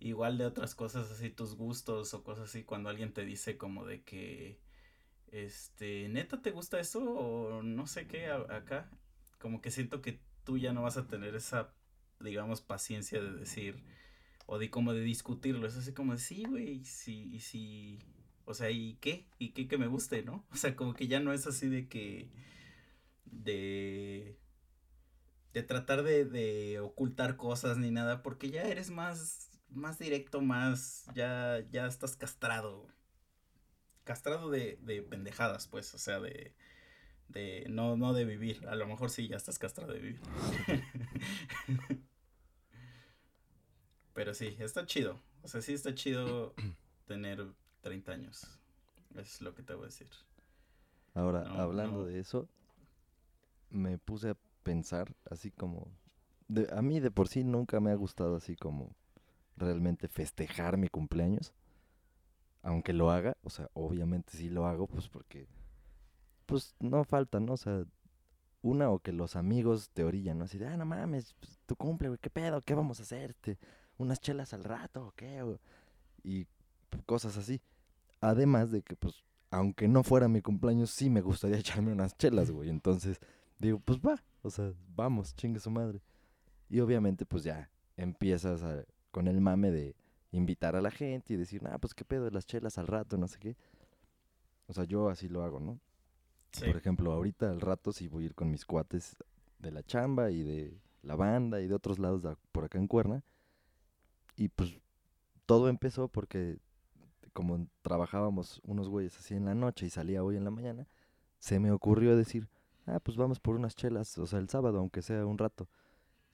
igual 0.00 0.38
de 0.38 0.46
otras 0.46 0.74
cosas 0.74 1.10
así, 1.10 1.30
tus 1.30 1.56
gustos 1.56 2.14
o 2.14 2.24
cosas 2.24 2.50
así, 2.50 2.64
cuando 2.64 2.88
alguien 2.88 3.12
te 3.12 3.24
dice 3.24 3.56
como 3.56 3.84
de 3.86 4.02
que, 4.02 4.60
este, 5.32 6.08
neta, 6.08 6.42
¿te 6.42 6.50
gusta 6.50 6.80
eso? 6.80 7.02
O 7.02 7.62
no 7.62 7.86
sé 7.86 8.06
qué 8.06 8.26
acá, 8.28 8.90
como 9.38 9.60
que 9.60 9.70
siento 9.70 10.02
que 10.02 10.20
tú 10.44 10.58
ya 10.58 10.72
no 10.72 10.82
vas 10.82 10.96
a 10.96 11.06
tener 11.06 11.34
esa, 11.34 11.74
digamos, 12.20 12.60
paciencia 12.60 13.20
de 13.22 13.32
decir, 13.32 13.82
o 14.46 14.58
de 14.58 14.70
como 14.70 14.92
de 14.92 15.00
discutirlo, 15.02 15.66
es 15.66 15.76
así 15.76 15.92
como 15.92 16.12
de, 16.12 16.18
sí, 16.18 16.44
güey, 16.44 16.84
sí, 16.84 17.30
y 17.32 17.40
sí, 17.40 17.98
o 18.44 18.54
sea, 18.54 18.70
¿y 18.70 18.94
qué? 19.00 19.26
¿Y 19.38 19.50
qué 19.50 19.68
que 19.68 19.78
me 19.78 19.88
guste, 19.88 20.22
no? 20.22 20.46
O 20.52 20.56
sea, 20.56 20.76
como 20.76 20.94
que 20.94 21.08
ya 21.08 21.20
no 21.20 21.32
es 21.32 21.46
así 21.46 21.68
de 21.68 21.88
que, 21.88 22.30
de, 23.24 24.38
de 25.52 25.62
tratar 25.62 26.02
de, 26.02 26.24
de 26.24 26.80
ocultar 26.80 27.36
cosas 27.36 27.78
ni 27.78 27.90
nada, 27.90 28.22
porque 28.22 28.50
ya 28.50 28.62
eres 28.62 28.90
más, 28.90 29.50
más 29.76 29.98
directo, 29.98 30.40
más, 30.40 31.04
ya, 31.14 31.60
ya 31.70 31.86
estás 31.86 32.16
castrado, 32.16 32.88
castrado 34.04 34.50
de, 34.50 34.78
de 34.82 35.02
pendejadas, 35.02 35.68
pues, 35.68 35.94
o 35.94 35.98
sea, 35.98 36.20
de, 36.20 36.54
de, 37.28 37.66
no, 37.70 37.96
no 37.96 38.12
de 38.12 38.24
vivir, 38.24 38.66
a 38.68 38.74
lo 38.76 38.86
mejor 38.86 39.10
sí 39.10 39.28
ya 39.28 39.36
estás 39.36 39.58
castrado 39.58 39.92
de 39.92 40.00
vivir. 40.00 40.20
Pero 44.14 44.34
sí, 44.34 44.56
está 44.58 44.86
chido, 44.86 45.20
o 45.42 45.48
sea, 45.48 45.60
sí 45.60 45.74
está 45.74 45.94
chido 45.94 46.54
tener 47.06 47.46
30 47.82 48.12
años, 48.12 48.58
es 49.14 49.40
lo 49.42 49.54
que 49.54 49.62
te 49.62 49.74
voy 49.74 49.84
a 49.84 49.86
decir. 49.86 50.08
Ahora, 51.14 51.44
No, 51.44 51.60
hablando 51.60 51.98
no. 52.00 52.04
de 52.06 52.20
eso, 52.20 52.48
me 53.70 53.98
puse 53.98 54.30
a 54.30 54.36
pensar 54.62 55.14
así 55.30 55.50
como... 55.50 55.88
de- 56.48 56.68
a 56.72 56.82
mí 56.82 57.00
de 57.00 57.10
por 57.10 57.28
sí 57.28 57.44
nunca 57.44 57.80
me 57.80 57.90
ha 57.90 57.94
gustado 57.94 58.36
así 58.36 58.56
como 58.56 58.94
realmente 59.56 60.08
festejar 60.08 60.76
mi 60.76 60.88
cumpleaños. 60.88 61.52
Aunque 62.62 62.92
lo 62.92 63.10
haga, 63.10 63.36
o 63.42 63.50
sea, 63.50 63.68
obviamente 63.74 64.36
sí 64.36 64.48
lo 64.48 64.66
hago, 64.66 64.86
pues 64.86 65.08
porque... 65.08 65.46
Pues 66.46 66.74
no 66.80 67.02
falta, 67.04 67.40
¿no? 67.40 67.54
O 67.54 67.56
sea, 67.56 67.84
una 68.62 68.90
o 68.90 68.98
que 69.00 69.12
los 69.12 69.36
amigos 69.36 69.90
te 69.92 70.04
orillan, 70.04 70.38
¿no? 70.38 70.44
Así 70.44 70.58
de, 70.58 70.66
ah, 70.66 70.76
no 70.76 70.84
mames, 70.84 71.34
pues, 71.40 71.58
tu 71.66 71.76
cumple, 71.76 72.08
güey, 72.08 72.18
¿qué 72.20 72.30
pedo? 72.30 72.60
¿Qué 72.62 72.74
vamos 72.74 73.00
a 73.00 73.02
hacer? 73.02 73.30
Este, 73.30 73.58
¿Unas 73.98 74.20
chelas 74.20 74.52
al 74.52 74.64
rato 74.64 75.06
o 75.08 75.12
qué? 75.12 75.44
Y 76.22 76.46
cosas 77.04 77.36
así. 77.36 77.60
Además 78.20 78.70
de 78.70 78.82
que, 78.82 78.96
pues, 78.96 79.24
aunque 79.50 79.88
no 79.88 80.02
fuera 80.02 80.28
mi 80.28 80.40
cumpleaños, 80.42 80.90
sí 80.90 81.10
me 81.10 81.20
gustaría 81.20 81.58
echarme 81.58 81.92
unas 81.92 82.16
chelas, 82.16 82.50
güey. 82.50 82.68
Entonces, 82.68 83.20
digo, 83.58 83.80
pues 83.80 83.98
va, 84.00 84.22
o 84.42 84.50
sea, 84.50 84.72
vamos, 84.94 85.34
chingue 85.34 85.60
su 85.60 85.70
madre. 85.70 86.00
Y 86.68 86.80
obviamente, 86.80 87.24
pues 87.26 87.44
ya 87.44 87.70
empiezas 87.96 88.62
a- 88.62 88.84
con 89.16 89.28
el 89.28 89.40
mame 89.40 89.70
de 89.70 89.96
invitar 90.30 90.76
a 90.76 90.82
la 90.82 90.90
gente 90.90 91.32
y 91.32 91.36
decir, 91.38 91.62
ah, 91.68 91.78
pues 91.78 91.94
qué 91.94 92.04
pedo, 92.04 92.28
las 92.28 92.44
chelas 92.44 92.76
al 92.76 92.86
rato, 92.86 93.16
no 93.16 93.26
sé 93.28 93.38
qué. 93.38 93.56
O 94.66 94.74
sea, 94.74 94.84
yo 94.84 95.08
así 95.08 95.26
lo 95.26 95.42
hago, 95.42 95.58
¿no? 95.58 95.80
Sí. 96.52 96.66
Por 96.66 96.76
ejemplo, 96.76 97.12
ahorita 97.12 97.48
al 97.48 97.62
rato 97.62 97.94
sí 97.94 98.08
voy 98.08 98.24
a 98.24 98.26
ir 98.26 98.34
con 98.34 98.50
mis 98.50 98.66
cuates 98.66 99.16
de 99.58 99.70
la 99.70 99.82
chamba 99.82 100.30
y 100.30 100.42
de 100.42 100.78
la 101.00 101.16
banda 101.16 101.62
y 101.62 101.66
de 101.66 101.74
otros 101.74 101.98
lados 101.98 102.22
de 102.22 102.36
por 102.52 102.64
acá 102.64 102.76
en 102.76 102.88
Cuerna. 102.88 103.24
Y 104.36 104.48
pues 104.48 104.78
todo 105.46 105.70
empezó 105.70 106.08
porque 106.08 106.58
como 107.32 107.68
trabajábamos 107.80 108.60
unos 108.64 108.90
güeyes 108.90 109.16
así 109.16 109.32
en 109.32 109.46
la 109.46 109.54
noche 109.54 109.86
y 109.86 109.88
salía 109.88 110.22
hoy 110.22 110.36
en 110.36 110.44
la 110.44 110.50
mañana, 110.50 110.86
se 111.38 111.58
me 111.58 111.72
ocurrió 111.72 112.18
decir, 112.18 112.50
ah, 112.84 113.00
pues 113.00 113.16
vamos 113.16 113.40
por 113.40 113.56
unas 113.56 113.76
chelas, 113.76 114.18
o 114.18 114.26
sea, 114.26 114.40
el 114.40 114.50
sábado, 114.50 114.78
aunque 114.78 115.00
sea 115.00 115.24
un 115.24 115.38
rato. 115.38 115.70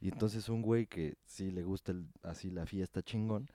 Y 0.02 0.08
entonces 0.08 0.48
un 0.48 0.62
güey 0.62 0.86
que 0.86 1.16
sí 1.24 1.52
le 1.52 1.62
gusta 1.62 1.94
así 2.24 2.50
la 2.50 2.66
fiesta 2.66 3.02
chingón, 3.02 3.48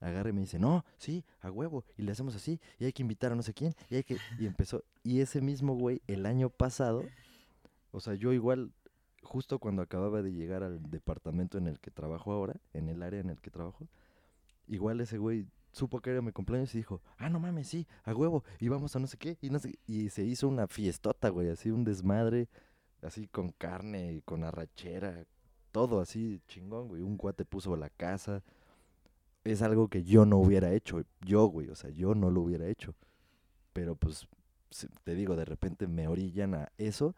agarra 0.00 0.28
y 0.28 0.32
me 0.34 0.42
dice, 0.42 0.58
no, 0.58 0.84
sí, 0.98 1.24
a 1.40 1.50
huevo, 1.50 1.82
y 1.96 2.02
le 2.02 2.12
hacemos 2.12 2.36
así, 2.36 2.60
y 2.78 2.84
hay 2.84 2.92
que 2.92 3.00
invitar 3.00 3.32
a 3.32 3.34
no 3.34 3.42
sé 3.42 3.54
quién, 3.54 3.74
y 3.88 3.96
hay 3.96 4.04
que, 4.04 4.18
y 4.38 4.44
empezó, 4.44 4.84
y 5.02 5.20
ese 5.22 5.40
mismo 5.40 5.74
güey, 5.74 6.02
el 6.06 6.26
año 6.26 6.50
pasado, 6.50 7.06
o 7.90 8.00
sea, 8.00 8.12
yo 8.12 8.34
igual, 8.34 8.70
justo 9.22 9.58
cuando 9.58 9.80
acababa 9.80 10.20
de 10.20 10.34
llegar 10.34 10.62
al 10.62 10.90
departamento 10.90 11.56
en 11.56 11.66
el 11.66 11.80
que 11.80 11.90
trabajo 11.90 12.32
ahora, 12.32 12.60
en 12.74 12.90
el 12.90 13.02
área 13.02 13.20
en 13.20 13.30
el 13.30 13.40
que 13.40 13.50
trabajo, 13.50 13.88
igual 14.66 15.00
ese 15.00 15.16
güey 15.16 15.46
supo 15.72 16.00
que 16.00 16.10
era 16.10 16.20
mi 16.20 16.32
cumpleaños 16.32 16.74
y 16.74 16.78
dijo, 16.78 17.00
ah, 17.16 17.30
no 17.30 17.40
mames, 17.40 17.66
sí, 17.66 17.86
a 18.04 18.14
huevo, 18.14 18.44
y 18.60 18.68
vamos 18.68 18.94
a 18.94 18.98
no 18.98 19.06
sé 19.06 19.16
qué, 19.16 19.38
y 19.40 19.48
no 19.48 19.58
sé, 19.58 19.72
qué", 19.72 19.78
y 19.86 20.10
se 20.10 20.22
hizo 20.22 20.48
una 20.48 20.68
fiestota, 20.68 21.30
güey, 21.30 21.48
así 21.48 21.70
un 21.70 21.84
desmadre, 21.84 22.50
así 23.00 23.26
con 23.26 23.52
carne, 23.52 24.20
con 24.26 24.44
arrachera, 24.44 25.24
todo 25.72 26.00
así 26.00 26.40
chingón, 26.48 26.88
güey, 26.88 27.02
un 27.02 27.16
cuate 27.16 27.44
puso 27.44 27.76
la 27.76 27.90
casa, 27.90 28.42
es 29.44 29.62
algo 29.62 29.88
que 29.88 30.04
yo 30.04 30.26
no 30.26 30.38
hubiera 30.38 30.72
hecho, 30.72 31.02
yo, 31.24 31.46
güey, 31.46 31.68
o 31.68 31.74
sea, 31.74 31.90
yo 31.90 32.14
no 32.14 32.30
lo 32.30 32.42
hubiera 32.42 32.66
hecho, 32.66 32.94
pero 33.72 33.94
pues, 33.94 34.26
te 35.04 35.14
digo, 35.14 35.36
de 35.36 35.44
repente 35.44 35.86
me 35.86 36.08
orillan 36.08 36.54
a 36.54 36.72
eso, 36.78 37.14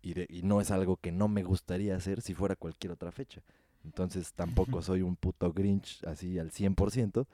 y, 0.00 0.14
de- 0.14 0.26
y 0.30 0.42
no 0.42 0.60
es 0.60 0.70
algo 0.70 0.96
que 0.96 1.12
no 1.12 1.28
me 1.28 1.42
gustaría 1.42 1.96
hacer 1.96 2.20
si 2.22 2.32
fuera 2.34 2.54
cualquier 2.56 2.92
otra 2.92 3.10
fecha. 3.10 3.42
Entonces 3.84 4.32
tampoco 4.32 4.80
soy 4.82 5.02
un 5.02 5.16
puto 5.16 5.52
Grinch 5.52 6.02
así 6.04 6.38
al 6.38 6.50
100% 6.52 7.26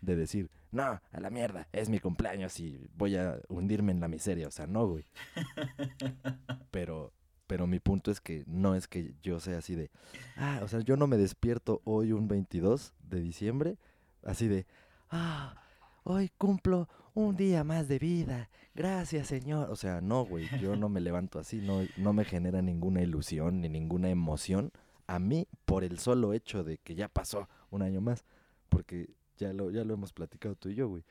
de 0.00 0.16
decir, 0.16 0.48
no, 0.70 1.00
a 1.12 1.20
la 1.20 1.30
mierda, 1.30 1.68
es 1.72 1.88
mi 1.88 1.98
cumpleaños 1.98 2.58
y 2.60 2.88
voy 2.96 3.16
a 3.16 3.38
hundirme 3.48 3.92
en 3.92 4.00
la 4.00 4.08
miseria. 4.08 4.48
O 4.48 4.50
sea, 4.50 4.66
no, 4.66 4.86
güey. 4.86 5.04
Pero, 6.70 7.12
pero 7.52 7.66
mi 7.66 7.80
punto 7.80 8.10
es 8.10 8.18
que 8.18 8.44
no 8.46 8.74
es 8.74 8.88
que 8.88 9.12
yo 9.22 9.38
sea 9.38 9.58
así 9.58 9.74
de, 9.74 9.90
ah, 10.38 10.60
o 10.62 10.68
sea, 10.68 10.80
yo 10.80 10.96
no 10.96 11.06
me 11.06 11.18
despierto 11.18 11.82
hoy 11.84 12.10
un 12.12 12.26
22 12.26 12.94
de 13.10 13.20
diciembre 13.20 13.76
así 14.24 14.48
de, 14.48 14.64
ah, 15.10 15.62
hoy 16.02 16.30
cumplo 16.38 16.88
un 17.12 17.36
día 17.36 17.62
más 17.62 17.88
de 17.88 17.98
vida. 17.98 18.48
Gracias, 18.74 19.26
Señor. 19.26 19.68
O 19.68 19.76
sea, 19.76 20.00
no, 20.00 20.24
güey, 20.24 20.48
yo 20.62 20.76
no 20.76 20.88
me 20.88 21.02
levanto 21.02 21.38
así, 21.38 21.58
no, 21.60 21.82
no 21.98 22.14
me 22.14 22.24
genera 22.24 22.62
ninguna 22.62 23.02
ilusión 23.02 23.60
ni 23.60 23.68
ninguna 23.68 24.08
emoción 24.08 24.72
a 25.06 25.18
mí 25.18 25.46
por 25.66 25.84
el 25.84 25.98
solo 25.98 26.32
hecho 26.32 26.64
de 26.64 26.78
que 26.78 26.94
ya 26.94 27.08
pasó 27.08 27.50
un 27.70 27.82
año 27.82 28.00
más, 28.00 28.24
porque 28.70 29.10
ya 29.36 29.52
lo, 29.52 29.70
ya 29.70 29.84
lo 29.84 29.92
hemos 29.92 30.14
platicado 30.14 30.54
tú 30.54 30.70
y 30.70 30.74
yo, 30.74 30.88
güey. 30.88 31.04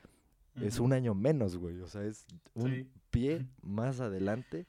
Es 0.60 0.80
un 0.80 0.92
año 0.92 1.14
menos, 1.14 1.56
güey, 1.56 1.78
o 1.82 1.86
sea, 1.86 2.02
es 2.02 2.26
un 2.54 2.72
Sí. 2.72 2.88
pie 3.12 3.46
más 3.62 4.00
adelante 4.00 4.66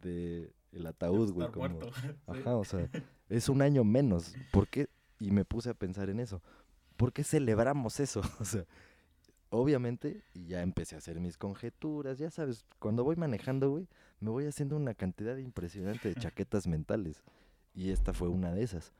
de 0.00 0.50
el 0.76 0.86
ataúd, 0.86 1.32
güey, 1.32 1.50
como 1.50 1.68
muerto. 1.68 1.90
Ajá, 2.26 2.56
o 2.56 2.64
sea, 2.64 2.88
es 3.28 3.48
un 3.48 3.62
año 3.62 3.84
menos. 3.84 4.34
¿Por 4.52 4.68
qué? 4.68 4.88
Y 5.18 5.30
me 5.30 5.44
puse 5.44 5.70
a 5.70 5.74
pensar 5.74 6.10
en 6.10 6.20
eso. 6.20 6.42
¿Por 6.96 7.12
qué 7.12 7.24
celebramos 7.24 8.00
eso? 8.00 8.20
O 8.40 8.44
sea, 8.44 8.64
obviamente, 9.50 10.22
y 10.34 10.46
ya 10.46 10.62
empecé 10.62 10.94
a 10.94 10.98
hacer 10.98 11.20
mis 11.20 11.36
conjeturas, 11.36 12.18
ya 12.18 12.30
sabes, 12.30 12.64
cuando 12.78 13.04
voy 13.04 13.16
manejando, 13.16 13.70
güey, 13.70 13.88
me 14.20 14.30
voy 14.30 14.46
haciendo 14.46 14.76
una 14.76 14.94
cantidad 14.94 15.36
impresionante 15.36 16.08
de 16.08 16.14
chaquetas 16.20 16.66
mentales. 16.66 17.22
Y 17.74 17.90
esta 17.90 18.12
fue 18.12 18.28
una 18.28 18.52
de 18.52 18.62
esas. 18.62 18.92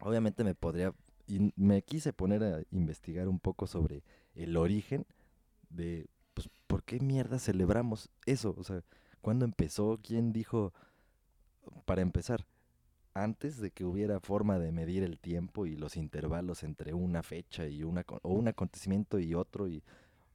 Obviamente 0.00 0.44
me 0.44 0.54
podría, 0.54 0.94
y 1.26 1.52
me 1.56 1.82
quise 1.82 2.12
poner 2.12 2.42
a 2.42 2.62
investigar 2.70 3.28
un 3.28 3.38
poco 3.38 3.66
sobre 3.66 4.02
el 4.34 4.56
origen 4.56 5.06
de, 5.68 6.06
pues, 6.34 6.48
¿por 6.66 6.82
qué 6.82 6.98
mierda 7.00 7.38
celebramos 7.38 8.08
eso? 8.26 8.54
O 8.58 8.64
sea, 8.64 8.82
¿cuándo 9.22 9.46
empezó? 9.46 9.98
¿Quién 10.02 10.32
dijo? 10.32 10.74
Para 11.86 12.02
empezar, 12.02 12.44
antes 13.14 13.58
de 13.58 13.70
que 13.70 13.84
hubiera 13.84 14.20
forma 14.20 14.58
de 14.58 14.72
medir 14.72 15.02
el 15.02 15.18
tiempo 15.18 15.66
y 15.66 15.76
los 15.76 15.96
intervalos 15.96 16.62
entre 16.62 16.94
una 16.94 17.22
fecha 17.22 17.66
y 17.66 17.82
una 17.82 18.04
o 18.22 18.32
un 18.32 18.48
acontecimiento 18.48 19.18
y 19.18 19.34
otro 19.34 19.68
y 19.68 19.82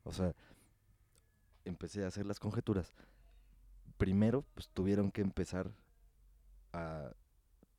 o 0.03 0.13
sea 0.13 0.33
empecé 1.65 2.03
a 2.03 2.07
hacer 2.07 2.25
las 2.25 2.39
conjeturas 2.39 2.93
primero 3.97 4.45
pues 4.53 4.69
tuvieron 4.69 5.11
que 5.11 5.21
empezar 5.21 5.71
a 6.71 7.11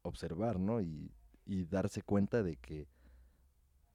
observar 0.02 0.58
no 0.58 0.80
y, 0.80 1.12
y 1.46 1.64
darse 1.64 2.02
cuenta 2.02 2.42
de 2.42 2.56
que 2.56 2.88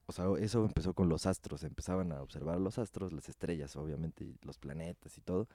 o 0.05 0.11
sea, 0.11 0.25
eso 0.37 0.65
empezó 0.65 0.93
con 0.93 1.07
los 1.07 1.25
astros, 1.25 1.63
empezaban 1.63 2.11
a 2.11 2.21
observar 2.21 2.59
los 2.59 2.77
astros, 2.77 3.13
las 3.13 3.29
estrellas, 3.29 3.75
obviamente, 3.77 4.25
y 4.25 4.37
los 4.41 4.57
planetas 4.57 5.17
y 5.17 5.21
todo. 5.21 5.47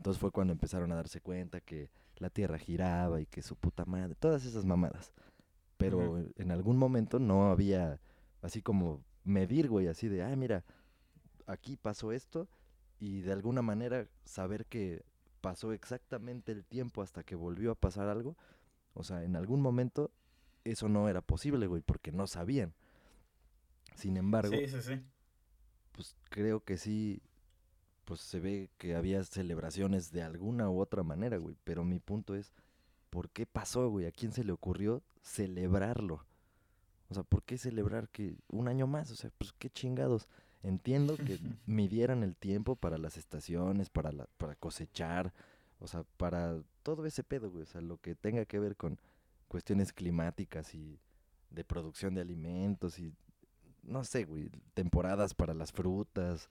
Entonces 0.00 0.18
fue 0.18 0.30
cuando 0.30 0.54
empezaron 0.54 0.90
a 0.92 0.94
darse 0.96 1.20
cuenta 1.20 1.60
que 1.60 1.90
la 2.16 2.30
Tierra 2.30 2.56
giraba 2.56 3.20
y 3.20 3.26
que 3.26 3.42
su 3.42 3.54
puta 3.54 3.84
madre, 3.84 4.14
todas 4.14 4.46
esas 4.46 4.64
mamadas. 4.64 5.12
Pero 5.76 6.12
Ujú. 6.12 6.32
en 6.36 6.50
algún 6.52 6.78
momento 6.78 7.18
no 7.18 7.50
había 7.50 8.00
así 8.40 8.62
como 8.62 9.04
medir, 9.24 9.68
güey, 9.68 9.88
así 9.88 10.08
de, 10.08 10.22
ah, 10.22 10.34
mira, 10.36 10.64
aquí 11.46 11.76
pasó 11.76 12.12
esto 12.12 12.48
y 12.98 13.20
de 13.20 13.32
alguna 13.32 13.60
manera 13.60 14.08
saber 14.24 14.64
que 14.64 15.04
pasó 15.42 15.74
exactamente 15.74 16.50
el 16.52 16.64
tiempo 16.64 17.02
hasta 17.02 17.22
que 17.22 17.34
volvió 17.34 17.70
a 17.70 17.74
pasar 17.74 18.08
algo. 18.08 18.38
O 18.94 19.04
sea, 19.04 19.22
en 19.22 19.36
algún 19.36 19.60
momento 19.60 20.10
eso 20.64 20.88
no 20.88 21.10
era 21.10 21.20
posible, 21.20 21.66
güey, 21.66 21.82
porque 21.82 22.10
no 22.10 22.26
sabían. 22.26 22.72
Sin 23.96 24.16
embargo, 24.16 24.56
Sí, 24.56 24.66
sí, 24.66 24.80
sí. 24.80 25.02
pues 25.92 26.16
creo 26.30 26.64
que 26.64 26.78
sí, 26.78 27.20
pues 28.10 28.22
se 28.22 28.40
ve 28.40 28.70
que 28.76 28.96
había 28.96 29.22
celebraciones 29.22 30.10
de 30.10 30.24
alguna 30.24 30.68
u 30.68 30.80
otra 30.80 31.04
manera, 31.04 31.36
güey. 31.36 31.54
Pero 31.62 31.84
mi 31.84 32.00
punto 32.00 32.34
es, 32.34 32.52
¿por 33.08 33.30
qué 33.30 33.46
pasó, 33.46 33.88
güey? 33.88 34.06
¿A 34.06 34.10
quién 34.10 34.32
se 34.32 34.42
le 34.42 34.50
ocurrió 34.50 35.00
celebrarlo? 35.22 36.26
O 37.08 37.14
sea, 37.14 37.22
¿por 37.22 37.44
qué 37.44 37.56
celebrar 37.56 38.08
que 38.08 38.34
un 38.48 38.66
año 38.66 38.88
más? 38.88 39.12
O 39.12 39.14
sea, 39.14 39.30
pues 39.38 39.52
qué 39.52 39.70
chingados. 39.70 40.26
Entiendo 40.64 41.16
que 41.16 41.38
midieran 41.66 42.24
el 42.24 42.34
tiempo 42.34 42.74
para 42.74 42.98
las 42.98 43.16
estaciones, 43.16 43.90
para, 43.90 44.10
la, 44.10 44.26
para 44.38 44.56
cosechar, 44.56 45.32
o 45.78 45.86
sea, 45.86 46.02
para 46.16 46.60
todo 46.82 47.06
ese 47.06 47.22
pedo, 47.22 47.48
güey. 47.48 47.62
O 47.62 47.66
sea, 47.66 47.80
lo 47.80 47.98
que 47.98 48.16
tenga 48.16 48.44
que 48.44 48.58
ver 48.58 48.74
con 48.74 48.98
cuestiones 49.46 49.92
climáticas 49.92 50.74
y 50.74 50.98
de 51.50 51.62
producción 51.62 52.14
de 52.14 52.22
alimentos 52.22 52.98
y 52.98 53.14
no 53.84 54.02
sé, 54.02 54.24
güey, 54.24 54.50
temporadas 54.74 55.32
para 55.32 55.54
las 55.54 55.70
frutas, 55.70 56.48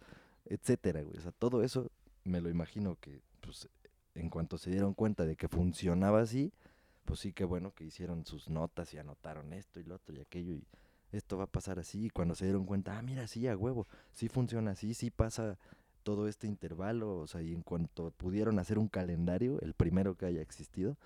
etcétera, 0.50 1.02
güey. 1.02 1.18
O 1.18 1.22
sea, 1.22 1.32
todo 1.32 1.64
eso 1.64 1.90
me 2.26 2.42
lo 2.42 2.50
imagino 2.50 2.98
que, 3.00 3.22
pues, 3.42 3.70
en 4.16 4.30
cuanto 4.30 4.58
se 4.58 4.70
dieron 4.72 4.94
cuenta 4.94 5.26
de 5.26 5.36
que 5.38 5.48
funcionaba 5.48 6.20
así, 6.22 6.52
pues 7.06 7.22
sí 7.22 7.32
que 7.34 7.46
bueno 7.46 7.74
que 7.74 7.86
hicieron 7.86 8.26
sus 8.26 8.50
notas 8.50 8.94
y 8.94 8.98
anotaron 8.98 9.54
esto 9.54 9.80
y 9.80 9.84
lo 9.84 9.96
otro 9.96 10.16
y 10.16 10.20
aquello 10.20 10.54
y 10.54 10.68
esto 11.12 11.38
va 11.38 11.46
a 11.46 11.48
pasar 11.48 11.80
así. 11.80 12.06
Y 12.08 12.10
cuando 12.10 12.36
se 12.36 12.46
dieron 12.46 12.66
cuenta, 12.66 12.98
ah, 12.98 13.02
mira, 13.02 13.26
sí, 13.28 13.48
a 13.48 13.56
huevo, 13.56 13.88
sí 14.12 14.28
funciona 14.28 14.72
así, 14.72 14.94
sí 14.94 15.10
pasa 15.10 15.58
todo 16.04 16.28
este 16.28 16.48
intervalo, 16.48 17.18
o 17.18 17.28
sea, 17.28 17.42
y 17.42 17.54
en 17.54 17.62
cuanto 17.62 18.12
pudieron 18.12 18.58
hacer 18.60 18.78
un 18.80 18.88
calendario, 18.90 19.60
el 19.62 19.74
primero 19.74 20.16
que 20.16 20.26
haya 20.26 20.42
existido, 20.42 20.98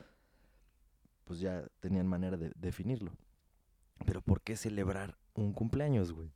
pues 1.25 1.39
ya 1.39 1.65
tenían 1.79 2.07
manera 2.07 2.37
de 2.37 2.51
definirlo. 2.55 3.11
Pero 4.05 4.21
¿por 4.21 4.41
qué 4.41 4.55
celebrar 4.57 5.17
un 5.35 5.53
cumpleaños, 5.53 6.11
güey? 6.11 6.31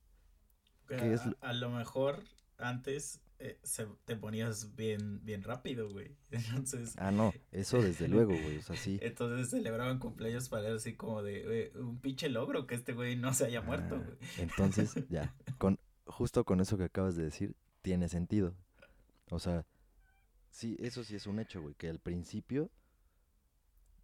¿Qué 0.88 1.14
es 1.14 1.22
A, 1.22 1.28
lo- 1.28 1.38
a 1.42 1.54
lo 1.54 1.70
mejor 1.70 2.24
antes 2.58 3.22
eh, 3.40 3.60
se, 3.64 3.86
te 4.06 4.16
ponías 4.16 4.76
bien, 4.76 5.24
bien 5.24 5.44
rápido, 5.44 5.92
güey. 5.92 6.16
Entonces, 6.32 6.96
Ah, 6.98 7.12
no, 7.12 7.34
eso 7.52 7.82
desde 7.82 8.08
luego, 8.10 8.32
güey, 8.32 8.58
o 8.58 8.62
sea, 8.62 8.76
sí. 8.76 8.98
entonces 9.02 9.50
celebraban 9.50 10.00
cumpleaños 10.00 10.50
para 10.50 10.74
así 10.74 10.96
como 10.96 11.22
de 11.24 11.66
eh, 11.66 11.72
un 11.76 12.00
pinche 12.00 12.30
logro 12.30 12.66
que 12.68 12.76
este 12.76 12.94
güey 12.94 13.16
no 13.16 13.34
se 13.34 13.46
haya 13.46 13.62
muerto, 13.62 13.96
Ah, 13.96 14.04
güey. 14.04 14.18
Entonces, 14.38 14.96
ya, 15.10 15.36
con, 15.58 15.80
justo 16.06 16.44
con 16.46 16.60
eso 16.62 16.78
que 16.78 16.86
acabas 16.86 17.16
de 17.16 17.24
decir, 17.26 17.56
tiene 17.82 18.10
sentido. 18.10 18.56
O 19.30 19.40
sea, 19.40 19.66
sí, 20.50 20.76
eso 20.80 21.04
sí 21.04 21.16
es 21.16 21.28
un 21.28 21.40
hecho, 21.40 21.62
güey, 21.62 21.76
que 21.76 21.90
al 21.90 22.00
principio, 22.00 22.72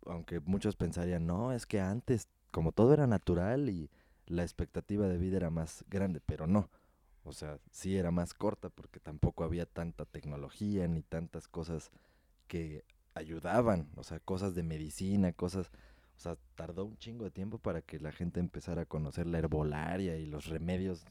aunque 0.05 0.39
muchos 0.41 0.75
pensarían, 0.75 1.25
no, 1.25 1.51
es 1.53 1.65
que 1.65 1.79
antes, 1.79 2.27
como 2.51 2.71
todo 2.71 2.93
era 2.93 3.07
natural 3.07 3.69
y 3.69 3.89
la 4.27 4.43
expectativa 4.43 5.07
de 5.07 5.17
vida 5.17 5.37
era 5.37 5.49
más 5.49 5.83
grande, 5.89 6.21
pero 6.25 6.45
no. 6.47 6.69
O 7.25 7.33
sea, 7.33 7.59
sí 7.71 7.97
era 7.97 8.11
más 8.11 8.33
corta 8.33 8.69
porque 8.69 8.99
tampoco 8.99 9.43
había 9.43 9.65
tanta 9.65 10.05
tecnología 10.05 10.87
ni 10.87 11.01
tantas 11.03 11.47
cosas 11.47 11.91
que 12.47 12.83
ayudaban, 13.15 13.89
o 13.95 14.03
sea, 14.03 14.19
cosas 14.19 14.55
de 14.55 14.63
medicina, 14.63 15.33
cosas, 15.33 15.71
o 16.17 16.19
sea, 16.19 16.37
tardó 16.55 16.85
un 16.85 16.97
chingo 16.97 17.25
de 17.25 17.31
tiempo 17.31 17.59
para 17.59 17.81
que 17.81 17.99
la 17.99 18.11
gente 18.11 18.39
empezara 18.39 18.83
a 18.83 18.85
conocer 18.85 19.27
la 19.27 19.39
herbolaria 19.39 20.17
y 20.17 20.25
los 20.25 20.47
remedios 20.47 21.05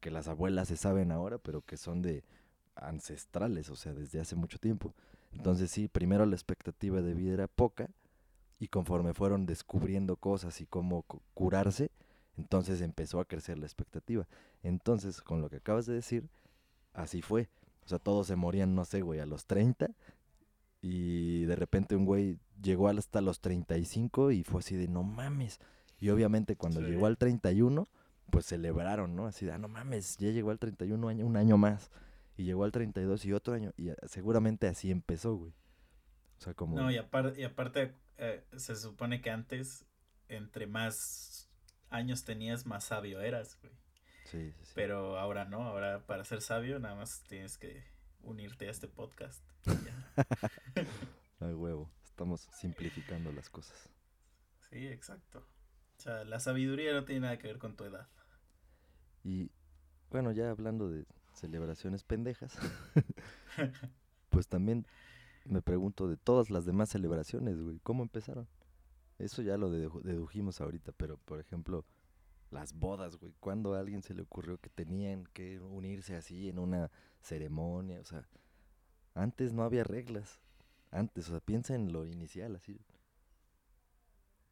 que 0.00 0.10
las 0.10 0.28
abuelas 0.28 0.68
se 0.68 0.76
saben 0.76 1.12
ahora, 1.12 1.38
pero 1.38 1.62
que 1.62 1.76
son 1.76 2.02
de 2.02 2.24
ancestrales, 2.76 3.70
o 3.70 3.76
sea, 3.76 3.92
desde 3.94 4.20
hace 4.20 4.36
mucho 4.36 4.58
tiempo. 4.58 4.94
Entonces 5.32 5.70
sí, 5.70 5.88
primero 5.88 6.26
la 6.26 6.36
expectativa 6.36 7.02
de 7.02 7.14
vida 7.14 7.34
era 7.34 7.48
poca 7.48 7.90
y 8.60 8.68
conforme 8.68 9.14
fueron 9.14 9.46
descubriendo 9.46 10.16
cosas 10.16 10.60
y 10.60 10.66
cómo 10.66 11.02
cu- 11.02 11.22
curarse, 11.34 11.90
entonces 12.38 12.80
empezó 12.80 13.20
a 13.20 13.24
crecer 13.26 13.58
la 13.58 13.66
expectativa. 13.66 14.26
Entonces, 14.62 15.20
con 15.20 15.42
lo 15.42 15.50
que 15.50 15.56
acabas 15.56 15.84
de 15.86 15.94
decir, 15.94 16.28
así 16.94 17.20
fue. 17.20 17.48
O 17.84 17.88
sea, 17.88 17.98
todos 17.98 18.26
se 18.28 18.36
morían, 18.36 18.74
no 18.74 18.84
sé, 18.84 19.02
güey, 19.02 19.20
a 19.20 19.26
los 19.26 19.44
30 19.46 19.90
y 20.80 21.44
de 21.44 21.56
repente 21.56 21.96
un 21.96 22.04
güey 22.04 22.38
llegó 22.62 22.88
hasta 22.88 23.20
los 23.20 23.40
35 23.40 24.30
y 24.30 24.44
fue 24.44 24.60
así 24.60 24.76
de 24.76 24.88
no 24.88 25.02
mames. 25.02 25.58
Y 26.00 26.10
obviamente 26.10 26.56
cuando 26.56 26.80
Sí. 26.80 26.86
llegó 26.86 27.06
al 27.06 27.18
31, 27.18 27.88
pues 28.30 28.46
celebraron, 28.46 29.16
¿no? 29.16 29.26
Así 29.26 29.46
de, 29.46 29.52
ah, 29.52 29.58
no 29.58 29.68
mames, 29.68 30.16
ya 30.18 30.30
llegó 30.30 30.50
al 30.50 30.58
31 30.58 31.08
año, 31.08 31.26
un 31.26 31.36
año 31.36 31.56
más. 31.56 31.90
Y 32.36 32.44
llegó 32.44 32.62
al 32.64 32.70
32 32.70 33.24
y 33.24 33.32
otro 33.32 33.54
año. 33.54 33.72
Y 33.76 33.88
seguramente 34.06 34.68
así 34.68 34.92
empezó, 34.92 35.34
güey. 35.34 35.50
O 36.38 36.40
sea, 36.40 36.54
como... 36.54 36.76
No, 36.76 36.88
y, 36.92 36.96
apar- 36.96 37.36
y 37.36 37.42
aparte 37.42 37.94
eh, 38.18 38.44
se 38.56 38.76
supone 38.76 39.20
que 39.20 39.30
antes, 39.30 39.84
entre 40.28 40.68
más 40.68 40.96
años 41.90 42.24
tenías, 42.24 42.66
más 42.66 42.84
sabio 42.84 43.20
eras, 43.20 43.58
güey. 43.60 43.72
Sí, 44.24 44.52
sí, 44.52 44.64
sí. 44.64 44.72
Pero 44.74 45.18
ahora 45.18 45.44
no, 45.44 45.62
ahora 45.62 46.06
para 46.06 46.24
ser 46.24 46.42
sabio 46.42 46.78
nada 46.78 46.94
más 46.94 47.22
tienes 47.28 47.56
que 47.56 47.84
unirte 48.22 48.68
a 48.68 48.70
este 48.70 48.88
podcast. 48.88 49.42
Ay, 51.40 51.54
huevo. 51.54 51.90
Estamos 52.04 52.48
simplificando 52.52 53.32
las 53.32 53.48
cosas. 53.48 53.88
Sí, 54.70 54.86
exacto. 54.88 55.46
O 55.98 56.00
sea, 56.00 56.24
la 56.24 56.40
sabiduría 56.40 56.92
no 56.92 57.04
tiene 57.04 57.22
nada 57.22 57.38
que 57.38 57.46
ver 57.46 57.58
con 57.58 57.76
tu 57.76 57.84
edad. 57.84 58.08
Y 59.24 59.50
bueno, 60.10 60.32
ya 60.32 60.50
hablando 60.50 60.90
de 60.90 61.06
celebraciones 61.32 62.02
pendejas, 62.02 62.56
pues 64.30 64.48
también 64.48 64.86
me 65.44 65.62
pregunto 65.62 66.08
de 66.08 66.16
todas 66.16 66.50
las 66.50 66.64
demás 66.64 66.90
celebraciones, 66.90 67.60
güey, 67.60 67.78
¿cómo 67.82 68.02
empezaron? 68.02 68.48
Eso 69.18 69.42
ya 69.42 69.56
lo 69.56 69.70
dedu- 69.72 70.02
dedujimos 70.02 70.60
ahorita, 70.60 70.92
pero 70.92 71.16
por 71.18 71.40
ejemplo, 71.40 71.84
las 72.50 72.72
bodas, 72.72 73.16
güey, 73.16 73.34
¿cuándo 73.40 73.74
a 73.74 73.80
alguien 73.80 74.02
se 74.02 74.14
le 74.14 74.22
ocurrió 74.22 74.58
que 74.58 74.70
tenían 74.70 75.24
que 75.32 75.58
unirse 75.60 76.16
así 76.16 76.48
en 76.48 76.58
una 76.58 76.90
ceremonia? 77.20 78.00
O 78.00 78.04
sea, 78.04 78.26
antes 79.14 79.52
no 79.52 79.64
había 79.64 79.84
reglas. 79.84 80.40
Antes, 80.90 81.28
o 81.28 81.32
sea, 81.32 81.40
piensa 81.40 81.74
en 81.74 81.92
lo 81.92 82.06
inicial, 82.06 82.56
así. 82.56 82.80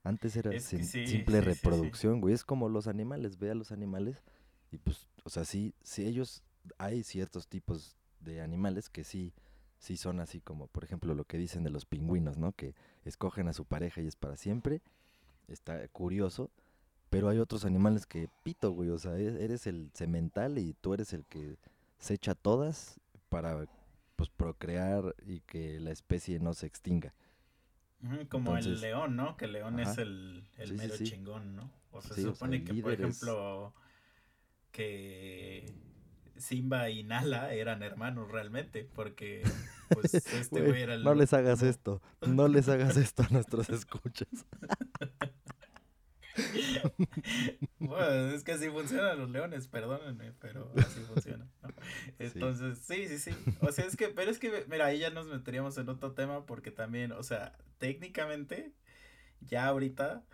Antes 0.02 0.36
era 0.36 0.52
Es 0.52 0.68
que 0.68 0.78
sim- 0.78 0.84
sí, 0.86 1.06
simple 1.06 1.38
sí, 1.38 1.42
sí, 1.42 1.50
sí. 1.50 1.54
reproducción, 1.54 2.20
güey. 2.20 2.34
Es 2.34 2.44
como 2.44 2.68
los 2.68 2.86
animales, 2.86 3.38
ve 3.38 3.50
a 3.50 3.54
los 3.54 3.72
animales 3.72 4.22
y 4.70 4.78
pues, 4.78 5.08
o 5.24 5.30
sea, 5.30 5.44
sí, 5.44 5.74
sí 5.82 6.04
ellos, 6.06 6.42
hay 6.78 7.02
ciertos 7.02 7.48
tipos 7.48 7.96
de 8.20 8.40
animales 8.40 8.88
que 8.88 9.04
sí, 9.04 9.32
sí 9.78 9.96
son 9.96 10.20
así 10.20 10.40
como, 10.40 10.66
por 10.68 10.84
ejemplo, 10.84 11.14
lo 11.14 11.24
que 11.24 11.38
dicen 11.38 11.64
de 11.64 11.70
los 11.70 11.86
pingüinos, 11.86 12.38
¿no? 12.38 12.52
Que 12.52 12.74
escogen 13.04 13.48
a 13.48 13.52
su 13.52 13.64
pareja 13.64 14.00
y 14.02 14.06
es 14.06 14.16
para 14.16 14.36
siempre. 14.36 14.82
Está 15.48 15.86
curioso. 15.88 16.50
Pero 17.10 17.28
hay 17.28 17.38
otros 17.38 17.64
animales 17.64 18.06
que 18.06 18.28
pito, 18.42 18.72
güey. 18.72 18.90
O 18.90 18.98
sea, 18.98 19.16
e- 19.18 19.44
eres 19.44 19.66
el 19.66 19.90
semental 19.94 20.58
y 20.58 20.74
tú 20.74 20.94
eres 20.94 21.12
el 21.12 21.24
que 21.26 21.56
se 21.98 22.14
echa 22.14 22.34
todas 22.34 23.00
para 23.28 23.66
pues 24.16 24.30
procrear 24.30 25.14
y 25.26 25.40
que 25.40 25.78
la 25.80 25.90
especie 25.92 26.38
no 26.40 26.54
se 26.54 26.66
extinga. 26.66 27.14
Como 28.28 28.56
el 28.56 28.80
león, 28.80 29.16
¿no? 29.16 29.36
Que 29.36 29.46
el 29.46 29.52
león 29.52 29.80
es 29.80 29.98
el, 29.98 30.44
el 30.58 30.68
Sí, 30.68 30.74
mero 30.74 30.94
sí. 30.96 31.04
chingón, 31.04 31.56
¿no? 31.56 31.70
O 31.92 32.00
sea, 32.02 32.14
se 32.14 32.20
o 32.20 32.24
sea, 32.24 32.34
supone 32.34 32.62
que, 32.64 32.74
por 32.74 32.92
ejemplo, 32.92 33.74
que 34.70 35.74
Simba 36.38 36.90
y 36.90 37.02
Nala 37.02 37.52
eran 37.52 37.82
hermanos 37.82 38.30
realmente, 38.30 38.88
porque 38.94 39.42
pues 39.90 40.14
este 40.14 40.62
Güey, 40.62 40.82
era 40.82 40.94
el... 40.94 41.04
no 41.04 41.14
les 41.14 41.32
hagas 41.32 41.62
esto, 41.62 42.02
no 42.26 42.48
les 42.48 42.68
hagas 42.68 42.96
esto 42.96 43.22
a 43.22 43.28
nuestros 43.30 43.68
escuchas. 43.70 44.28
Bueno, 47.78 48.34
es 48.34 48.44
que 48.44 48.52
así 48.52 48.68
funcionan 48.68 49.18
los 49.18 49.30
leones, 49.30 49.68
perdónenme, 49.68 50.32
pero 50.32 50.70
así 50.76 51.00
funciona. 51.00 51.46
¿no? 51.62 51.68
Entonces, 52.18 52.78
sí, 52.78 53.08
sí, 53.08 53.18
sí. 53.18 53.30
O 53.60 53.72
sea, 53.72 53.86
es 53.86 53.96
que, 53.96 54.08
pero 54.08 54.30
es 54.30 54.38
que, 54.38 54.66
mira, 54.68 54.86
ahí 54.86 54.98
ya 54.98 55.10
nos 55.10 55.26
meteríamos 55.26 55.78
en 55.78 55.88
otro 55.88 56.12
tema 56.12 56.44
porque 56.44 56.70
también, 56.70 57.12
o 57.12 57.22
sea, 57.22 57.56
técnicamente, 57.78 58.72
ya 59.40 59.66
ahorita, 59.66 60.24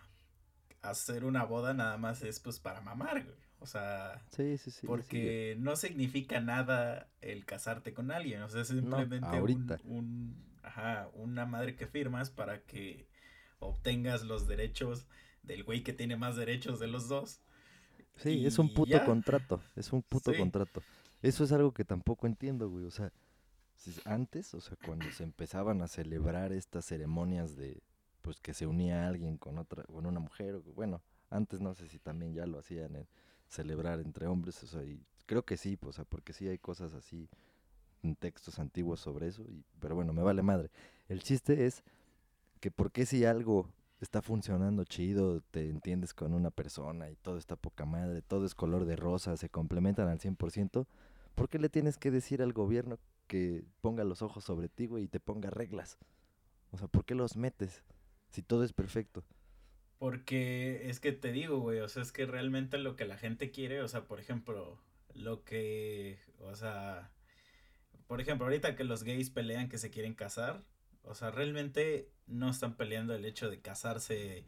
hacer 0.83 1.25
una 1.25 1.45
boda 1.45 1.75
nada 1.75 1.97
más 1.99 2.23
es 2.23 2.41
pues 2.41 2.59
para 2.59 2.81
mamar, 2.81 3.25
güey. 3.25 3.37
O 3.63 3.67
sea, 3.67 4.21
Sí, 4.31 4.59
sí, 4.59 4.71
sí. 4.71 4.73
sigue. 4.73 4.87
porque 4.89 5.57
no 5.59 5.77
significa 5.77 6.41
nada 6.41 7.09
el 7.21 7.45
casarte 7.45 7.95
con 7.95 8.11
alguien, 8.11 8.43
o 8.43 8.49
sea, 8.49 8.63
es 8.63 8.69
simplemente 8.69 9.41
un- 9.41 9.79
un, 9.85 10.45
ajá, 10.63 11.09
una 11.15 11.47
madre 11.47 11.77
que 11.77 11.87
firmas 11.87 12.31
para 12.31 12.63
que 12.63 13.07
obtengas 13.61 14.25
los 14.25 14.49
derechos 14.49 15.07
del 15.45 15.63
güey 15.65 15.83
que 15.83 15.93
tiene 15.93 16.17
más 16.17 16.37
derechos 16.37 16.81
de 16.81 16.89
los 16.89 17.09
dos 17.09 17.41
Sí, 18.17 18.45
es 18.47 18.59
un 18.59 18.73
puto 18.75 18.91
ya. 18.91 19.05
contrato, 19.05 19.63
es 19.75 19.93
un 19.93 20.03
puto 20.03 20.33
contrato. 20.37 20.83
Eso 21.23 21.45
es 21.45 21.53
algo 21.53 21.73
que 21.73 21.85
tampoco 21.85 22.27
entiendo, 22.27 22.69
güey. 22.69 22.85
O 22.85 22.91
sea, 22.91 23.11
antes, 24.05 24.53
o 24.55 24.61
sea, 24.61 24.77
cuando 24.85 25.11
se 25.11 25.25
empezaban 25.25 25.83
a 25.83 25.89
celebrar 25.89 26.53
estas 26.53 26.85
ceremonias 26.85 27.57
de, 27.57 27.81
pues, 28.21 28.39
que 28.41 28.55
se 28.55 28.67
unía 28.67 29.09
alguien 29.09 29.39
con 29.39 29.59
otra, 29.59 29.85
con 29.85 30.07
una 30.07 30.21
mujer, 30.21 30.59
bueno, 30.75 31.01
antes 31.31 31.61
no 31.61 31.75
sé 31.75 31.89
si 31.89 31.99
también 31.99 32.35
ya 32.35 32.47
lo 32.47 32.59
hacían, 32.59 32.95
en 32.97 33.09
celebrar 33.53 34.01
entre 34.01 34.27
hombres, 34.27 34.75
o 34.75 34.83
y 34.83 35.05
creo 35.27 35.45
que 35.45 35.57
sí, 35.57 35.77
pues, 35.77 35.99
o 35.99 36.05
porque 36.05 36.33
sí 36.33 36.49
hay 36.49 36.59
cosas 36.59 36.95
así 36.95 37.29
en 38.03 38.17
textos 38.17 38.59
antiguos 38.59 39.01
sobre 39.01 39.29
eso, 39.29 39.43
y, 39.43 39.63
pero 39.79 39.95
bueno, 39.95 40.13
me 40.13 40.23
vale 40.23 40.43
madre. 40.43 40.71
El 41.09 41.23
chiste 41.23 41.67
es 41.67 41.85
que 42.61 42.71
por 42.71 42.91
qué 42.91 43.07
si 43.07 43.25
algo 43.25 43.69
está 44.01 44.23
funcionando 44.23 44.85
chido, 44.85 45.43
te 45.51 45.69
entiendes 45.69 46.13
con 46.15 46.35
una 46.35 46.51
persona 46.51 47.11
y 47.11 47.17
todo 47.17 47.37
está 47.37 47.55
poca 47.55 47.85
madre, 47.85 48.23
todo 48.23 48.47
es 48.47 48.55
color 48.55 48.85
de 48.87 48.97
rosa, 48.97 49.37
se 49.37 49.49
complementan 49.49 50.09
al 50.09 50.19
100%, 50.19 50.87
¿por 51.35 51.49
qué 51.49 51.59
le 51.59 51.69
tienes 51.69 51.99
que 51.99 52.11
decir 52.11 52.43
al 52.43 52.53
gobierno 52.53 52.99
que 53.29 53.65
ponga 53.81 54.03
los 54.03 54.23
ojos 54.23 54.45
sobre 54.45 54.69
ti, 54.69 54.89
y 54.99 55.09
te 55.09 55.21
ponga 55.21 55.51
reglas? 55.51 55.99
O 56.73 56.79
sea, 56.79 56.89
¿por 56.89 57.05
qué 57.05 57.15
los 57.15 57.37
metes 57.37 57.85
si 58.31 58.43
todo 58.43 58.65
es 58.65 58.73
perfecto? 58.73 59.23
Porque 60.03 60.89
es 60.91 60.99
que 60.99 61.13
te 61.13 61.31
digo, 61.31 61.59
güey, 61.61 61.79
o 61.81 61.89
sea, 61.89 62.03
es 62.03 62.11
que 62.11 62.27
realmente 62.27 62.77
lo 62.79 62.97
que 62.97 63.05
la 63.07 63.17
gente 63.19 63.53
quiere, 63.53 63.83
o 63.83 63.89
sea, 63.89 64.07
por 64.07 64.19
ejemplo, 64.19 64.81
lo 65.15 65.45
que, 65.45 66.19
o 66.41 66.57
sea, 66.57 67.13
por 68.07 68.21
ejemplo, 68.21 68.47
ahorita 68.47 68.77
que 68.77 68.85
los 68.85 69.05
gays 69.05 69.31
pelean 69.31 69.69
que 69.69 69.79
se 69.79 69.91
quieren 69.91 70.15
casar, 70.15 70.65
o 71.05 71.15
sea, 71.15 71.31
realmente 71.31 72.11
no 72.27 72.51
están 72.51 72.77
peleando 72.77 73.15
el 73.15 73.25
hecho 73.25 73.51
de 73.51 73.61
casarse 73.61 74.45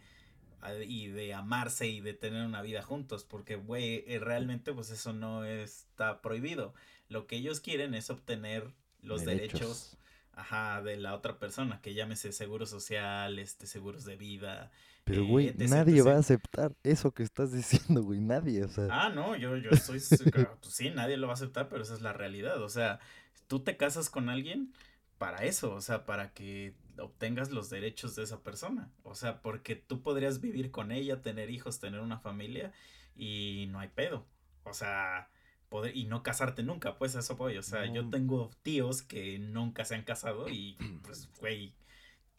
a- 0.61 0.75
y 0.77 1.09
de 1.09 1.35
amarse 1.35 1.87
y 1.89 2.01
de 2.01 2.15
tener 2.15 2.45
una 2.47 2.63
vida 2.63 2.83
juntos, 2.83 3.25
porque, 3.25 3.57
güey, 3.57 4.05
eh, 4.07 4.19
realmente 4.21 4.73
pues 4.73 4.91
eso 4.91 5.13
no 5.13 5.45
está 5.45 6.23
prohibido. 6.23 6.75
Lo 7.09 7.27
que 7.27 7.37
ellos 7.37 7.61
quieren 7.61 7.95
es 7.95 8.11
obtener 8.11 8.73
los 9.03 9.25
derechos 9.25 9.99
Ajá, 10.37 10.83
de 10.83 10.97
la 10.97 11.15
otra 11.15 11.39
persona, 11.39 11.81
que 11.81 11.95
llámese 11.95 12.33
seguro 12.33 12.67
social, 12.67 13.39
este, 13.39 13.67
seguros 13.69 14.05
de 14.05 14.17
vida. 14.17 14.73
Pero, 15.05 15.27
güey, 15.27 15.55
nadie 15.55 16.01
va 16.01 16.13
a 16.13 16.19
aceptar 16.19 16.75
eso 16.83 17.13
que 17.13 17.23
estás 17.23 17.53
diciendo, 17.53 18.03
güey, 18.03 18.21
nadie, 18.21 18.65
o 18.65 18.69
sea, 18.69 18.89
Ah, 18.91 19.11
no, 19.11 19.37
yo, 19.37 19.57
yo 19.57 19.71
estoy, 19.71 20.01
pues 20.61 20.75
sí, 20.75 20.91
nadie 20.91 21.19
lo 21.19 21.27
va 21.27 21.35
a 21.35 21.37
aceptar, 21.37 21.69
pero 21.69 21.83
esa 21.83 21.93
es 21.95 22.01
la 22.01 22.15
realidad. 22.15 22.63
O 22.63 22.71
sea, 22.71 23.01
tú 23.47 23.61
te 23.61 23.77
casas 23.77 24.09
con 24.09 24.31
alguien 24.31 24.73
para 25.19 25.45
eso, 25.45 25.75
o 25.75 25.81
sea, 25.81 26.07
para 26.07 26.33
que 26.33 26.75
obtengas 26.99 27.51
los 27.51 27.71
derechos 27.71 28.17
de 28.17 28.23
esa 28.25 28.43
persona. 28.43 28.91
O 29.03 29.15
sea, 29.15 29.43
porque 29.43 29.77
tú 29.77 30.03
podrías 30.03 30.41
vivir 30.41 30.71
con 30.71 30.91
ella, 30.91 31.21
tener 31.23 31.51
hijos, 31.51 31.81
tener 31.81 32.01
una 32.01 32.19
familia 32.19 32.73
y 33.15 33.67
no 33.71 33.81
hay 33.81 33.89
pedo. 33.89 34.27
O 34.65 34.73
sea, 34.73 35.29
poder, 35.69 35.95
y 35.97 36.07
no 36.07 36.23
casarte 36.23 36.63
nunca, 36.63 36.97
pues 36.97 37.15
a 37.17 37.21
eso 37.21 37.37
voy. 37.37 37.59
O 37.59 37.63
sea, 37.63 37.85
yo 37.87 38.09
tengo 38.09 38.51
tíos 38.63 39.03
que 39.03 39.39
nunca 39.39 39.85
se 39.85 39.95
han 39.97 40.03
casado 40.05 40.49
y 40.49 40.77
pues, 41.03 41.29
güey, 41.39 41.75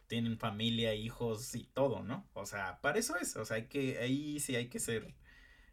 tienen 0.06 0.38
familia, 0.38 0.94
hijos 0.94 1.54
y 1.54 1.64
todo, 1.64 2.02
¿no? 2.02 2.26
O 2.34 2.46
sea, 2.46 2.80
para 2.80 2.98
eso 2.98 3.16
es, 3.16 3.36
o 3.36 3.44
sea, 3.44 3.56
hay 3.56 3.66
que, 3.66 3.98
ahí 3.98 4.40
sí 4.40 4.56
hay 4.56 4.68
que 4.68 4.78
ser 4.78 5.14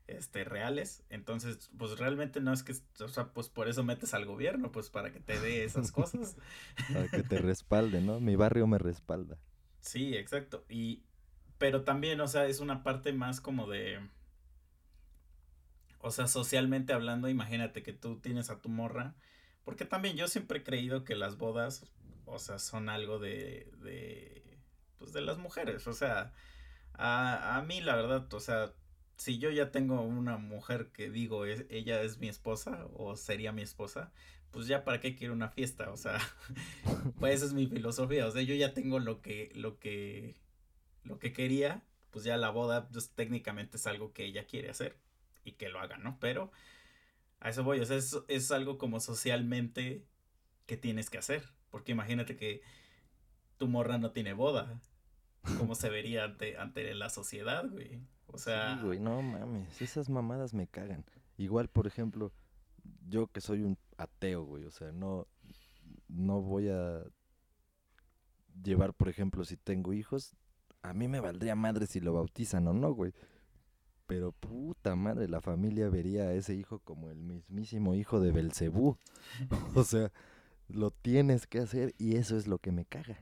este, 0.07 0.43
reales. 0.43 1.03
Entonces, 1.09 1.69
pues 1.77 1.97
realmente 1.97 2.41
no 2.41 2.53
es 2.53 2.63
que, 2.63 2.73
o 2.99 3.07
sea, 3.07 3.33
pues 3.33 3.49
por 3.49 3.67
eso 3.67 3.83
metes 3.83 4.13
al 4.13 4.25
gobierno, 4.25 4.71
pues 4.71 4.89
para 4.89 5.11
que 5.11 5.19
te 5.19 5.39
dé 5.39 5.63
esas 5.63 5.91
cosas. 5.91 6.35
para 6.93 7.07
que 7.07 7.23
te 7.23 7.37
respalde, 7.37 8.01
¿no? 8.01 8.19
Mi 8.19 8.35
barrio 8.35 8.67
me 8.67 8.77
respalda. 8.77 9.37
Sí, 9.79 10.15
exacto. 10.15 10.65
Y, 10.69 11.03
pero 11.57 11.83
también, 11.83 12.19
o 12.21 12.27
sea, 12.27 12.45
es 12.47 12.59
una 12.59 12.83
parte 12.83 13.13
más 13.13 13.41
como 13.41 13.67
de, 13.67 13.99
o 15.99 16.11
sea, 16.11 16.27
socialmente 16.27 16.93
hablando, 16.93 17.29
imagínate 17.29 17.83
que 17.83 17.93
tú 17.93 18.19
tienes 18.19 18.49
a 18.49 18.59
tu 18.59 18.69
morra, 18.69 19.15
porque 19.63 19.85
también 19.85 20.17
yo 20.17 20.27
siempre 20.27 20.59
he 20.59 20.63
creído 20.63 21.03
que 21.03 21.15
las 21.15 21.37
bodas, 21.37 21.85
o 22.25 22.39
sea, 22.39 22.59
son 22.59 22.89
algo 22.89 23.19
de, 23.19 23.71
de, 23.83 24.59
pues 24.97 25.13
de 25.13 25.21
las 25.21 25.37
mujeres, 25.37 25.87
o 25.87 25.93
sea, 25.93 26.33
a, 26.93 27.57
a 27.57 27.61
mí 27.63 27.81
la 27.81 27.95
verdad, 27.95 28.31
o 28.33 28.39
sea, 28.39 28.73
si 29.17 29.37
yo 29.39 29.49
ya 29.51 29.71
tengo 29.71 30.01
una 30.01 30.37
mujer 30.37 30.91
que 30.91 31.09
digo, 31.09 31.45
es, 31.45 31.65
ella 31.69 32.01
es 32.01 32.19
mi 32.19 32.27
esposa 32.29 32.87
o 32.93 33.15
sería 33.15 33.51
mi 33.51 33.61
esposa, 33.61 34.11
pues 34.51 34.67
ya 34.67 34.83
para 34.83 34.99
qué 35.01 35.15
quiero 35.15 35.33
una 35.33 35.49
fiesta, 35.49 35.91
o 35.91 35.97
sea, 35.97 36.19
pues 37.19 37.35
esa 37.35 37.45
es 37.45 37.53
mi 37.53 37.67
filosofía, 37.67 38.27
o 38.27 38.31
sea, 38.31 38.41
yo 38.43 38.55
ya 38.55 38.73
tengo 38.73 38.99
lo 38.99 39.21
que, 39.21 39.51
lo 39.55 39.79
que, 39.79 40.35
lo 41.03 41.19
que 41.19 41.33
quería, 41.33 41.83
pues 42.11 42.25
ya 42.25 42.37
la 42.37 42.49
boda, 42.49 42.89
pues 42.89 43.11
técnicamente 43.11 43.77
es 43.77 43.87
algo 43.87 44.13
que 44.13 44.25
ella 44.25 44.45
quiere 44.45 44.69
hacer 44.69 44.97
y 45.43 45.53
que 45.53 45.69
lo 45.69 45.79
haga, 45.79 45.97
¿no? 45.97 46.17
Pero 46.19 46.51
a 47.39 47.49
eso 47.49 47.63
voy, 47.63 47.79
o 47.79 47.85
sea, 47.85 47.97
es, 47.97 48.17
es 48.27 48.51
algo 48.51 48.77
como 48.77 48.99
socialmente 48.99 50.05
que 50.65 50.77
tienes 50.77 51.09
que 51.09 51.17
hacer, 51.17 51.43
porque 51.73 51.91
imagínate 51.91 52.35
que 52.37 52.61
tu 53.57 53.67
morra 53.67 53.97
no 53.97 54.11
tiene 54.11 54.33
boda, 54.33 54.79
¿cómo 55.57 55.73
se 55.73 55.89
vería 55.89 56.23
ante, 56.23 56.55
ante 56.55 56.93
la 56.93 57.09
sociedad, 57.09 57.67
güey? 57.67 57.99
O 58.27 58.37
sea, 58.37 58.75
Sí, 58.75 58.85
güey, 58.85 58.99
no 58.99 59.23
mames, 59.23 59.81
esas 59.81 60.07
mamadas 60.07 60.53
me 60.53 60.67
cagan. 60.67 61.03
Igual, 61.35 61.69
por 61.69 61.87
ejemplo, 61.87 62.31
yo 63.09 63.25
que 63.25 63.41
soy 63.41 63.63
un 63.63 63.79
ateo, 63.97 64.43
güey, 64.43 64.65
o 64.65 64.69
sea, 64.69 64.91
no, 64.91 65.25
no 66.07 66.43
voy 66.43 66.69
a 66.69 67.01
llevar, 68.61 68.93
por 68.93 69.09
ejemplo, 69.09 69.43
si 69.43 69.57
tengo 69.57 69.93
hijos, 69.93 70.35
a 70.83 70.93
mí 70.93 71.07
me 71.07 71.21
valdría 71.21 71.55
madre 71.55 71.87
si 71.87 72.01
lo 72.01 72.13
bautizan 72.13 72.67
o 72.67 72.73
no, 72.73 72.93
güey. 72.93 73.15
Pero 74.05 74.31
puta 74.31 74.95
madre, 74.95 75.27
la 75.27 75.41
familia 75.41 75.89
vería 75.89 76.25
a 76.25 76.33
ese 76.33 76.53
hijo 76.53 76.77
como 76.81 77.09
el 77.09 77.17
mismísimo 77.17 77.95
hijo 77.95 78.19
de 78.19 78.31
Belcebú. 78.31 78.99
o 79.73 79.83
sea, 79.83 80.11
lo 80.67 80.91
tienes 80.91 81.47
que 81.47 81.59
hacer 81.59 81.93
y 81.97 82.15
eso 82.15 82.37
es 82.37 82.47
lo 82.47 82.57
que 82.59 82.71
me 82.71 82.85
caga. 82.85 83.17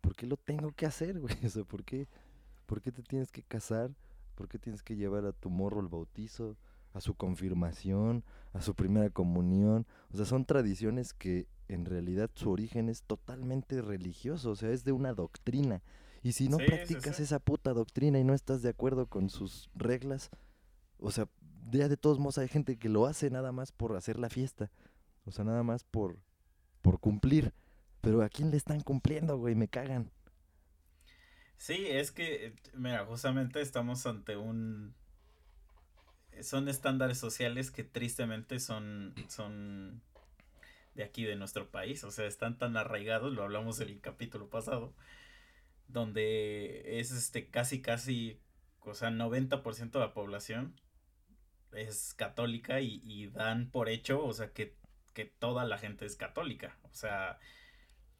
¿Por 0.00 0.14
qué 0.14 0.26
lo 0.26 0.36
tengo 0.36 0.72
que 0.72 0.86
hacer, 0.86 1.20
güey? 1.20 1.34
O 1.46 1.48
sea, 1.48 1.64
¿por 1.64 1.84
qué, 1.84 2.08
¿por 2.66 2.80
qué 2.80 2.92
te 2.92 3.02
tienes 3.02 3.30
que 3.30 3.42
casar? 3.42 3.90
¿Por 4.34 4.48
qué 4.48 4.58
tienes 4.58 4.82
que 4.82 4.96
llevar 4.96 5.26
a 5.26 5.32
tu 5.32 5.50
morro 5.50 5.80
al 5.80 5.88
bautizo, 5.88 6.56
a 6.92 7.00
su 7.00 7.14
confirmación, 7.14 8.24
a 8.52 8.62
su 8.62 8.74
primera 8.74 9.10
comunión? 9.10 9.86
O 10.12 10.16
sea, 10.16 10.24
son 10.26 10.44
tradiciones 10.44 11.12
que 11.12 11.46
en 11.68 11.84
realidad 11.84 12.30
su 12.34 12.50
origen 12.50 12.88
es 12.88 13.02
totalmente 13.02 13.80
religioso, 13.82 14.50
o 14.50 14.56
sea, 14.56 14.70
es 14.70 14.84
de 14.84 14.92
una 14.92 15.12
doctrina. 15.12 15.82
Y 16.22 16.32
si 16.32 16.48
no 16.48 16.58
Sí, 16.58 16.64
sí, 16.64 16.70
practicas 16.70 17.16
sí. 17.16 17.22
esa 17.22 17.38
puta 17.38 17.72
doctrina 17.72 18.18
y 18.18 18.24
no 18.24 18.34
estás 18.34 18.62
de 18.62 18.70
acuerdo 18.70 19.06
con 19.06 19.30
sus 19.30 19.70
reglas, 19.74 20.30
o 20.98 21.10
sea, 21.10 21.28
ya 21.70 21.88
de 21.88 21.96
todos 21.96 22.18
modos 22.18 22.38
hay 22.38 22.48
gente 22.48 22.76
que 22.76 22.88
lo 22.88 23.06
hace 23.06 23.30
nada 23.30 23.52
más 23.52 23.72
por 23.72 23.96
hacer 23.96 24.18
la 24.18 24.28
fiesta, 24.28 24.70
o 25.24 25.30
sea, 25.30 25.44
nada 25.44 25.62
más 25.62 25.84
por, 25.84 26.18
por 26.82 27.00
cumplir. 27.00 27.52
Pero 28.00 28.22
¿a 28.22 28.28
quién 28.28 28.50
le 28.50 28.56
están 28.56 28.80
cumpliendo, 28.80 29.36
güey? 29.36 29.54
Me 29.54 29.68
cagan. 29.68 30.10
Sí, 31.56 31.86
es 31.88 32.10
que, 32.10 32.54
mira, 32.72 33.04
justamente 33.04 33.60
estamos 33.60 34.06
ante 34.06 34.36
un... 34.36 34.94
Son 36.40 36.68
estándares 36.68 37.18
sociales 37.18 37.70
que 37.70 37.84
tristemente 37.84 38.60
son, 38.60 39.14
son 39.28 40.00
de 40.94 41.04
aquí, 41.04 41.24
de 41.24 41.36
nuestro 41.36 41.70
país. 41.70 42.02
O 42.04 42.10
sea, 42.10 42.26
están 42.26 42.56
tan 42.56 42.78
arraigados, 42.78 43.34
lo 43.34 43.42
hablamos 43.42 43.80
en 43.80 43.88
el 43.90 44.00
capítulo 44.00 44.48
pasado, 44.48 44.94
donde 45.88 46.98
es 47.00 47.10
este 47.10 47.50
casi, 47.50 47.82
casi, 47.82 48.40
o 48.80 48.94
sea, 48.94 49.10
90% 49.10 49.90
de 49.90 49.98
la 49.98 50.14
población 50.14 50.80
es 51.72 52.14
católica 52.14 52.80
y 52.80 53.26
dan 53.28 53.70
por 53.70 53.90
hecho, 53.90 54.24
o 54.24 54.32
sea, 54.32 54.52
que, 54.52 54.79
que 55.24 55.26
toda 55.26 55.64
la 55.64 55.78
gente 55.78 56.06
es 56.06 56.16
católica. 56.16 56.78
O 56.84 56.94
sea, 56.94 57.38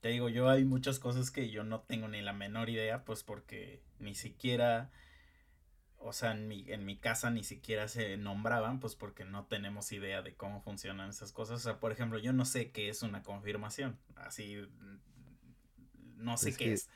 te 0.01 0.11
digo, 0.11 0.29
yo 0.29 0.49
hay 0.51 0.65
muchas 0.65 0.99
cosas 0.99 1.31
que 1.31 1.51
yo 1.51 1.65
no 1.65 1.81
tengo 1.83 2.09
ni 2.09 2.23
la 2.23 2.33
menor 2.33 2.71
idea, 2.71 3.05
pues 3.05 3.25
porque 3.25 3.83
ni 3.99 4.15
siquiera, 4.15 4.91
o 5.99 6.13
sea, 6.13 6.33
en 6.33 6.49
mi, 6.49 6.65
en 6.71 6.85
mi 6.87 6.97
casa 6.99 7.31
ni 7.31 7.45
siquiera 7.45 7.87
se 7.89 8.17
nombraban, 8.17 8.81
pues 8.81 8.95
porque 8.97 9.25
no 9.25 9.47
tenemos 9.47 9.93
idea 9.93 10.23
de 10.23 10.35
cómo 10.35 10.62
funcionan 10.62 11.11
esas 11.11 11.33
cosas. 11.33 11.57
O 11.57 11.61
sea, 11.61 11.79
por 11.81 11.93
ejemplo, 11.93 12.18
yo 12.18 12.33
no 12.33 12.45
sé 12.45 12.70
qué 12.72 12.89
es 12.89 13.03
una 13.03 13.22
confirmación, 13.22 13.99
así, 14.16 14.57
no 16.16 16.37
sé 16.37 16.51
Es 16.51 16.57
qué 16.59 16.64
que- 16.64 16.72
es. 16.74 16.89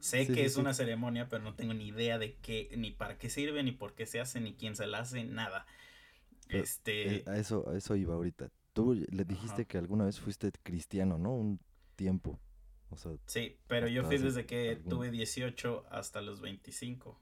Sé 0.00 0.26
sí, 0.26 0.32
que 0.32 0.44
es 0.44 0.54
sí. 0.54 0.60
una 0.60 0.74
ceremonia, 0.74 1.28
pero 1.28 1.42
no 1.42 1.54
tengo 1.56 1.74
ni 1.74 1.88
idea 1.88 2.18
de 2.18 2.36
qué, 2.36 2.70
ni 2.76 2.92
para 2.92 3.18
qué 3.18 3.28
sirve, 3.30 3.64
ni 3.64 3.72
por 3.72 3.94
qué 3.94 4.06
se 4.06 4.20
hace, 4.20 4.40
ni 4.40 4.54
quién 4.54 4.76
se 4.76 4.86
la 4.86 5.00
hace, 5.00 5.24
nada. 5.24 5.66
Pero, 6.48 6.62
Este, 6.64 7.16
Eh, 7.16 7.24
a 7.26 7.36
eso, 7.38 7.68
a 7.68 7.76
eso 7.76 7.96
iba 7.96 8.14
ahorita. 8.14 8.50
Tú 8.78 8.94
le 8.94 9.24
dijiste 9.24 9.62
Ajá. 9.62 9.64
que 9.64 9.76
alguna 9.76 10.04
vez 10.04 10.20
fuiste 10.20 10.52
cristiano, 10.62 11.18
¿no? 11.18 11.34
Un 11.34 11.58
tiempo. 11.96 12.38
O 12.90 12.96
sea, 12.96 13.10
sí, 13.26 13.58
pero 13.66 13.88
yo 13.88 14.04
fui 14.04 14.18
desde 14.18 14.46
que 14.46 14.68
algún- 14.70 14.88
tuve 14.88 15.10
18 15.10 15.84
hasta 15.90 16.20
los 16.20 16.40
25. 16.40 17.20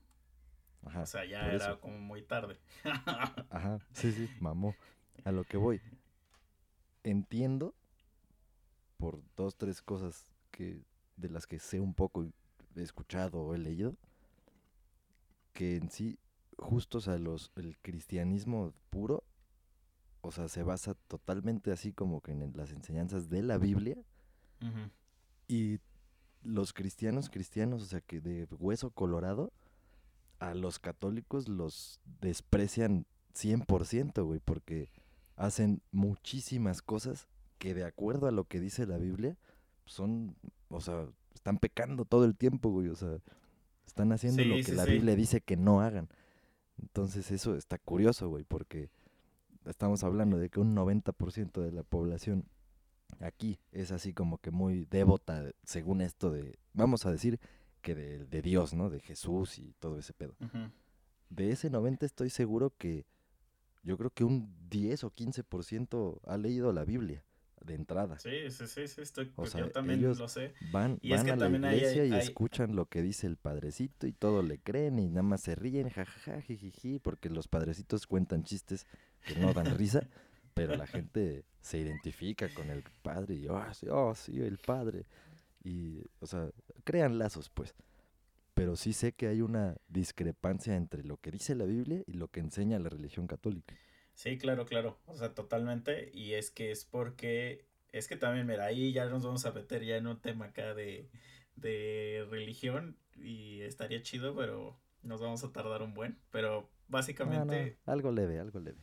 ajá. 0.85 1.01
O 1.01 1.07
sea, 1.07 1.25
ya 1.25 1.47
era 1.51 1.57
eso. 1.57 1.81
como 1.81 1.99
muy 1.99 2.21
tarde. 2.21 2.61
Ajá, 3.51 3.79
sí, 3.95 4.13
sí, 4.13 4.29
mamó. 4.39 4.75
A 5.25 5.33
lo 5.33 5.45
que 5.45 5.57
voy. 5.57 5.81
Entiendo 7.05 7.75
por 8.99 9.23
dos, 9.35 9.57
tres 9.57 9.81
cosas 9.81 10.27
que 10.51 10.83
de 11.17 11.31
las 11.31 11.47
que 11.47 11.59
sé 11.59 11.81
un 11.81 11.95
poco, 11.95 12.27
he 12.77 12.83
escuchado 12.83 13.41
o 13.41 13.55
he 13.55 13.59
leído, 13.59 13.97
que 15.55 15.77
en 15.77 15.91
sí 15.91 16.19
justo, 16.59 16.99
o 16.99 17.01
sea, 17.01 17.17
los, 17.17 17.51
el 17.57 17.79
cristianismo 17.79 18.75
puro, 18.91 19.25
o 20.27 20.31
sea, 20.33 20.49
se 20.49 20.63
basa 20.63 20.95
totalmente 21.09 21.71
así 21.73 21.93
como 21.93 22.21
que 22.21 22.33
en 22.33 22.53
las 22.55 22.73
enseñanzas 22.73 23.29
de 23.29 23.43
la 23.43 23.59
Biblia 23.59 23.97
y 25.49 25.79
los 26.43 26.73
cristianos 26.73 27.31
cristianos, 27.31 27.83
o 27.83 27.87
sea, 27.87 28.01
que 28.01 28.21
de 28.21 28.47
hueso 28.59 28.91
colorado, 28.91 29.53
a 30.39 30.55
los 30.55 30.79
católicos 30.79 31.49
los 31.49 32.01
desprecian 32.21 33.07
100%, 33.35 34.25
güey, 34.25 34.41
porque 34.41 34.91
hacen 35.37 35.83
muchísimas 35.93 36.83
cosas 36.83 37.27
que 37.59 37.75
de 37.75 37.85
acuerdo 37.85 38.27
a 38.27 38.33
lo 38.33 38.45
que 38.45 38.61
dice 38.61 38.87
la 38.87 38.99
Biblia, 38.99 39.37
son, 39.85 40.37
o 40.69 40.81
sea, 40.81 41.07
están 41.35 41.59
pecando 41.59 42.05
todo 42.05 42.25
el 42.25 42.37
tiempo, 42.37 42.71
güey, 42.71 42.89
o 42.89 42.97
sea, 42.97 43.19
están 43.87 44.13
haciendo 44.13 44.45
lo 44.45 44.57
que 44.57 44.65
sí, 44.65 44.73
la 44.73 44.85
sí. 44.85 44.93
Biblia 44.93 45.15
dice 45.15 45.41
que 45.41 45.57
no 45.57 45.81
hagan. 45.81 46.09
Entonces 46.79 47.31
eso 47.31 47.55
está 47.57 47.79
curioso, 47.79 48.29
güey, 48.29 48.45
porque 48.45 48.91
estamos 49.67 50.05
hablando 50.05 50.39
de 50.39 50.49
que 50.51 50.61
un 50.61 50.75
90% 50.75 51.61
de 51.63 51.73
la 51.73 51.83
población 51.83 52.45
aquí 53.21 53.59
es 53.73 53.93
así 53.93 54.13
como 54.13 54.39
que 54.39 54.51
muy 54.51 54.85
devota, 54.87 55.43
de- 55.43 55.55
según 55.65 56.01
esto 56.01 56.31
de, 56.31 56.59
vamos 56.73 57.07
a 57.07 57.11
decir, 57.13 57.39
que 57.83 57.95
de, 57.95 58.25
de 58.27 58.43
Dios, 58.43 58.75
¿no? 58.75 58.91
De 58.91 59.01
Jesús 59.01 59.59
y 59.59 59.73
todo 59.79 59.99
ese 59.99 60.13
pedo. 60.13 60.35
De 61.31 61.51
ese 61.51 61.71
90 61.71 62.07
estoy 62.07 62.31
seguro 62.31 62.73
que 62.79 63.05
yo 63.83 63.97
creo 63.97 64.11
que 64.11 64.25
un 64.25 64.53
10 64.69 65.05
o 65.05 65.11
15% 65.11 66.21
ha 66.27 66.37
leído 66.37 66.73
la 66.73 66.85
Biblia 66.85 67.25
de 67.65 67.75
entrada. 67.75 68.19
Sí, 68.19 68.51
sí, 68.51 68.67
sí, 68.67 68.87
sí, 68.87 69.01
estoy, 69.01 69.33
O 69.37 69.47
sea, 69.47 69.61
yo 69.61 69.71
también 69.71 69.99
ellos 70.01 70.19
lo 70.19 70.29
sé. 70.29 70.53
Van, 70.73 70.99
Y 71.03 71.13
es 71.13 71.19
van 71.19 71.27
que 71.27 71.33
a 71.33 71.37
la 71.37 71.47
hay- 71.47 71.55
iglesia 71.55 72.05
y 72.05 72.13
hay- 72.13 72.19
escuchan 72.19 72.77
lo 72.77 72.87
que 72.87 73.03
dice 73.03 73.27
el 73.27 73.37
padrecito 73.37 74.07
y 74.07 74.13
todo 74.13 74.43
le 74.43 74.59
creen 74.59 74.99
y 74.99 75.09
nada 75.09 75.23
más 75.23 75.41
se 75.43 75.55
ríen, 75.55 75.89
jajaja, 75.89 76.41
jijiji, 76.43 76.99
porque 76.99 77.29
los 77.31 77.49
padrecitos 77.49 78.07
cuentan 78.07 78.45
chistes 78.45 78.87
que 79.27 79.39
no 79.39 79.53
dan 79.53 79.77
risa, 79.77 80.09
pero 80.55 80.77
la 80.77 80.87
gente 80.87 81.45
se 81.61 81.79
identifica 81.79 82.49
con 82.49 82.71
el 82.71 82.83
padre 83.03 83.35
y, 83.35 83.49
oh, 83.49 83.75
sí, 83.75 83.87
oh, 83.91 84.15
sí, 84.15 84.41
el 84.41 84.59
padre. 84.59 85.07
Y, 85.65 86.03
o 86.21 86.27
sea, 86.27 86.51
crean 86.85 87.19
lazos, 87.19 87.51
pues. 87.51 87.75
Pero 88.55 88.77
sí 88.77 88.93
sé 88.93 89.13
que 89.13 89.27
hay 89.27 89.43
una 89.43 89.77
discrepancia 89.89 90.77
entre 90.77 91.05
lo 91.05 91.19
que 91.19 91.31
dice 91.31 91.55
la 91.55 91.65
Biblia 91.67 92.03
y 92.07 92.13
lo 92.15 92.29
que 92.29 92.41
enseña 92.41 92.79
la 92.79 92.89
religión 92.89 93.27
católica. 93.27 93.75
Sí, 94.15 94.39
claro, 94.39 94.65
claro. 94.65 94.99
O 95.07 95.17
sea, 95.17 95.35
totalmente. 95.35 96.11
Y 96.15 96.35
es 96.35 96.51
que 96.51 96.71
es 96.71 96.85
porque, 96.87 97.67
es 97.93 98.09
que 98.09 98.17
también, 98.17 98.47
mira, 98.47 98.65
ahí 98.65 98.93
ya 98.93 99.07
nos 99.07 99.25
vamos 99.25 99.45
a 99.45 99.53
meter 99.53 99.85
ya 99.85 99.97
en 99.97 100.07
un 100.07 100.21
tema 100.21 100.47
acá 100.47 100.75
de, 100.75 101.11
de 101.57 102.27
religión 102.31 102.97
y 103.17 103.61
estaría 103.63 104.03
chido, 104.03 104.35
pero 104.35 104.79
nos 105.03 105.21
vamos 105.21 105.45
a 105.45 105.53
tardar 105.53 105.83
un 105.83 105.95
buen. 105.95 106.19
Pero 106.31 106.71
No, 107.23 107.45
no, 107.45 107.69
básicamente 107.69 107.79
algo 107.85 108.13
leve, 108.13 108.39
algo 108.39 108.61
leve. 108.61 108.79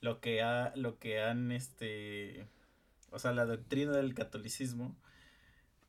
Lo 0.00 0.20
que 0.20 0.42
ha, 0.42 0.72
lo 0.76 0.98
que 0.98 1.20
han, 1.20 1.52
este, 1.52 2.46
o 3.10 3.18
sea, 3.18 3.32
la 3.32 3.46
doctrina 3.46 3.92
del 3.92 4.14
catolicismo, 4.14 4.96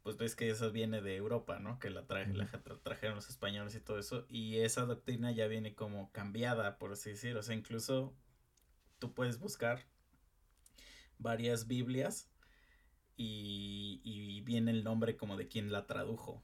pues 0.04 0.18
ves 0.18 0.36
que 0.36 0.50
eso 0.50 0.72
viene 0.72 1.02
de 1.02 1.16
Europa, 1.16 1.60
¿no? 1.60 1.78
Que 1.80 1.90
la, 1.90 2.08
traje, 2.08 2.34
la 2.34 2.50
tra- 2.50 2.80
trajeron 2.82 3.16
los 3.16 3.30
españoles 3.30 3.76
y 3.76 3.82
todo 3.82 4.00
eso, 4.00 4.26
y 4.30 4.58
esa 4.58 4.86
doctrina 4.86 5.32
ya 5.32 5.48
viene 5.48 5.76
como 5.76 6.12
cambiada, 6.12 6.78
por 6.78 6.94
así 6.94 7.12
decirlo, 7.12 7.42
o 7.42 7.44
sea, 7.44 7.56
incluso 7.56 8.16
tú 8.98 9.14
puedes 9.14 9.40
buscar 9.40 9.86
varias 11.18 11.68
Biblias 11.68 12.30
y, 13.18 14.02
y 14.04 14.42
viene 14.42 14.72
el 14.72 14.84
nombre 14.84 15.18
como 15.18 15.36
de 15.36 15.48
quien 15.48 15.72
la 15.72 15.86
tradujo, 15.86 16.42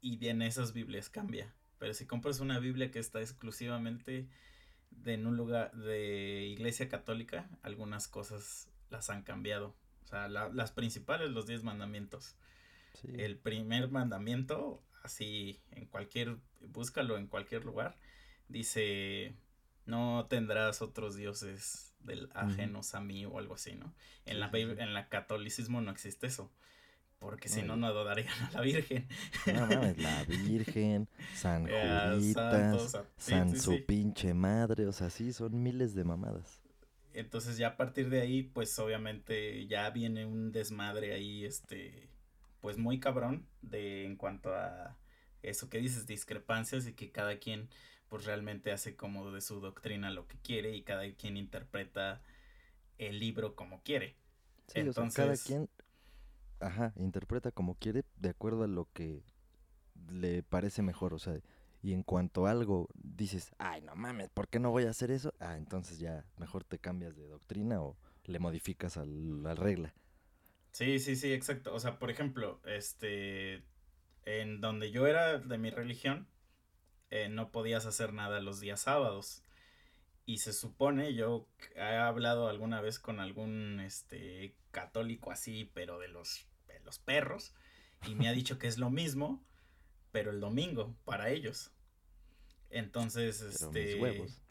y 0.00 0.16
bien 0.16 0.40
esas 0.40 0.72
Biblias 0.72 1.10
cambia. 1.10 1.52
Pero 1.78 1.94
si 1.94 2.06
compras 2.06 2.40
una 2.40 2.58
Biblia 2.60 2.90
que 2.90 3.00
está 3.00 3.20
exclusivamente 3.20 4.28
de 4.90 5.14
en 5.14 5.26
un 5.26 5.36
lugar 5.36 5.72
de 5.72 6.44
iglesia 6.46 6.88
católica, 6.88 7.48
algunas 7.62 8.08
cosas 8.08 8.68
las 8.90 9.10
han 9.10 9.22
cambiado. 9.22 9.74
O 10.04 10.06
sea, 10.08 10.28
la- 10.28 10.48
las 10.50 10.72
principales, 10.72 11.30
los 11.30 11.46
diez 11.46 11.62
mandamientos. 11.62 12.36
Sí. 12.94 13.08
El 13.16 13.36
primer 13.38 13.88
mandamiento, 13.90 14.82
así 15.02 15.60
en 15.70 15.86
cualquier, 15.86 16.36
búscalo 16.60 17.16
en 17.16 17.26
cualquier 17.28 17.64
lugar, 17.64 17.96
dice, 18.48 19.34
no 19.86 20.26
tendrás 20.28 20.82
otros 20.82 21.16
dioses 21.16 21.94
del 22.00 22.30
ajenos 22.34 22.94
a 22.94 23.00
mí 23.00 23.24
o 23.26 23.38
algo 23.38 23.54
así, 23.54 23.74
¿no? 23.74 23.94
En 24.26 24.34
Sí, 24.34 24.40
la, 24.40 24.50
sí, 24.50 24.60
en 24.78 24.94
la 24.94 25.08
catolicismo 25.08 25.80
no 25.80 25.90
existe 25.90 26.26
eso. 26.26 26.50
Porque 27.20 27.48
si 27.48 27.62
No, 27.62 27.76
no, 27.76 27.86
adorarían 27.86 28.32
a 28.46 28.50
la 28.52 28.60
Virgen. 28.62 29.06
No 29.46 29.66
mames, 29.66 29.98
la 29.98 30.24
Virgen, 30.28 31.08
San 31.34 31.66
Juditas, 31.68 32.92
sí, 33.18 33.30
San 33.30 33.50
sí, 33.50 33.58
su 33.60 33.72
sí. 33.72 33.78
pinche 33.86 34.34
madre, 34.34 34.86
o 34.86 34.92
sea, 34.92 35.10
sí, 35.10 35.32
son 35.32 35.62
miles 35.62 35.94
de 35.94 36.02
mamadas. 36.04 36.62
Entonces 37.12 37.58
ya 37.58 37.68
a 37.68 37.76
partir 37.76 38.08
de 38.08 38.20
ahí, 38.22 38.42
pues 38.42 38.78
obviamente 38.78 39.66
ya 39.66 39.90
viene 39.90 40.24
un 40.26 40.52
desmadre 40.52 41.12
ahí, 41.12 41.44
este, 41.44 42.08
pues 42.60 42.78
muy 42.78 43.00
cabrón 43.00 43.46
de 43.62 44.06
en 44.06 44.16
cuanto 44.16 44.54
a 44.54 44.96
eso 45.42 45.68
que 45.68 45.78
dices, 45.78 46.06
discrepancias 46.06 46.86
y 46.86 46.94
que 46.94 47.10
cada 47.12 47.38
quien 47.38 47.68
pues 48.08 48.24
realmente 48.24 48.72
hace 48.72 48.96
como 48.96 49.30
de 49.32 49.40
su 49.40 49.60
doctrina 49.60 50.10
lo 50.10 50.26
que 50.26 50.38
quiere 50.38 50.74
y 50.74 50.82
cada 50.82 51.02
quien 51.14 51.36
interpreta 51.36 52.22
el 52.98 53.18
libro 53.20 53.54
como 53.56 53.82
quiere. 53.82 54.16
Sí, 54.68 54.80
o 54.80 54.92
sea, 54.92 55.08
cada 55.10 55.32
Entonces- 55.32 55.42
quien, 55.44 55.68
ajá, 56.60 56.92
interpreta 56.96 57.50
como 57.50 57.74
quiere 57.74 58.04
de 58.16 58.30
acuerdo 58.30 58.64
a 58.64 58.68
lo 58.68 58.88
que 58.92 59.22
le 60.10 60.42
parece 60.42 60.82
mejor, 60.82 61.14
o 61.14 61.18
sea, 61.18 61.40
y 61.82 61.92
en 61.92 62.02
cuanto 62.02 62.46
algo 62.46 62.88
dices, 62.94 63.52
ay, 63.58 63.80
no 63.82 63.94
mames, 63.96 64.28
¿por 64.30 64.48
qué 64.48 64.58
no 64.58 64.70
voy 64.70 64.84
a 64.84 64.90
hacer 64.90 65.10
eso? 65.10 65.34
Ah, 65.40 65.56
entonces 65.56 65.98
ya 65.98 66.24
mejor 66.36 66.64
te 66.64 66.78
cambias 66.78 67.16
de 67.16 67.26
doctrina 67.26 67.80
o 67.80 67.96
le 68.24 68.38
modificas 68.38 68.96
a 68.96 69.04
la 69.04 69.54
regla. 69.54 69.94
Sí, 70.72 70.98
sí, 70.98 71.16
sí, 71.16 71.32
exacto. 71.32 71.74
O 71.74 71.80
sea, 71.80 71.98
por 71.98 72.10
ejemplo, 72.10 72.60
este, 72.64 73.64
en 74.24 74.60
donde 74.60 74.90
yo 74.90 75.06
era 75.06 75.38
de 75.38 75.58
mi 75.58 75.70
religión, 75.70 76.28
eh, 77.10 77.28
no 77.28 77.50
podías 77.50 77.86
hacer 77.86 78.12
nada 78.12 78.40
los 78.40 78.60
días 78.60 78.80
sábados. 78.80 79.42
Y 80.26 80.38
se 80.38 80.52
supone, 80.52 81.14
yo 81.14 81.48
he 81.74 81.82
hablado 81.82 82.48
alguna 82.48 82.80
vez 82.80 82.98
con 83.00 83.20
algún, 83.20 83.80
este, 83.80 84.54
católico 84.70 85.32
así, 85.32 85.70
pero 85.74 85.98
de 85.98 86.08
los, 86.08 86.46
de 86.80 86.84
los 86.86 86.98
perros, 86.98 87.54
y 88.06 88.14
me 88.16 88.28
ha 88.28 88.32
dicho 88.32 88.58
que 88.58 88.66
es 88.66 88.78
lo 88.78 88.90
mismo, 88.90 89.44
pero 90.10 90.30
el 90.32 90.40
domingo, 90.40 90.96
para 91.04 91.30
ellos. 91.30 91.70
Entonces, 92.70 93.38
Pero 93.58 93.70
este... 93.70 93.84
mis 93.94 94.02
huevos. 94.02 94.42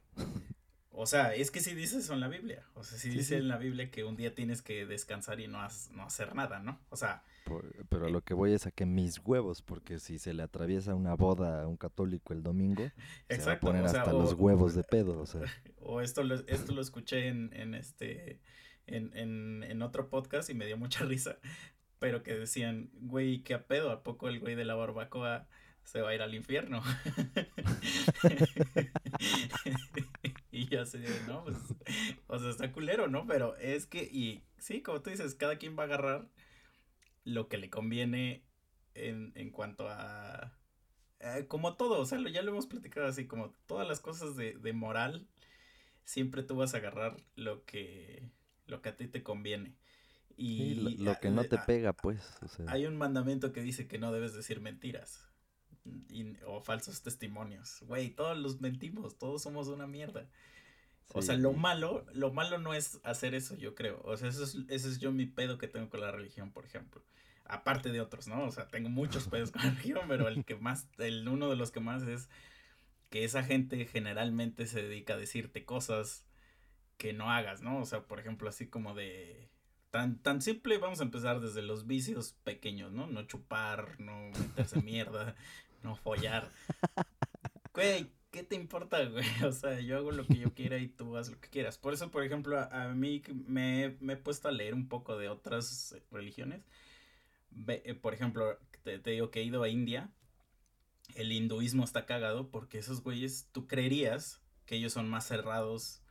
O 0.91 1.05
sea, 1.05 1.34
es 1.34 1.49
que 1.49 1.61
sí 1.61 1.73
dice 1.75 1.99
eso 1.99 2.13
en 2.13 2.19
la 2.19 2.27
Biblia. 2.27 2.65
O 2.73 2.84
sea, 2.84 2.97
Sí, 2.97 3.09
dice 3.09 3.23
sí. 3.23 3.36
en 3.36 3.47
la 3.47 3.57
Biblia 3.57 3.89
que 3.89 4.03
un 4.03 4.17
día 4.17 4.36
tienes 4.36 4.61
que 4.61 4.86
descansar 4.86 5.39
y 5.39 5.47
no, 5.47 5.61
has- 5.61 5.89
no 5.91 6.03
hacer 6.03 6.36
nada, 6.36 6.59
¿no? 6.59 6.77
O 6.89 6.97
sea, 6.97 7.23
Por- 7.45 7.86
pero 7.88 8.07
a 8.07 8.09
lo 8.09 8.21
que 8.21 8.34
voy 8.34 8.51
es 8.53 8.67
a 8.67 8.71
que 8.71 8.86
mis 8.86 9.19
huevos, 9.23 9.61
porque 9.61 9.99
si 9.99 10.19
se 10.19 10.34
le 10.34 10.43
atraviesa 10.43 10.95
una 10.95 11.13
boda 11.15 11.61
a 11.63 11.67
un 11.67 11.77
católico 11.77 12.34
el 12.34 12.43
domingo, 12.43 12.84
se 13.30 13.38
va 13.45 13.53
a 13.53 13.59
poner 13.61 13.84
o 13.86 13.88
sea, 13.88 14.01
hasta 14.01 14.13
o- 14.13 14.21
los 14.21 14.34
huevos 14.38 14.75
de 14.75 14.84
pedo, 14.84 15.17
o 15.19 15.25
sea. 15.25 15.41
O 15.80 16.01
esto 16.01 16.23
lo, 16.23 16.36
esto 16.47 16.73
lo 16.73 16.82
escuché 16.82 17.27
en, 17.30 17.53
en 17.53 17.75
este, 17.75 18.41
en, 18.86 19.15
en, 19.15 19.63
en 19.63 19.82
otro 19.82 20.09
podcast 20.09 20.49
y 20.49 20.53
me 20.53 20.65
dio 20.65 20.75
mucha 20.77 21.05
risa, 21.05 21.38
pero 21.99 22.23
que 22.23 22.35
decían, 22.35 22.89
güey, 22.93 23.43
¿qué 23.43 23.57
pedo? 23.59 23.91
¿A 23.91 24.03
poco 24.03 24.29
el 24.29 24.39
güey 24.39 24.55
de 24.55 24.65
la 24.65 24.75
barbacoa 24.75 25.47
se 25.83 26.01
va 26.01 26.09
a 26.09 26.15
ir 26.15 26.21
al 26.21 26.35
infierno? 26.35 26.81
y 30.51 30.67
yo 30.67 30.81
así 30.81 30.97
de, 30.99 31.09
no, 31.27 31.43
pues, 31.43 31.57
o 32.27 32.39
sea, 32.39 32.49
está 32.49 32.71
culero, 32.71 33.07
¿no? 33.07 33.25
Pero 33.27 33.55
es 33.57 33.85
que, 33.85 34.03
y 34.03 34.43
sí, 34.57 34.81
como 34.81 35.01
tú 35.01 35.09
dices, 35.09 35.35
cada 35.35 35.57
quien 35.57 35.77
va 35.77 35.83
a 35.83 35.85
agarrar 35.85 36.27
lo 37.25 37.47
que 37.49 37.57
le 37.57 37.69
conviene 37.69 38.43
en, 38.95 39.31
en 39.35 39.51
cuanto 39.51 39.87
a... 39.89 40.53
eh, 41.19 41.45
como 41.47 41.75
todo, 41.77 41.99
o 42.01 42.05
sea, 42.05 42.19
lo- 42.19 42.29
ya 42.29 42.41
lo 42.43 42.51
hemos 42.51 42.67
platicado 42.67 43.07
así, 43.07 43.27
como 43.27 43.51
todas 43.67 43.87
las 43.87 43.99
cosas 44.01 44.35
de, 44.35 44.53
de 44.55 44.73
moral, 44.73 45.27
siempre 46.05 46.43
tú 46.43 46.55
vas 46.57 46.73
a 46.73 46.77
agarrar 46.77 47.17
lo 47.35 47.65
que, 47.65 48.23
lo 48.67 48.81
que 48.81 48.89
a 48.89 48.97
ti 48.97 49.07
te 49.07 49.23
conviene. 49.23 49.75
Sí, 50.39 50.45
Y 50.45 50.97
lo, 50.97 51.19
que 51.19 51.29
no 51.29 51.43
te 51.43 51.57
pega, 51.57 51.93
pues, 51.93 52.37
o 52.41 52.47
sea. 52.47 52.65
hay 52.69 52.85
un 52.85 52.95
mandamiento 52.95 53.51
que 53.51 53.61
dice 53.61 53.87
que 53.87 53.97
no 53.99 54.11
debes 54.11 54.33
decir 54.33 54.61
mentiras 54.61 55.27
y- 56.09 56.35
o 56.45 56.61
falsos 56.61 57.01
testimonios. 57.01 57.81
Güey, 57.81 58.11
todos 58.11 58.37
los 58.37 58.61
mentimos, 58.61 59.17
todos 59.17 59.41
somos 59.41 59.67
una 59.67 59.87
mierda. 59.87 60.27
O 61.13 61.21
sea, 61.21 61.35
lo 61.35 61.53
malo, 61.53 62.05
lo 62.13 62.31
malo 62.31 62.59
no 62.59 62.73
es 62.75 62.99
hacer 63.03 63.33
eso, 63.33 63.55
yo 63.55 63.73
creo. 63.73 63.99
O 64.03 64.15
sea, 64.15 64.29
eso 64.29 64.43
es, 64.43 64.57
ese 64.69 64.89
es 64.89 64.99
yo 64.99 65.11
mi 65.11 65.25
pedo 65.25 65.57
que 65.57 65.67
tengo 65.67 65.89
con 65.89 66.01
la 66.01 66.11
religión, 66.11 66.51
por 66.51 66.65
ejemplo. 66.65 67.03
Aparte 67.45 67.91
de 67.91 67.99
otros, 67.99 68.27
¿no? 68.27 68.45
O 68.45 68.51
sea, 68.51 68.67
tengo 68.67 68.89
muchos 68.89 69.27
pedos 69.29 69.51
con 69.51 69.63
la 69.63 69.71
religión, 69.71 70.03
pero 70.07 70.27
el 70.27 70.45
que 70.45 70.55
más, 70.55 70.87
el 70.99 71.27
uno 71.27 71.49
de 71.49 71.55
los 71.55 71.71
que 71.71 71.79
más 71.79 72.03
es 72.03 72.29
que 73.09 73.23
esa 73.23 73.43
gente 73.43 73.85
generalmente 73.85 74.67
se 74.67 74.83
dedica 74.83 75.15
a 75.15 75.17
decirte 75.17 75.65
cosas 75.65 76.25
que 76.97 77.11
no 77.13 77.31
hagas, 77.31 77.63
¿no? 77.63 77.79
O 77.79 77.85
sea, 77.85 78.03
por 78.03 78.19
ejemplo, 78.19 78.47
así 78.47 78.67
como 78.67 78.93
de 78.93 79.49
tan 79.91 80.19
tan 80.19 80.41
simple, 80.41 80.77
vamos 80.77 80.99
a 80.99 81.03
empezar 81.03 81.39
desde 81.39 81.61
los 81.61 81.87
vicios 81.87 82.35
pequeños, 82.43 82.91
¿no? 82.91 83.07
No 83.07 83.23
chupar, 83.23 83.99
no 83.99 84.29
meterse 84.37 84.81
mierda, 84.81 85.35
no 85.83 85.95
follar. 85.95 86.49
Güey, 87.73 88.11
¿qué 88.31 88.43
te 88.43 88.55
importa, 88.55 89.03
güey? 89.05 89.25
O 89.45 89.51
sea, 89.51 89.79
yo 89.79 89.97
hago 89.97 90.11
lo 90.11 90.25
que 90.25 90.37
yo 90.37 90.53
quiera 90.53 90.77
y 90.77 90.87
tú 90.87 91.17
haz 91.17 91.29
lo 91.29 91.39
que 91.39 91.49
quieras. 91.49 91.77
Por 91.77 91.93
eso, 91.93 92.11
por 92.11 92.23
ejemplo, 92.23 92.59
a, 92.59 92.89
mí 92.89 93.21
me, 93.47 93.97
me, 93.99 94.13
he 94.13 94.17
puesto 94.17 94.47
a 94.47 94.51
leer 94.51 94.73
un 94.73 94.87
poco 94.87 95.17
de 95.17 95.29
otras 95.29 95.95
religiones. 96.11 96.61
Eh, 97.67 97.95
por 97.95 98.13
ejemplo, 98.13 98.57
te, 98.83 98.99
te, 98.99 99.11
digo 99.11 99.31
que 99.31 99.41
he 99.41 99.43
ido 99.43 99.63
a 99.63 99.69
India. 99.69 100.11
El 101.15 101.31
hinduismo 101.31 101.83
está 101.83 102.05
cagado 102.05 102.51
porque 102.51 102.77
esos 102.77 103.01
güeyes, 103.01 103.49
tú 103.51 103.65
creerías 103.67 104.41
que 104.65 104.75
ellos 104.75 104.93
son 104.93 105.09
más 105.09 105.25
cerrados 105.25 106.03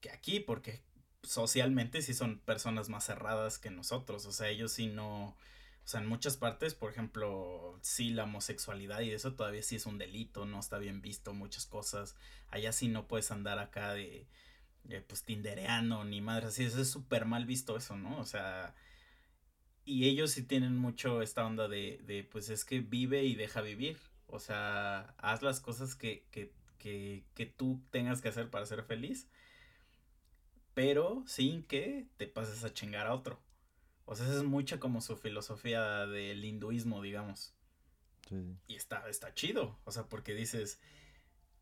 que 0.00 0.10
aquí, 0.10 0.40
porque 0.40 0.82
socialmente 1.26 2.02
sí 2.02 2.14
son 2.14 2.38
personas 2.40 2.88
más 2.88 3.04
cerradas 3.06 3.58
que 3.58 3.70
nosotros. 3.70 4.26
O 4.26 4.32
sea, 4.32 4.48
ellos 4.48 4.72
sí 4.72 4.86
no 4.86 5.36
o 5.86 5.88
sea, 5.88 6.00
en 6.00 6.08
muchas 6.08 6.36
partes, 6.36 6.74
por 6.74 6.90
ejemplo, 6.90 7.78
sí, 7.80 8.10
la 8.10 8.24
homosexualidad 8.24 9.02
y 9.02 9.12
eso 9.12 9.34
todavía 9.34 9.62
sí 9.62 9.76
es 9.76 9.86
un 9.86 9.98
delito, 9.98 10.44
no 10.44 10.58
está 10.58 10.78
bien 10.78 11.00
visto, 11.00 11.32
muchas 11.32 11.64
cosas. 11.64 12.16
Allá 12.50 12.72
sí 12.72 12.88
no 12.88 13.06
puedes 13.06 13.30
andar 13.30 13.60
acá 13.60 13.94
de, 13.94 14.26
pues, 15.06 15.22
tindereano 15.22 16.04
ni 16.04 16.20
madre 16.20 16.46
así, 16.48 16.64
eso 16.64 16.80
es 16.80 16.90
súper 16.90 17.24
mal 17.24 17.46
visto 17.46 17.76
eso, 17.76 17.96
¿no? 17.96 18.18
O 18.18 18.24
sea, 18.24 18.74
y 19.84 20.08
ellos 20.08 20.32
sí 20.32 20.42
tienen 20.42 20.76
mucho 20.76 21.22
esta 21.22 21.46
onda 21.46 21.68
de, 21.68 22.00
de, 22.04 22.24
pues 22.24 22.48
es 22.50 22.64
que 22.64 22.80
vive 22.80 23.24
y 23.24 23.36
deja 23.36 23.60
vivir. 23.60 23.98
O 24.26 24.40
sea, 24.40 25.14
haz 25.18 25.42
las 25.42 25.60
cosas 25.60 25.94
que, 25.94 26.26
que, 26.32 26.52
que, 26.78 27.24
que 27.34 27.46
tú 27.46 27.80
tengas 27.92 28.20
que 28.20 28.28
hacer 28.28 28.50
para 28.50 28.66
ser 28.66 28.82
feliz, 28.82 29.28
pero 30.76 31.24
sin 31.26 31.62
que 31.62 32.06
te 32.18 32.26
pases 32.26 32.62
a 32.62 32.74
chingar 32.74 33.06
a 33.06 33.14
otro. 33.14 33.40
O 34.04 34.14
sea, 34.14 34.26
esa 34.26 34.36
es 34.36 34.42
mucha 34.42 34.78
como 34.78 35.00
su 35.00 35.16
filosofía 35.16 36.04
del 36.06 36.44
hinduismo, 36.44 37.00
digamos. 37.00 37.54
Sí. 38.28 38.58
Y 38.66 38.76
está, 38.76 39.08
está 39.08 39.32
chido. 39.32 39.78
O 39.84 39.90
sea, 39.90 40.02
porque 40.10 40.34
dices. 40.34 40.78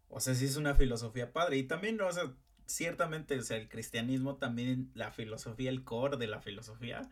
O 0.09 0.19
sea, 0.19 0.35
sí 0.35 0.47
es 0.47 0.57
una 0.57 0.75
filosofía 0.75 1.33
padre. 1.33 1.59
Y 1.59 1.63
también, 1.63 2.01
o 2.01 2.11
sea, 2.11 2.35
ciertamente, 2.67 3.39
o 3.39 3.43
sea, 3.45 3.57
el 3.57 3.69
cristianismo 3.69 4.35
también, 4.39 4.91
la 4.95 5.13
filosofía, 5.13 5.71
el 5.71 5.85
core 5.85 6.17
de 6.17 6.27
la 6.27 6.41
filosofía, 6.41 7.09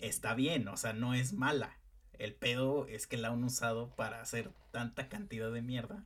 está 0.00 0.34
bien. 0.34 0.68
O 0.68 0.76
sea, 0.76 0.92
no 0.92 1.14
es 1.14 1.32
mala. 1.32 1.78
El 2.18 2.34
pedo 2.34 2.86
es 2.86 3.06
que 3.06 3.16
la 3.16 3.28
han 3.28 3.42
usado 3.42 3.96
para 3.96 4.20
hacer 4.20 4.50
tanta 4.72 5.08
cantidad 5.08 5.50
de 5.50 5.62
mierda. 5.62 6.04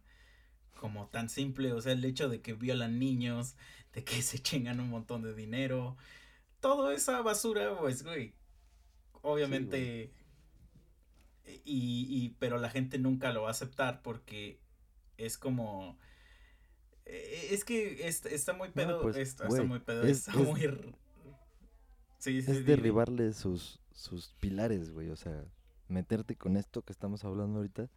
Como 0.75 1.09
tan 1.09 1.29
simple. 1.29 1.73
O 1.73 1.81
sea, 1.81 1.93
el 1.93 2.05
hecho 2.05 2.29
de 2.29 2.41
que 2.41 2.55
violan 2.55 2.99
niños, 2.99 3.57
de 3.93 4.05
que 4.05 4.23
se 4.23 4.39
chingan 4.39 4.81
un 4.81 4.91
montón 4.91 5.23
de 5.23 5.35
dinero 5.35 5.97
toda 6.63 6.95
esa 6.95 7.21
basura, 7.21 7.77
pues, 7.79 8.03
güey, 8.05 8.33
obviamente, 9.21 10.11
Y, 11.65 12.07
y, 12.09 12.37
pero 12.39 12.57
la 12.57 12.71
gente 12.71 12.99
nunca 12.99 13.33
lo 13.33 13.43
va 13.43 13.49
a 13.49 13.51
aceptar 13.51 14.01
porque 14.01 14.61
es 15.19 15.37
como, 15.37 15.99
e, 17.05 17.49
es 17.51 17.65
que 17.65 18.07
está, 18.07 18.53
muy 18.55 18.71
pedo, 18.71 19.03
pues, 19.03 19.17
está, 19.17 19.49
muy 19.65 19.81
pedo, 19.81 20.05
es, 20.05 20.29
está 20.29 20.35
muy... 20.35 20.61
Sí, 22.19 22.41
sí, 22.41 22.51
es 22.53 22.65
derribarle 22.65 23.33
sus, 23.33 23.81
sus 23.91 24.33
pilares, 24.39 24.93
güey, 24.93 25.11
o 25.11 25.17
sea, 25.17 25.45
meterte 25.89 26.37
con 26.37 26.57
esto 26.57 26.83
que 26.83 26.93
estamos 26.93 27.25
hablando 27.25 27.59
ahorita 27.59 27.91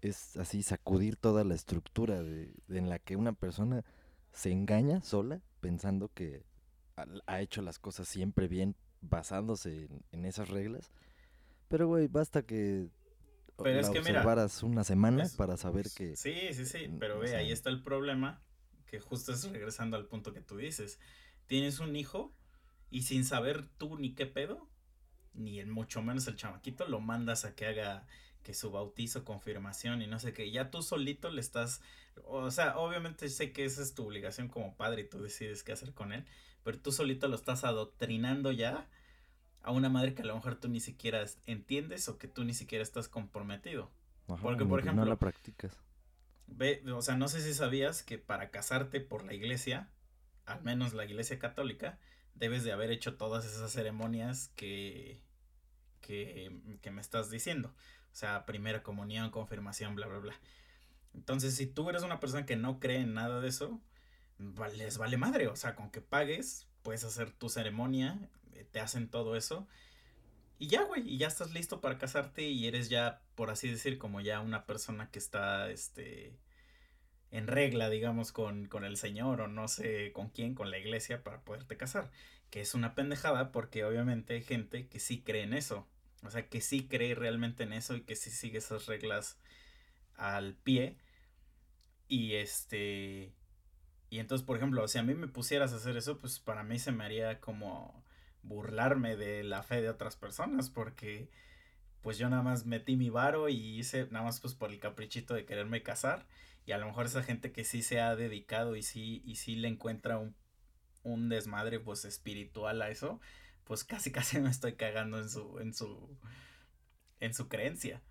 es 0.00 0.36
así 0.36 0.62
sacudir 0.62 1.16
toda 1.16 1.44
la 1.44 1.54
estructura 1.54 2.22
de, 2.22 2.54
en 2.68 2.88
la 2.88 2.98
que 2.98 3.16
una 3.16 3.32
persona 3.32 3.84
se 4.32 4.52
engaña 4.52 5.02
sola 5.02 5.40
pensando 5.60 6.10
que 6.12 6.44
ha 7.26 7.40
hecho 7.40 7.62
las 7.62 7.78
cosas 7.78 8.08
siempre 8.08 8.48
bien 8.48 8.76
basándose 9.00 9.88
en, 10.12 10.24
esas 10.24 10.48
reglas. 10.48 10.92
Pero, 11.68 11.86
güey, 11.86 12.08
basta 12.08 12.42
que 12.42 12.88
pero 13.56 13.80
es 13.80 13.90
que 13.90 13.98
observaras 13.98 14.62
una 14.62 14.84
semana 14.84 15.26
para 15.36 15.56
saber 15.56 15.86
que... 15.94 16.16
Sí, 16.16 16.34
sí, 16.52 16.64
sí, 16.64 16.90
pero 16.98 17.18
ve, 17.18 17.36
ahí 17.36 17.50
está 17.50 17.70
el 17.70 17.82
problema, 17.82 18.40
que 18.86 19.00
justo 19.00 19.32
es 19.32 19.50
regresando 19.50 19.96
al 19.96 20.06
punto 20.06 20.32
que 20.32 20.40
tú 20.40 20.56
dices. 20.56 20.98
Tienes 21.46 21.80
un 21.80 21.96
hijo 21.96 22.32
y 22.90 23.02
sin 23.02 23.24
saber 23.24 23.66
tú 23.76 23.98
ni 23.98 24.14
qué 24.14 24.26
pedo, 24.26 24.68
ni 25.34 25.60
el, 25.60 25.68
mucho 25.68 26.02
menos 26.02 26.26
el 26.28 26.36
chamaquito, 26.36 26.86
lo 26.86 27.00
mandas 27.00 27.44
a 27.44 27.54
que 27.54 27.66
haga 27.66 28.06
que 28.42 28.54
su 28.54 28.70
bautizo, 28.70 29.24
confirmación 29.24 30.02
y 30.02 30.06
no 30.06 30.18
sé 30.18 30.32
qué. 30.32 30.50
Ya 30.50 30.70
tú 30.70 30.82
solito 30.82 31.30
le 31.30 31.40
estás, 31.40 31.80
o 32.24 32.50
sea, 32.50 32.78
obviamente 32.78 33.28
sé 33.28 33.52
que 33.52 33.64
esa 33.64 33.82
es 33.82 33.94
tu 33.94 34.06
obligación 34.06 34.48
como 34.48 34.74
padre 34.76 35.02
y 35.02 35.08
tú 35.08 35.22
decides 35.22 35.62
qué 35.62 35.72
hacer 35.72 35.92
con 35.92 36.12
él, 36.12 36.24
pero 36.62 36.78
tú 36.78 36.92
solito 36.92 37.28
lo 37.28 37.36
estás 37.36 37.64
adoctrinando 37.64 38.52
ya 38.52 38.88
a 39.62 39.70
una 39.70 39.88
madre 39.88 40.14
que 40.14 40.22
a 40.22 40.26
lo 40.26 40.34
mejor 40.34 40.56
tú 40.56 40.68
ni 40.68 40.80
siquiera 40.80 41.24
entiendes 41.46 42.08
o 42.08 42.18
que 42.18 42.28
tú 42.28 42.44
ni 42.44 42.54
siquiera 42.54 42.82
estás 42.82 43.08
comprometido. 43.08 43.90
Porque, 44.42 44.64
por 44.64 44.80
ejemplo, 44.80 45.04
no 45.04 45.10
la 45.10 45.16
practicas. 45.16 45.76
Ve, 46.46 46.82
o 46.92 47.02
sea, 47.02 47.16
no 47.16 47.28
sé 47.28 47.40
si 47.42 47.54
sabías 47.54 48.02
que 48.02 48.18
para 48.18 48.50
casarte 48.50 49.00
por 49.00 49.24
la 49.24 49.34
iglesia, 49.34 49.88
al 50.46 50.62
menos 50.62 50.94
la 50.94 51.04
iglesia 51.04 51.38
católica, 51.38 51.98
debes 52.34 52.64
de 52.64 52.72
haber 52.72 52.90
hecho 52.90 53.16
todas 53.16 53.44
esas 53.44 53.70
ceremonias 53.72 54.50
que, 54.54 55.20
que, 56.00 56.78
que 56.80 56.90
me 56.90 57.00
estás 57.00 57.30
diciendo. 57.30 57.74
O 58.12 58.14
sea, 58.14 58.46
primera 58.46 58.82
comunión, 58.82 59.30
confirmación, 59.30 59.94
bla, 59.94 60.06
bla, 60.06 60.18
bla. 60.18 60.34
Entonces, 61.14 61.54
si 61.56 61.66
tú 61.66 61.88
eres 61.90 62.02
una 62.02 62.20
persona 62.20 62.46
que 62.46 62.56
no 62.56 62.80
cree 62.80 63.00
en 63.00 63.14
nada 63.14 63.40
de 63.40 63.48
eso, 63.48 63.80
les 64.76 64.98
vale 64.98 65.16
madre. 65.16 65.48
O 65.48 65.56
sea, 65.56 65.74
con 65.74 65.90
que 65.90 66.00
pagues, 66.00 66.68
puedes 66.82 67.04
hacer 67.04 67.30
tu 67.32 67.48
ceremonia, 67.48 68.18
eh, 68.52 68.66
te 68.70 68.80
hacen 68.80 69.08
todo 69.08 69.36
eso. 69.36 69.66
Y 70.58 70.68
ya, 70.68 70.82
güey, 70.84 71.08
y 71.08 71.18
ya 71.18 71.28
estás 71.28 71.52
listo 71.52 71.80
para 71.80 71.98
casarte 71.98 72.42
y 72.42 72.66
eres 72.66 72.88
ya, 72.88 73.22
por 73.36 73.50
así 73.50 73.68
decir, 73.68 73.98
como 73.98 74.20
ya 74.20 74.40
una 74.40 74.66
persona 74.66 75.10
que 75.10 75.18
está, 75.18 75.70
este, 75.70 76.36
en 77.30 77.46
regla, 77.46 77.90
digamos, 77.90 78.32
con, 78.32 78.66
con 78.66 78.84
el 78.84 78.96
Señor 78.96 79.40
o 79.40 79.48
no 79.48 79.68
sé 79.68 80.12
con 80.12 80.30
quién, 80.30 80.54
con 80.54 80.70
la 80.70 80.78
iglesia 80.78 81.22
para 81.22 81.42
poderte 81.42 81.76
casar. 81.76 82.10
Que 82.50 82.60
es 82.60 82.74
una 82.74 82.94
pendejada 82.94 83.52
porque 83.52 83.84
obviamente 83.84 84.34
hay 84.34 84.42
gente 84.42 84.88
que 84.88 85.00
sí 85.00 85.22
cree 85.22 85.42
en 85.42 85.52
eso. 85.54 85.86
O 86.24 86.30
sea, 86.30 86.48
que 86.48 86.60
sí 86.60 86.88
cree 86.88 87.14
realmente 87.14 87.62
en 87.64 87.72
eso 87.72 87.94
y 87.96 88.02
que 88.02 88.16
sí 88.16 88.30
sigue 88.30 88.58
esas 88.58 88.86
reglas 88.86 89.38
al 90.16 90.54
pie. 90.54 90.96
Y 92.08 92.34
este... 92.34 93.32
Y 94.10 94.20
entonces, 94.20 94.46
por 94.46 94.56
ejemplo, 94.56 94.88
si 94.88 94.98
a 94.98 95.02
mí 95.02 95.14
me 95.14 95.28
pusieras 95.28 95.72
a 95.72 95.76
hacer 95.76 95.96
eso, 95.96 96.18
pues 96.18 96.40
para 96.40 96.62
mí 96.62 96.78
se 96.78 96.92
me 96.92 97.04
haría 97.04 97.40
como 97.40 98.02
burlarme 98.42 99.16
de 99.16 99.44
la 99.44 99.62
fe 99.62 99.82
de 99.82 99.90
otras 99.90 100.16
personas, 100.16 100.70
porque 100.70 101.28
pues 102.02 102.18
yo 102.18 102.28
nada 102.30 102.42
más 102.42 102.64
metí 102.66 102.96
mi 102.96 103.10
varo 103.10 103.48
y 103.48 103.78
hice 103.78 104.08
nada 104.10 104.24
más 104.24 104.40
pues 104.40 104.54
por 104.54 104.70
el 104.70 104.78
caprichito 104.78 105.34
de 105.34 105.44
quererme 105.44 105.82
casar 105.82 106.26
y 106.64 106.72
a 106.72 106.78
lo 106.78 106.86
mejor 106.86 107.06
esa 107.06 107.22
gente 107.22 107.52
que 107.52 107.64
sí 107.64 107.82
se 107.82 108.00
ha 108.00 108.14
dedicado 108.16 108.76
y 108.76 108.82
sí 108.82 109.22
y 109.24 109.36
sí 109.36 109.56
le 109.56 109.68
encuentra 109.68 110.18
un, 110.18 110.34
un 111.02 111.28
desmadre 111.28 111.80
pues 111.80 112.04
espiritual 112.04 112.82
a 112.82 112.90
eso, 112.90 113.20
pues 113.68 113.84
casi 113.84 114.10
casi 114.10 114.40
me 114.40 114.48
estoy 114.48 114.74
cagando 114.74 115.18
en 115.18 115.28
su 115.28 115.58
en 115.60 115.74
su 115.74 116.18
en 117.20 117.34
su 117.34 117.48
creencia. 117.48 118.02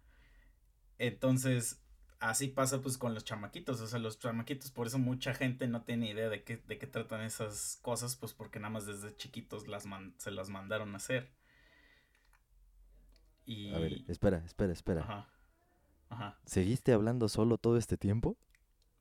Entonces, 0.99 1.83
así 2.19 2.47
pasa 2.47 2.81
pues 2.81 2.97
con 2.97 3.13
los 3.13 3.25
chamaquitos, 3.25 3.81
o 3.81 3.87
sea, 3.87 3.99
los 3.99 4.19
chamaquitos, 4.19 4.71
por 4.71 4.87
eso 4.87 4.99
mucha 4.99 5.33
gente 5.33 5.67
no 5.67 5.83
tiene 5.83 6.11
idea 6.11 6.29
de 6.29 6.43
qué, 6.43 6.57
de 6.57 6.77
qué 6.77 6.87
tratan 6.87 7.21
esas 7.21 7.79
cosas, 7.81 8.15
pues 8.15 8.33
porque 8.33 8.59
nada 8.59 8.71
más 8.71 8.85
desde 8.85 9.15
chiquitos 9.15 9.67
las 9.67 9.85
se 10.17 10.31
las 10.31 10.49
mandaron 10.49 10.93
a 10.93 10.97
hacer. 10.97 11.31
Y... 13.45 13.73
A 13.73 13.79
ver, 13.79 14.03
espera, 14.07 14.43
espera, 14.45 14.73
espera. 14.73 15.01
Ajá. 15.01 15.33
Ajá. 16.09 16.39
¿Seguiste 16.45 16.93
hablando 16.93 17.29
solo 17.29 17.57
todo 17.57 17.77
este 17.77 17.97
tiempo? 17.97 18.37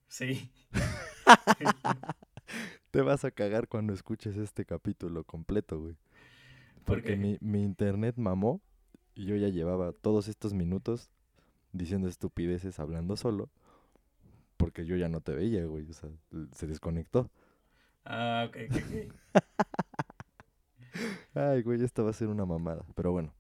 Sí. 0.08 0.52
Te 2.90 3.02
vas 3.02 3.24
a 3.24 3.30
cagar 3.30 3.68
cuando 3.68 3.92
escuches 3.92 4.36
este 4.36 4.64
capítulo 4.64 5.24
completo, 5.24 5.80
güey. 5.80 5.96
Porque 6.86 7.16
mi, 7.16 7.36
mi 7.40 7.62
internet 7.62 8.16
mamó 8.16 8.60
y 9.14 9.26
yo 9.26 9.36
ya 9.36 9.48
llevaba 9.48 9.92
todos 9.92 10.28
estos 10.28 10.54
minutos 10.54 11.10
diciendo 11.72 12.08
estupideces 12.08 12.78
hablando 12.78 13.16
solo. 13.16 13.50
Porque 14.56 14.86
yo 14.86 14.96
ya 14.96 15.08
no 15.08 15.20
te 15.20 15.32
veía, 15.32 15.64
güey. 15.66 15.90
O 15.90 15.92
sea, 15.92 16.08
se 16.52 16.66
desconectó. 16.66 17.30
Ah, 18.04 18.46
ok, 18.48 18.56
ok, 18.70 19.12
Ay, 21.34 21.62
güey, 21.62 21.82
esto 21.82 22.04
va 22.04 22.10
a 22.10 22.14
ser 22.14 22.28
una 22.28 22.46
mamada. 22.46 22.84
Pero 22.94 23.12
bueno, 23.12 23.34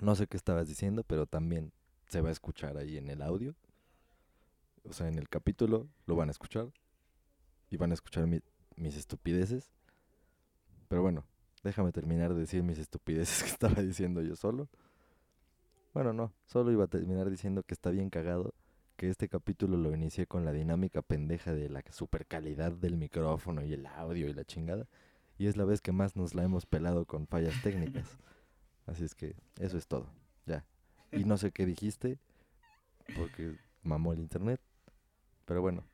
no 0.00 0.14
sé 0.14 0.26
qué 0.26 0.36
estabas 0.36 0.68
diciendo, 0.68 1.04
pero 1.04 1.26
también 1.26 1.72
se 2.06 2.20
va 2.20 2.28
a 2.28 2.32
escuchar 2.32 2.78
ahí 2.78 2.96
en 2.96 3.10
el 3.10 3.22
audio. 3.22 3.54
O 4.84 4.92
sea, 4.92 5.08
en 5.08 5.18
el 5.18 5.28
capítulo 5.28 5.88
lo 6.06 6.16
van 6.16 6.28
a 6.28 6.32
escuchar. 6.32 6.68
Y 7.70 7.76
van 7.76 7.90
a 7.90 7.94
escuchar 7.94 8.26
mis 8.26 8.96
estupideces. 8.96 9.72
Pero 10.88 11.02
bueno, 11.02 11.24
déjame 11.62 11.92
terminar 11.92 12.34
de 12.34 12.40
decir 12.40 12.62
mis 12.62 12.78
estupideces 12.78 13.42
que 13.44 13.50
estaba 13.50 13.82
diciendo 13.82 14.22
yo 14.22 14.36
solo. 14.36 14.68
Bueno, 15.94 16.12
no, 16.12 16.32
solo 16.46 16.70
iba 16.72 16.84
a 16.84 16.88
terminar 16.88 17.30
diciendo 17.30 17.62
que 17.62 17.74
está 17.74 17.90
bien 17.90 18.10
cagado 18.10 18.54
que 18.96 19.10
este 19.10 19.28
capítulo 19.28 19.76
lo 19.76 19.94
inicié 19.94 20.26
con 20.26 20.44
la 20.44 20.52
dinámica 20.52 21.02
pendeja 21.02 21.52
de 21.52 21.68
la 21.68 21.82
super 21.90 22.26
calidad 22.26 22.72
del 22.72 22.96
micrófono 22.96 23.62
y 23.62 23.74
el 23.74 23.86
audio 23.86 24.28
y 24.28 24.32
la 24.32 24.44
chingada. 24.44 24.88
Y 25.38 25.46
es 25.48 25.56
la 25.56 25.64
vez 25.64 25.82
que 25.82 25.92
más 25.92 26.16
nos 26.16 26.34
la 26.34 26.44
hemos 26.44 26.64
pelado 26.64 27.04
con 27.04 27.26
fallas 27.26 27.62
técnicas. 27.62 28.08
Así 28.86 29.04
es 29.04 29.14
que 29.14 29.36
eso 29.60 29.76
es 29.76 29.86
todo, 29.86 30.06
ya. 30.46 30.64
Y 31.12 31.24
no 31.24 31.36
sé 31.36 31.52
qué 31.52 31.66
dijiste, 31.66 32.18
porque 33.16 33.56
mamó 33.82 34.12
el 34.12 34.20
internet. 34.20 34.60
Pero 35.44 35.60
bueno, 35.60 35.84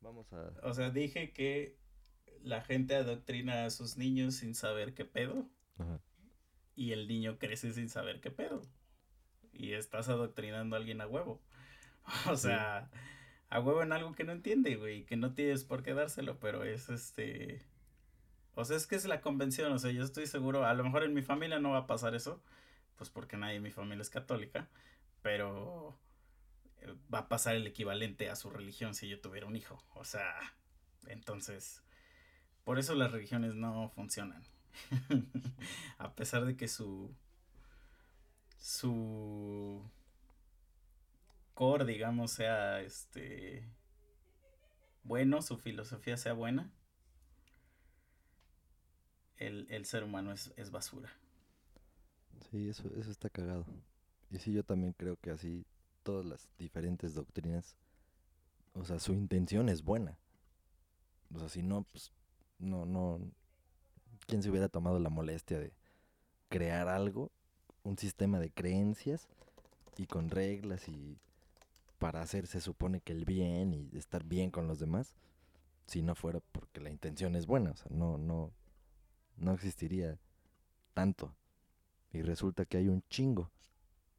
vamos 0.00 0.32
a... 0.32 0.52
O 0.62 0.72
sea, 0.72 0.90
dije 0.90 1.32
que 1.32 1.79
la 2.42 2.62
gente 2.62 2.94
adoctrina 2.96 3.64
a 3.64 3.70
sus 3.70 3.96
niños 3.96 4.34
sin 4.34 4.54
saber 4.54 4.94
qué 4.94 5.04
pedo. 5.04 5.48
Ajá. 5.78 6.00
Y 6.80 6.92
el 6.92 7.08
niño 7.08 7.38
crece 7.38 7.74
sin 7.74 7.90
saber 7.90 8.22
qué 8.22 8.30
pedo. 8.30 8.62
Y 9.52 9.72
estás 9.74 10.08
adoctrinando 10.08 10.76
a 10.76 10.78
alguien 10.78 11.02
a 11.02 11.06
huevo. 11.06 11.42
O 12.30 12.36
sea, 12.36 12.90
a 13.50 13.60
huevo 13.60 13.82
en 13.82 13.92
algo 13.92 14.14
que 14.14 14.24
no 14.24 14.32
entiende, 14.32 14.76
güey. 14.76 15.04
Que 15.04 15.18
no 15.18 15.34
tienes 15.34 15.64
por 15.64 15.82
qué 15.82 15.92
dárselo, 15.92 16.38
pero 16.40 16.64
es 16.64 16.88
este... 16.88 17.60
O 18.54 18.64
sea, 18.64 18.78
es 18.78 18.86
que 18.86 18.96
es 18.96 19.04
la 19.04 19.20
convención. 19.20 19.72
O 19.72 19.78
sea, 19.78 19.90
yo 19.90 20.02
estoy 20.02 20.26
seguro, 20.26 20.64
a 20.64 20.72
lo 20.72 20.82
mejor 20.82 21.04
en 21.04 21.12
mi 21.12 21.20
familia 21.20 21.58
no 21.58 21.72
va 21.72 21.80
a 21.80 21.86
pasar 21.86 22.14
eso. 22.14 22.42
Pues 22.96 23.10
porque 23.10 23.36
nadie 23.36 23.56
en 23.56 23.62
mi 23.62 23.70
familia 23.70 24.00
es 24.00 24.08
católica. 24.08 24.66
Pero 25.20 25.98
eh, 26.78 26.94
va 27.12 27.18
a 27.18 27.28
pasar 27.28 27.56
el 27.56 27.66
equivalente 27.66 28.30
a 28.30 28.36
su 28.36 28.48
religión 28.48 28.94
si 28.94 29.06
yo 29.06 29.20
tuviera 29.20 29.46
un 29.46 29.56
hijo. 29.56 29.84
O 29.94 30.04
sea, 30.04 30.34
entonces, 31.08 31.82
por 32.64 32.78
eso 32.78 32.94
las 32.94 33.12
religiones 33.12 33.54
no 33.54 33.88
funcionan. 33.90 34.42
a 35.98 36.14
pesar 36.14 36.44
de 36.44 36.56
que 36.56 36.68
su 36.68 37.14
su 38.58 39.82
core, 41.54 41.84
digamos, 41.84 42.30
sea 42.30 42.80
este 42.80 43.68
bueno, 45.02 45.42
su 45.42 45.56
filosofía 45.56 46.16
sea 46.16 46.34
buena, 46.34 46.70
el, 49.38 49.66
el 49.70 49.86
ser 49.86 50.04
humano 50.04 50.32
es, 50.32 50.52
es 50.56 50.70
basura. 50.70 51.10
Sí, 52.50 52.68
eso, 52.68 52.88
eso 52.96 53.10
está 53.10 53.30
cagado. 53.30 53.66
Y 54.30 54.38
sí, 54.38 54.52
yo 54.52 54.62
también 54.62 54.92
creo 54.92 55.16
que 55.16 55.30
así 55.30 55.66
todas 56.02 56.24
las 56.24 56.50
diferentes 56.58 57.14
doctrinas, 57.14 57.76
o 58.74 58.84
sea, 58.84 58.98
su 58.98 59.12
intención 59.14 59.68
es 59.68 59.82
buena. 59.82 60.18
O 61.34 61.38
sea, 61.38 61.48
si 61.48 61.62
no, 61.62 61.82
pues, 61.84 62.12
no, 62.60 62.86
no, 62.86 63.20
¿quién 64.26 64.42
se 64.42 64.50
hubiera 64.50 64.68
tomado 64.68 64.98
la 64.98 65.10
molestia 65.10 65.58
de 65.58 65.72
crear 66.48 66.88
algo, 66.88 67.30
un 67.82 67.98
sistema 67.98 68.38
de 68.38 68.50
creencias 68.50 69.28
y 69.96 70.06
con 70.06 70.30
reglas 70.30 70.88
y 70.88 71.18
para 71.98 72.22
hacer 72.22 72.46
se 72.46 72.60
supone 72.60 73.00
que 73.00 73.12
el 73.12 73.24
bien 73.24 73.74
y 73.74 73.96
estar 73.96 74.24
bien 74.24 74.50
con 74.50 74.66
los 74.66 74.78
demás, 74.78 75.14
si 75.86 76.02
no 76.02 76.14
fuera 76.14 76.40
porque 76.52 76.80
la 76.80 76.90
intención 76.90 77.36
es 77.36 77.46
buena, 77.46 77.72
o 77.72 77.76
sea, 77.76 77.88
no, 77.90 78.16
no, 78.16 78.52
no 79.36 79.52
existiría 79.52 80.18
tanto. 80.94 81.34
Y 82.12 82.22
resulta 82.22 82.64
que 82.64 82.78
hay 82.78 82.88
un 82.88 83.02
chingo, 83.08 83.50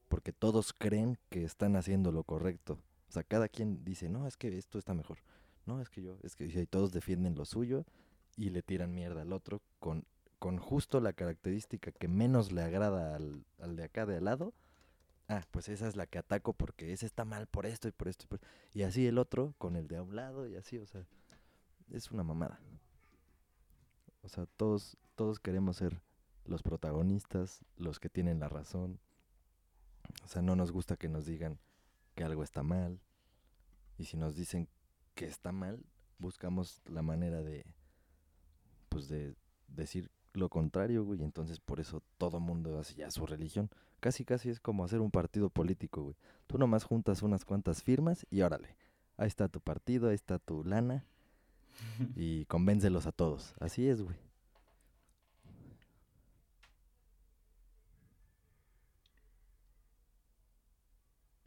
porque 0.07 0.31
todos 0.31 0.73
creen 0.73 1.17
que 1.29 1.43
están 1.43 1.75
haciendo 1.75 2.11
lo 2.11 2.23
correcto. 2.23 2.79
O 3.09 3.11
sea, 3.11 3.23
cada 3.23 3.49
quien 3.49 3.83
dice, 3.83 4.09
no, 4.09 4.27
es 4.27 4.37
que 4.37 4.55
esto 4.57 4.77
está 4.77 4.93
mejor. 4.93 5.17
No, 5.65 5.81
es 5.81 5.89
que 5.89 6.01
yo, 6.01 6.17
es 6.23 6.35
que 6.35 6.45
y 6.45 6.65
todos 6.65 6.91
defienden 6.91 7.35
lo 7.35 7.45
suyo 7.45 7.85
y 8.37 8.49
le 8.49 8.61
tiran 8.61 8.93
mierda 8.93 9.21
al 9.21 9.33
otro 9.33 9.61
con, 9.79 10.05
con 10.39 10.57
justo 10.57 10.99
la 10.99 11.13
característica 11.13 11.91
que 11.91 12.07
menos 12.07 12.51
le 12.51 12.61
agrada 12.61 13.15
al, 13.15 13.45
al 13.59 13.75
de 13.75 13.83
acá 13.83 14.05
de 14.05 14.17
al 14.17 14.25
lado. 14.25 14.53
Ah, 15.27 15.45
pues 15.51 15.69
esa 15.69 15.87
es 15.87 15.95
la 15.95 16.07
que 16.07 16.17
ataco 16.17 16.53
porque 16.53 16.91
ese 16.91 17.05
está 17.05 17.23
mal 17.23 17.47
por 17.47 17.65
esto 17.65 17.87
y 17.87 17.91
por 17.91 18.07
esto 18.09 18.25
y 18.25 18.27
por 18.27 18.41
Y 18.73 18.83
así 18.83 19.07
el 19.07 19.17
otro 19.17 19.53
con 19.57 19.75
el 19.75 19.87
de 19.87 19.97
a 19.97 20.03
un 20.03 20.15
lado 20.15 20.47
y 20.47 20.55
así, 20.55 20.77
o 20.77 20.85
sea, 20.85 21.05
es 21.89 22.11
una 22.11 22.23
mamada. 22.23 22.59
O 24.23 24.29
sea, 24.29 24.45
todos, 24.57 24.97
todos 25.15 25.39
queremos 25.39 25.77
ser 25.77 26.01
los 26.45 26.63
protagonistas, 26.63 27.63
los 27.77 27.99
que 27.99 28.09
tienen 28.09 28.39
la 28.39 28.49
razón. 28.49 28.99
O 30.23 30.27
sea, 30.27 30.41
no 30.41 30.55
nos 30.55 30.71
gusta 30.71 30.97
que 30.97 31.07
nos 31.07 31.25
digan 31.25 31.59
que 32.15 32.23
algo 32.23 32.43
está 32.43 32.63
mal. 32.63 32.99
Y 33.97 34.05
si 34.05 34.17
nos 34.17 34.35
dicen 34.35 34.67
que 35.15 35.25
está 35.25 35.51
mal, 35.51 35.83
buscamos 36.17 36.81
la 36.85 37.01
manera 37.01 37.41
de, 37.41 37.65
pues 38.91 39.07
de 39.07 39.33
decir 39.69 40.11
lo 40.33 40.49
contrario, 40.49 41.05
güey. 41.05 41.23
Entonces 41.23 41.59
por 41.59 41.79
eso 41.79 42.03
todo 42.17 42.39
mundo 42.39 42.77
hace 42.77 42.95
ya 42.95 43.09
su 43.09 43.25
religión. 43.25 43.69
Casi, 44.01 44.25
casi 44.25 44.49
es 44.49 44.59
como 44.59 44.83
hacer 44.83 44.99
un 44.99 45.11
partido 45.11 45.49
político, 45.49 46.03
güey. 46.03 46.15
Tú 46.47 46.57
nomás 46.57 46.83
juntas 46.83 47.21
unas 47.23 47.45
cuantas 47.45 47.81
firmas 47.81 48.27
y 48.29 48.41
órale. 48.41 48.75
Ahí 49.17 49.27
está 49.27 49.47
tu 49.47 49.61
partido, 49.61 50.09
ahí 50.09 50.15
está 50.15 50.37
tu 50.37 50.63
lana. 50.63 51.05
Y 52.15 52.45
convéncelos 52.45 53.05
a 53.07 53.11
todos. 53.13 53.55
Así 53.59 53.87
es, 53.87 54.01
güey. 54.01 54.17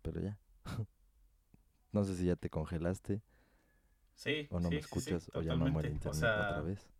Pero 0.00 0.20
ya. 0.20 0.38
no 1.92 2.04
sé 2.04 2.16
si 2.16 2.24
ya 2.24 2.36
te 2.36 2.48
congelaste. 2.48 3.20
Sí. 4.14 4.48
O 4.50 4.60
no 4.60 4.68
sí, 4.68 4.76
me 4.76 4.82
sí, 4.82 4.88
sí, 4.88 5.00
escuchas 5.00 5.30
o 5.34 5.42
ya 5.42 5.56
me 5.56 5.70
muere. 5.70 5.90
O 5.90 5.92
internet 5.92 6.20
sea, 6.20 6.48
otra 6.50 6.62
vez. 6.62 6.93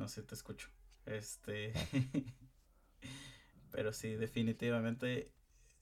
No 0.00 0.08
sé, 0.08 0.22
te 0.22 0.34
escucho. 0.34 0.70
Este. 1.04 1.74
Pero 3.70 3.92
sí, 3.92 4.14
definitivamente 4.14 5.30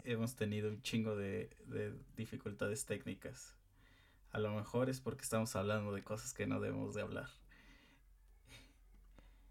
hemos 0.02 0.34
tenido 0.34 0.68
un 0.70 0.82
chingo 0.82 1.14
de, 1.16 1.56
de 1.66 1.94
dificultades 2.16 2.84
técnicas. 2.84 3.54
A 4.32 4.40
lo 4.40 4.52
mejor 4.54 4.90
es 4.90 5.00
porque 5.00 5.22
estamos 5.22 5.54
hablando 5.54 5.92
de 5.92 6.02
cosas 6.02 6.34
que 6.34 6.48
no 6.48 6.58
debemos 6.58 6.94
de 6.94 7.02
hablar. 7.02 7.30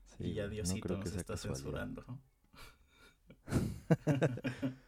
Sí, 0.06 0.24
y 0.24 0.34
ya 0.34 0.48
no 0.48 0.50
Diosito 0.50 0.80
creo 0.80 0.98
nos 0.98 1.16
está 1.16 1.38
casualidad. 1.38 1.38
censurando. 1.38 2.04
¿no? 2.08 2.22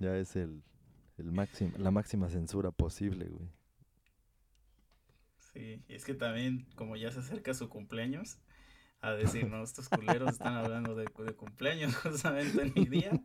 Ya 0.00 0.16
es 0.18 0.36
el, 0.36 0.62
el 1.18 1.32
máximo, 1.32 1.72
la 1.78 1.90
máxima 1.90 2.28
censura 2.28 2.70
posible, 2.72 3.28
güey. 3.28 3.48
Sí, 5.36 5.84
y 5.88 5.94
es 5.94 6.04
que 6.04 6.14
también, 6.14 6.66
como 6.74 6.96
ya 6.96 7.10
se 7.10 7.20
acerca 7.20 7.52
su 7.54 7.68
cumpleaños, 7.68 8.38
a 9.02 9.12
decir, 9.12 9.48
no, 9.48 9.62
estos 9.62 9.88
culeros 9.90 10.32
están 10.32 10.54
hablando 10.54 10.94
de, 10.94 11.04
de 11.04 11.36
cumpleaños 11.36 11.96
justamente 12.02 12.62
en 12.62 12.74
mi 12.74 12.86
día. 12.86 13.22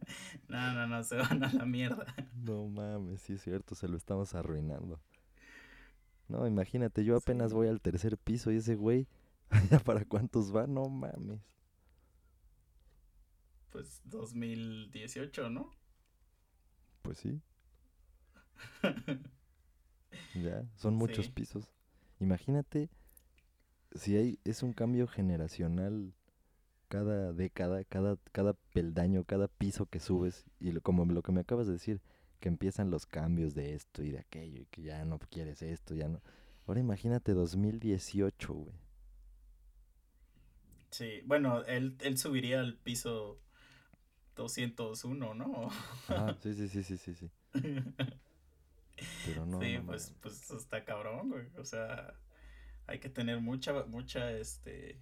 No, 0.49 0.73
no, 0.73 0.87
no, 0.87 1.03
se 1.03 1.15
van 1.17 1.43
a 1.43 1.53
la 1.53 1.65
mierda. 1.65 2.05
No 2.33 2.67
mames, 2.67 3.21
sí 3.21 3.33
es 3.33 3.41
cierto, 3.43 3.75
se 3.75 3.87
lo 3.87 3.97
estamos 3.97 4.33
arruinando. 4.35 4.99
No, 6.29 6.45
imagínate, 6.47 7.03
yo 7.05 7.15
apenas 7.17 7.51
Sí. 7.51 7.55
voy 7.55 7.67
al 7.67 7.81
tercer 7.81 8.17
piso 8.17 8.51
y 8.51 8.57
ese 8.57 8.75
güey, 8.75 9.07
¿ya 9.71 9.79
para 9.79 10.05
cuántos 10.05 10.55
va? 10.55 10.67
No 10.67 10.89
mames. 10.89 11.41
Pues 13.69 14.01
2018, 14.05 15.49
¿no? 15.49 15.71
Pues 17.01 17.17
sí. 17.19 17.41
Ya, 20.33 20.65
son 20.75 20.95
muchos 20.95 21.27
Sí. 21.27 21.31
pisos. 21.33 21.73
Imagínate 22.19 22.89
si 23.97 24.15
hay, 24.17 24.39
es 24.45 24.63
un 24.63 24.73
cambio 24.73 25.07
generacional 25.07 26.13
cada 26.89 27.33
década, 27.33 27.83
cada, 27.85 28.17
cada 28.33 28.53
peldaño, 28.73 29.23
cada 29.25 29.47
piso 29.49 29.87
que 29.87 29.99
subes, 29.99 30.45
y 30.59 30.71
lo- 30.73 30.81
como 30.81 31.05
lo 31.05 31.23
que 31.23 31.31
me 31.33 31.41
acabas 31.41 31.67
de 31.67 31.73
decir, 31.73 32.01
que 32.41 32.49
empiezan 32.49 32.91
los 32.91 33.05
cambios 33.07 33.55
de 33.55 33.75
esto 33.75 34.03
y 34.03 34.11
de 34.11 34.19
aquello, 34.19 34.61
y 34.61 34.65
que 34.67 34.83
ya 34.83 35.05
no 35.05 35.19
quieres 35.19 35.61
esto, 35.63 35.95
ya 35.95 36.09
no. 36.09 36.21
Ahora 36.67 36.79
imagínate 36.81 37.33
2018, 37.33 38.53
güey. 38.53 38.75
Sí, 40.91 41.21
bueno, 41.25 41.63
él, 41.65 41.95
él 42.01 42.17
subiría 42.17 42.59
al 42.61 42.75
piso 42.77 43.39
201, 44.35 45.33
¿no? 45.35 45.69
Ajá, 46.07 46.35
sí, 46.41 46.53
sí, 46.53 46.67
sí, 46.67 46.83
sí, 46.83 46.97
sí, 46.97 47.13
sí. 47.15 47.29
Pero 49.21 49.45
no. 49.45 49.69
sí, 49.69 49.79
no 49.83 49.83
pues, 49.85 50.15
pues 50.21 50.49
está 50.51 50.83
cabrón, 50.85 51.29
güey. 51.29 51.47
O 51.57 51.65
sea, 51.65 52.13
hay 52.87 52.99
que 52.99 53.09
tener 53.09 53.39
mucha, 53.41 53.85
mucha, 53.85 54.31
este... 54.31 54.99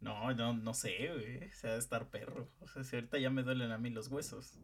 No, 0.00 0.32
no, 0.32 0.52
no 0.54 0.74
sé, 0.74 1.08
güey. 1.12 1.48
O 1.48 1.52
sea, 1.54 1.72
de 1.72 1.78
estar 1.78 2.08
perro. 2.10 2.48
O 2.60 2.68
sea, 2.68 2.84
si 2.84 2.96
ahorita 2.96 3.18
ya 3.18 3.30
me 3.30 3.42
duelen 3.42 3.72
a 3.72 3.78
mí 3.78 3.90
los 3.90 4.08
huesos. 4.08 4.58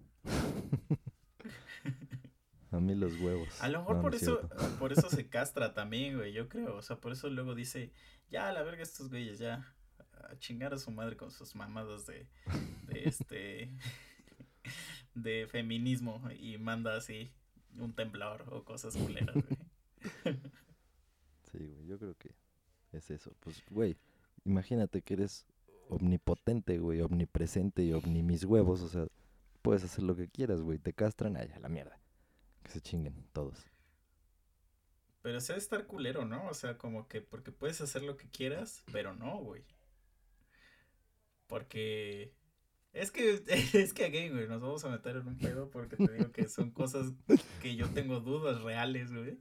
A 2.70 2.80
mí 2.80 2.94
los 2.94 3.14
huevos. 3.20 3.48
A 3.60 3.68
lo 3.68 3.78
mejor 3.80 3.96
No, 3.96 4.02
por 4.02 4.14
es 4.14 4.22
eso, 4.22 4.38
cierto. 4.40 4.78
por 4.78 4.92
eso 4.92 5.08
se 5.08 5.28
castra 5.28 5.74
también, 5.74 6.16
güey, 6.16 6.32
yo 6.32 6.48
creo. 6.48 6.76
O 6.76 6.82
sea, 6.82 6.96
por 7.00 7.12
eso 7.12 7.28
luego 7.30 7.54
dice, 7.54 7.92
ya, 8.30 8.48
a 8.48 8.52
la 8.52 8.62
verga 8.62 8.82
estos 8.82 9.10
güeyes, 9.10 9.38
ya. 9.38 9.74
A 10.12 10.36
chingar 10.38 10.74
a 10.74 10.78
su 10.78 10.90
madre 10.90 11.16
con 11.16 11.30
sus 11.30 11.54
mamadas 11.54 12.06
de, 12.06 12.26
de 12.82 13.04
este, 13.04 13.70
de 15.14 15.46
feminismo 15.48 16.22
y 16.38 16.58
manda 16.58 16.96
así 16.96 17.30
un 17.78 17.94
temblor 17.94 18.44
o 18.50 18.64
cosas 18.64 18.96
culeras, 18.96 19.34
güey. 19.34 19.58
Sí, 21.56 21.68
güey, 21.68 21.86
yo 21.86 21.98
creo 21.98 22.16
que 22.16 22.34
es 22.92 23.10
eso. 23.10 23.32
Pues, 23.40 23.62
güey, 23.70 23.96
imagínate 24.44 25.02
que 25.02 25.14
eres 25.14 25.46
omnipotente, 25.88 26.78
güey, 26.78 27.00
omnipresente 27.00 27.84
y 27.84 27.92
omni 27.92 28.22
huevos, 28.44 28.82
o 28.82 28.88
sea, 28.88 29.06
puedes 29.62 29.84
hacer 29.84 30.02
lo 30.02 30.16
que 30.16 30.28
quieras, 30.28 30.60
güey, 30.62 30.78
te 30.78 30.92
castran, 30.92 31.36
ay, 31.36 31.50
a 31.54 31.60
la 31.60 31.68
mierda. 31.68 32.00
Que 32.64 32.70
se 32.70 32.80
chinguen 32.80 33.14
todos. 33.32 33.64
Pero 35.22 35.40
se 35.40 35.52
ha 35.52 35.56
de 35.56 35.60
estar 35.60 35.86
culero, 35.86 36.24
¿no? 36.24 36.48
O 36.48 36.54
sea, 36.54 36.76
como 36.76 37.06
que 37.08 37.20
porque 37.22 37.52
puedes 37.52 37.80
hacer 37.80 38.02
lo 38.02 38.16
que 38.16 38.28
quieras, 38.28 38.82
pero 38.92 39.14
no, 39.14 39.38
güey. 39.38 39.64
Porque 41.46 42.34
Es 42.92 43.10
que, 43.10 43.42
es 43.74 43.92
que 43.94 44.04
aquí, 44.06 44.28
güey, 44.30 44.48
nos 44.48 44.60
vamos 44.62 44.84
a 44.84 44.90
meter 44.90 45.16
en 45.16 45.28
un 45.28 45.38
pedo 45.38 45.70
porque 45.70 45.96
te 45.96 46.12
digo 46.12 46.32
que 46.32 46.48
son 46.48 46.70
cosas 46.72 47.12
que 47.62 47.76
yo 47.76 47.88
tengo 47.90 48.20
dudas 48.20 48.62
reales, 48.62 49.12
güey. 49.12 49.38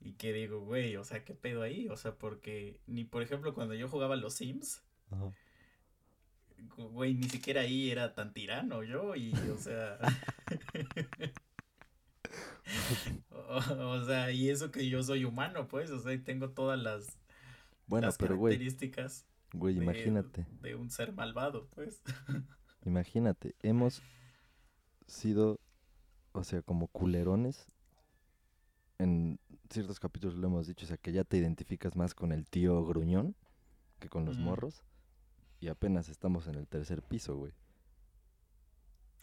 Y 0.00 0.12
que 0.12 0.32
digo, 0.32 0.60
güey, 0.60 0.96
o 0.96 1.04
sea, 1.04 1.24
¿qué 1.24 1.34
pedo 1.34 1.62
ahí? 1.62 1.88
O 1.88 1.96
sea, 1.96 2.14
porque 2.16 2.80
ni, 2.86 3.04
por 3.04 3.22
ejemplo, 3.22 3.52
cuando 3.54 3.74
yo 3.74 3.88
jugaba 3.88 4.16
los 4.16 4.34
Sims, 4.34 4.82
Ajá. 5.10 5.32
güey, 6.76 7.14
ni 7.14 7.28
siquiera 7.28 7.62
ahí 7.62 7.90
era 7.90 8.14
tan 8.14 8.32
tirano 8.32 8.82
yo 8.84 9.16
y, 9.16 9.32
o 9.52 9.58
sea... 9.58 9.98
o, 13.30 13.56
o 13.56 14.04
sea, 14.04 14.30
y 14.30 14.50
eso 14.50 14.70
que 14.70 14.88
yo 14.88 15.02
soy 15.02 15.24
humano, 15.24 15.66
pues, 15.68 15.90
o 15.90 15.98
sea, 16.00 16.12
y 16.12 16.18
tengo 16.18 16.50
todas 16.50 16.78
las, 16.80 17.18
Bueno, 17.86 18.06
las 18.06 18.16
pero 18.18 18.36
características 18.36 19.26
güey, 19.52 19.74
de- 19.74 19.82
imagínate, 19.84 20.46
de 20.60 20.74
un 20.74 20.90
ser 20.90 21.12
malvado, 21.12 21.66
pues. 21.74 22.02
imagínate, 22.84 23.54
hemos 23.62 24.02
sido, 25.06 25.58
o 26.32 26.44
sea, 26.44 26.62
como 26.62 26.86
culerones. 26.88 27.66
En 29.00 29.38
ciertos 29.70 30.00
capítulos 30.00 30.36
lo 30.36 30.46
hemos 30.46 30.66
dicho, 30.66 30.84
o 30.84 30.88
sea, 30.88 30.96
que 30.96 31.12
ya 31.12 31.24
te 31.24 31.36
identificas 31.36 31.96
más 31.96 32.14
con 32.14 32.32
el 32.32 32.46
tío 32.46 32.84
gruñón 32.84 33.34
que 33.98 34.08
con 34.08 34.24
los 34.24 34.38
morros. 34.38 34.84
Y 35.60 35.68
apenas 35.68 36.08
estamos 36.08 36.46
en 36.46 36.54
el 36.54 36.68
tercer 36.68 37.02
piso, 37.02 37.36
güey. 37.36 37.52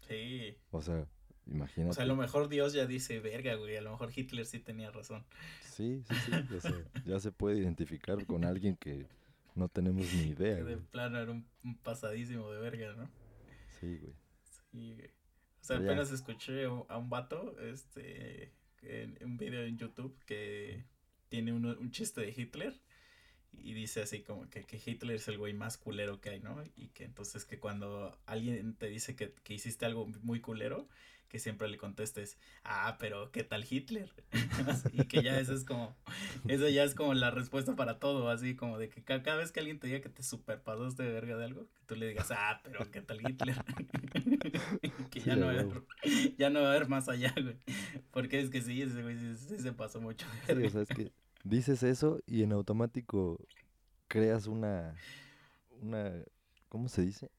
Sí. 0.08 0.58
O 0.72 0.82
sea, 0.82 1.08
imagínate. 1.48 1.92
O 1.92 1.94
sea, 1.94 2.04
a 2.04 2.08
lo 2.08 2.16
mejor 2.16 2.50
Dios 2.50 2.74
ya 2.74 2.86
dice, 2.86 3.20
verga, 3.20 3.56
güey, 3.56 3.78
a 3.78 3.82
lo 3.82 3.92
mejor 3.92 4.12
Hitler 4.16 4.46
sí 4.46 4.60
tenía 4.60 4.92
razón. 4.92 5.26
Sí, 5.62 6.04
sí, 6.08 6.60
sí. 6.62 6.74
Ya 7.06 7.20
se 7.20 7.32
puede 7.32 7.58
identificar 7.60 8.26
con 8.26 8.44
alguien 8.46 8.76
que 8.76 9.08
no 9.56 9.70
tenemos 9.70 10.06
ni 10.14 10.24
idea, 10.30 10.58
Que 10.58 10.64
de 10.64 10.76
güey. 10.76 10.86
plano 10.92 11.20
era 11.20 11.32
un, 11.32 11.48
un 11.64 11.78
pasadísimo 11.78 12.52
de 12.52 12.60
verga, 12.60 12.94
¿no? 12.96 13.10
Sí, 13.80 13.98
güey. 13.98 14.14
Sí, 14.72 14.94
güey. 14.96 15.08
O 15.08 15.64
sea, 15.68 15.78
Pero 15.78 15.86
ya. 15.86 15.92
apenas 15.94 16.12
escuché 16.12 16.66
a 16.66 16.98
un 16.98 17.10
vato, 17.10 17.58
este, 17.62 18.52
en 18.88 19.18
un 19.24 19.38
video 19.38 19.64
en 19.64 19.78
YouTube 19.78 20.18
que 20.26 20.86
tiene 21.30 21.54
uno- 21.54 21.76
un 21.80 21.92
chiste 21.92 22.22
de 22.22 22.34
Hitler 22.36 22.74
y 23.64 23.74
dice 23.74 24.02
así 24.02 24.22
como 24.22 24.50
que, 24.50 24.64
que 24.66 24.80
Hitler 24.84 25.16
es 25.18 25.28
el 25.28 25.38
güey 25.38 25.54
más 25.54 25.78
culero 25.78 26.20
que 26.22 26.30
hay, 26.32 26.40
¿no? 26.40 26.62
Y 26.76 26.88
que 26.90 27.04
entonces 27.06 27.46
que 27.46 27.60
cuando 27.60 28.18
alguien 28.26 28.74
te 28.76 28.88
dice 28.88 29.16
que, 29.16 29.34
que 29.44 29.54
hiciste 29.54 29.86
algo 29.86 30.08
muy 30.24 30.40
culero, 30.42 30.88
que 31.30 31.40
siempre 31.40 31.68
le 31.68 31.78
contestes, 31.78 32.38
ah, 32.64 32.98
pero 33.00 33.32
¿qué 33.32 33.44
tal 33.44 33.66
Hitler? 33.70 34.12
y 34.92 35.06
que 35.06 35.22
ya 35.24 35.40
eso 35.40 35.54
es 35.54 35.66
como, 35.66 35.96
eso 36.48 36.68
ya 36.70 36.84
es 36.84 36.96
como 36.96 37.14
la 37.14 37.32
respuesta 37.32 37.76
para 37.76 38.00
todo, 38.00 38.30
así 38.30 38.56
como 38.56 38.78
de 38.78 38.90
que 38.90 39.04
ca- 39.04 39.24
cada 39.24 39.38
vez 39.38 39.52
que 39.52 39.60
alguien 39.60 39.80
te 39.80 39.88
diga 39.88 40.02
que 40.02 40.10
te 40.10 40.24
superpasaste 40.24 41.04
de 41.04 41.12
verga 41.12 41.38
de 41.38 41.46
algo, 41.46 41.62
que 41.68 41.86
tú 41.88 41.96
le 41.96 42.08
digas, 42.08 42.32
ah, 42.32 42.62
pero 42.64 42.90
¿qué 42.92 43.02
tal 43.02 43.22
Hitler? 43.22 43.64
que 45.12 45.22
Sí, 45.24 45.32
ya, 45.32 45.36
no 45.36 45.48
va 45.48 45.52
a 45.52 45.54
haber, 45.56 45.68
huevo. 45.68 45.86
ya 46.38 46.50
no 46.50 46.62
va 46.62 46.68
a 46.68 46.72
haber 46.76 46.88
más 46.88 47.10
allá, 47.10 47.34
güey. 47.42 47.58
Porque 48.12 48.40
es 48.40 48.50
que 48.50 48.62
sí, 48.62 48.82
ese 48.82 49.02
güey 49.02 49.18
sí, 49.18 49.36
sí 49.38 49.58
se 49.60 49.74
pasó 49.74 50.02
mucho. 50.02 50.26
de 50.48 50.54
Sí, 50.54 50.56
verga. 50.56 50.68
o 50.68 50.70
sea, 50.70 50.82
es 50.82 50.92
que 50.92 51.12
dices 51.46 51.84
eso 51.84 52.20
y 52.26 52.44
en 52.44 52.52
automático 52.52 53.40
creas 54.08 54.48
una, 54.48 54.96
una, 55.82 56.12
¿cómo 56.70 56.90
se 56.90 57.04
dice? 57.04 57.32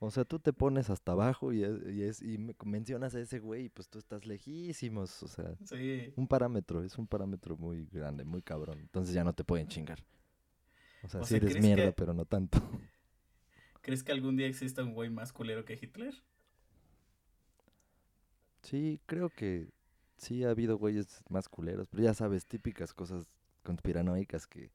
O 0.00 0.10
sea, 0.10 0.24
tú 0.24 0.40
te 0.40 0.52
pones 0.52 0.90
hasta 0.90 1.12
abajo 1.12 1.52
y, 1.52 1.62
es- 1.62 1.86
y, 1.88 2.02
es, 2.02 2.22
y 2.22 2.36
me- 2.36 2.56
mencionas 2.64 3.14
a 3.14 3.20
ese 3.20 3.38
güey 3.38 3.66
y 3.66 3.68
pues 3.68 3.88
tú 3.88 3.98
estás 4.00 4.26
lejísimos, 4.26 5.22
o 5.22 5.28
sea, 5.28 5.54
Sí. 5.64 6.12
un 6.16 6.26
parámetro, 6.26 6.82
es 6.82 6.98
un 6.98 7.06
parámetro 7.06 7.56
muy 7.56 7.86
grande, 7.86 8.24
muy 8.24 8.42
cabrón, 8.42 8.80
entonces 8.80 9.14
ya 9.14 9.22
no 9.22 9.32
te 9.32 9.44
pueden 9.44 9.68
chingar. 9.68 10.04
O 11.04 11.08
sea, 11.08 11.20
O 11.20 11.24
sí 11.24 11.30
sea, 11.30 11.36
eres 11.38 11.50
¿crees 11.52 11.64
mierda, 11.64 11.84
que- 11.86 11.92
pero 11.92 12.14
no 12.14 12.24
tanto. 12.24 12.58
¿Crees 13.80 14.02
que 14.02 14.10
algún 14.12 14.36
día 14.36 14.46
exista 14.48 14.82
un 14.82 14.92
güey 14.94 15.08
más 15.10 15.32
culero 15.32 15.64
que 15.64 15.74
Hitler? 15.80 16.14
Sí, 18.62 19.00
creo 19.06 19.30
que 19.30 19.68
sí 20.16 20.44
ha 20.44 20.50
habido 20.50 20.76
güeyes 20.78 21.22
más 21.28 21.48
culeros, 21.48 21.88
pero 21.88 22.02
ya 22.02 22.14
sabes, 22.14 22.46
típicas 22.46 22.92
cosas 22.94 23.26
conspiranoicas 23.64 24.46
que 24.46 24.70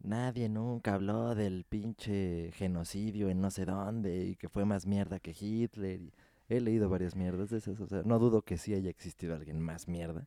nadie 0.00 0.48
nunca 0.48 0.94
habló 0.94 1.34
del 1.34 1.64
pinche 1.64 2.50
genocidio 2.54 3.28
en 3.30 3.40
no 3.40 3.50
sé 3.50 3.64
dónde 3.64 4.24
y 4.24 4.36
que 4.36 4.48
fue 4.48 4.64
más 4.64 4.86
mierda 4.86 5.18
que 5.20 5.36
Hitler. 5.38 6.00
y 6.00 6.12
he 6.48 6.60
leído 6.60 6.88
varias 6.88 7.14
mierdas 7.16 7.50
de 7.50 7.58
esas, 7.58 7.78
o 7.80 7.86
sea, 7.86 8.02
no 8.04 8.18
dudo 8.18 8.42
que 8.42 8.56
sí 8.58 8.72
haya 8.74 8.88
existido 8.90 9.34
alguien 9.34 9.60
más 9.60 9.86
mierda, 9.88 10.26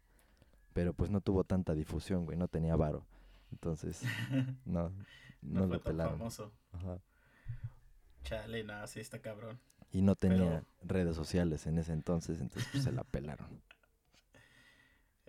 pero 0.73 0.93
pues 0.93 1.09
no 1.09 1.19
tuvo 1.21 1.43
tanta 1.43 1.73
difusión, 1.73 2.25
güey, 2.25 2.37
no 2.37 2.47
tenía 2.47 2.75
varo. 2.75 3.05
Entonces, 3.51 4.01
no, 4.65 4.91
No, 5.41 5.61
no, 5.61 5.67
fue 5.67 5.77
lo 5.77 5.79
tan 5.81 5.91
pelaron. 5.93 6.17
famoso. 6.19 6.51
Ajá. 6.73 6.99
Chale, 8.23 8.63
nada, 8.63 8.85
sí 8.87 8.99
está 8.99 9.19
cabrón. 9.19 9.59
Y 9.91 10.01
no 10.03 10.15
tenía 10.15 10.63
Pero- 10.79 10.93
redes 11.03 11.15
sociales 11.15 11.65
en 11.67 11.77
ese 11.79 11.91
entonces, 11.93 12.39
entonces 12.39 12.69
pues 12.71 12.83
se 12.83 12.91
la 12.91 13.03
pelaron. 13.03 13.61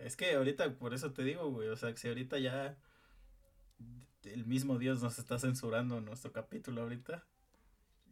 Es 0.03 0.15
que 0.15 0.33
ahorita, 0.33 0.77
por 0.77 0.93
eso 0.93 1.13
te 1.13 1.23
digo, 1.23 1.49
güey, 1.49 1.69
o 1.69 1.75
sea, 1.75 1.91
que 1.91 1.97
si 1.97 2.07
ahorita 2.07 2.39
ya 2.39 2.77
el 4.23 4.45
mismo 4.45 4.77
Dios 4.77 5.01
nos 5.01 5.19
está 5.19 5.39
censurando 5.39 6.01
nuestro 6.01 6.31
capítulo 6.31 6.81
ahorita, 6.81 7.25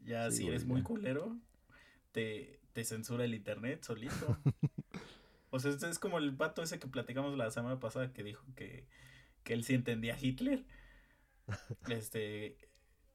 ya 0.03 0.29
Sí, 0.29 0.37
si 0.37 0.43
güey, 0.43 0.55
eres 0.55 0.65
muy 0.65 0.83
culero, 0.83 1.37
te, 2.11 2.59
te 2.73 2.83
censura 2.83 3.25
el 3.25 3.33
internet 3.33 3.83
solito. 3.83 4.37
o 5.49 5.59
sea, 5.59 5.71
es 5.71 5.99
como 5.99 6.17
el 6.17 6.31
vato 6.31 6.63
ese 6.63 6.79
que 6.79 6.87
platicamos 6.87 7.37
la 7.37 7.51
semana 7.51 7.79
pasada 7.79 8.13
que 8.13 8.23
dijo 8.23 8.45
que, 8.55 8.87
que 9.43 9.53
él 9.53 9.63
sí 9.63 9.73
entendía 9.73 10.15
a 10.15 10.19
Hitler. 10.19 10.65
Este, 11.89 12.57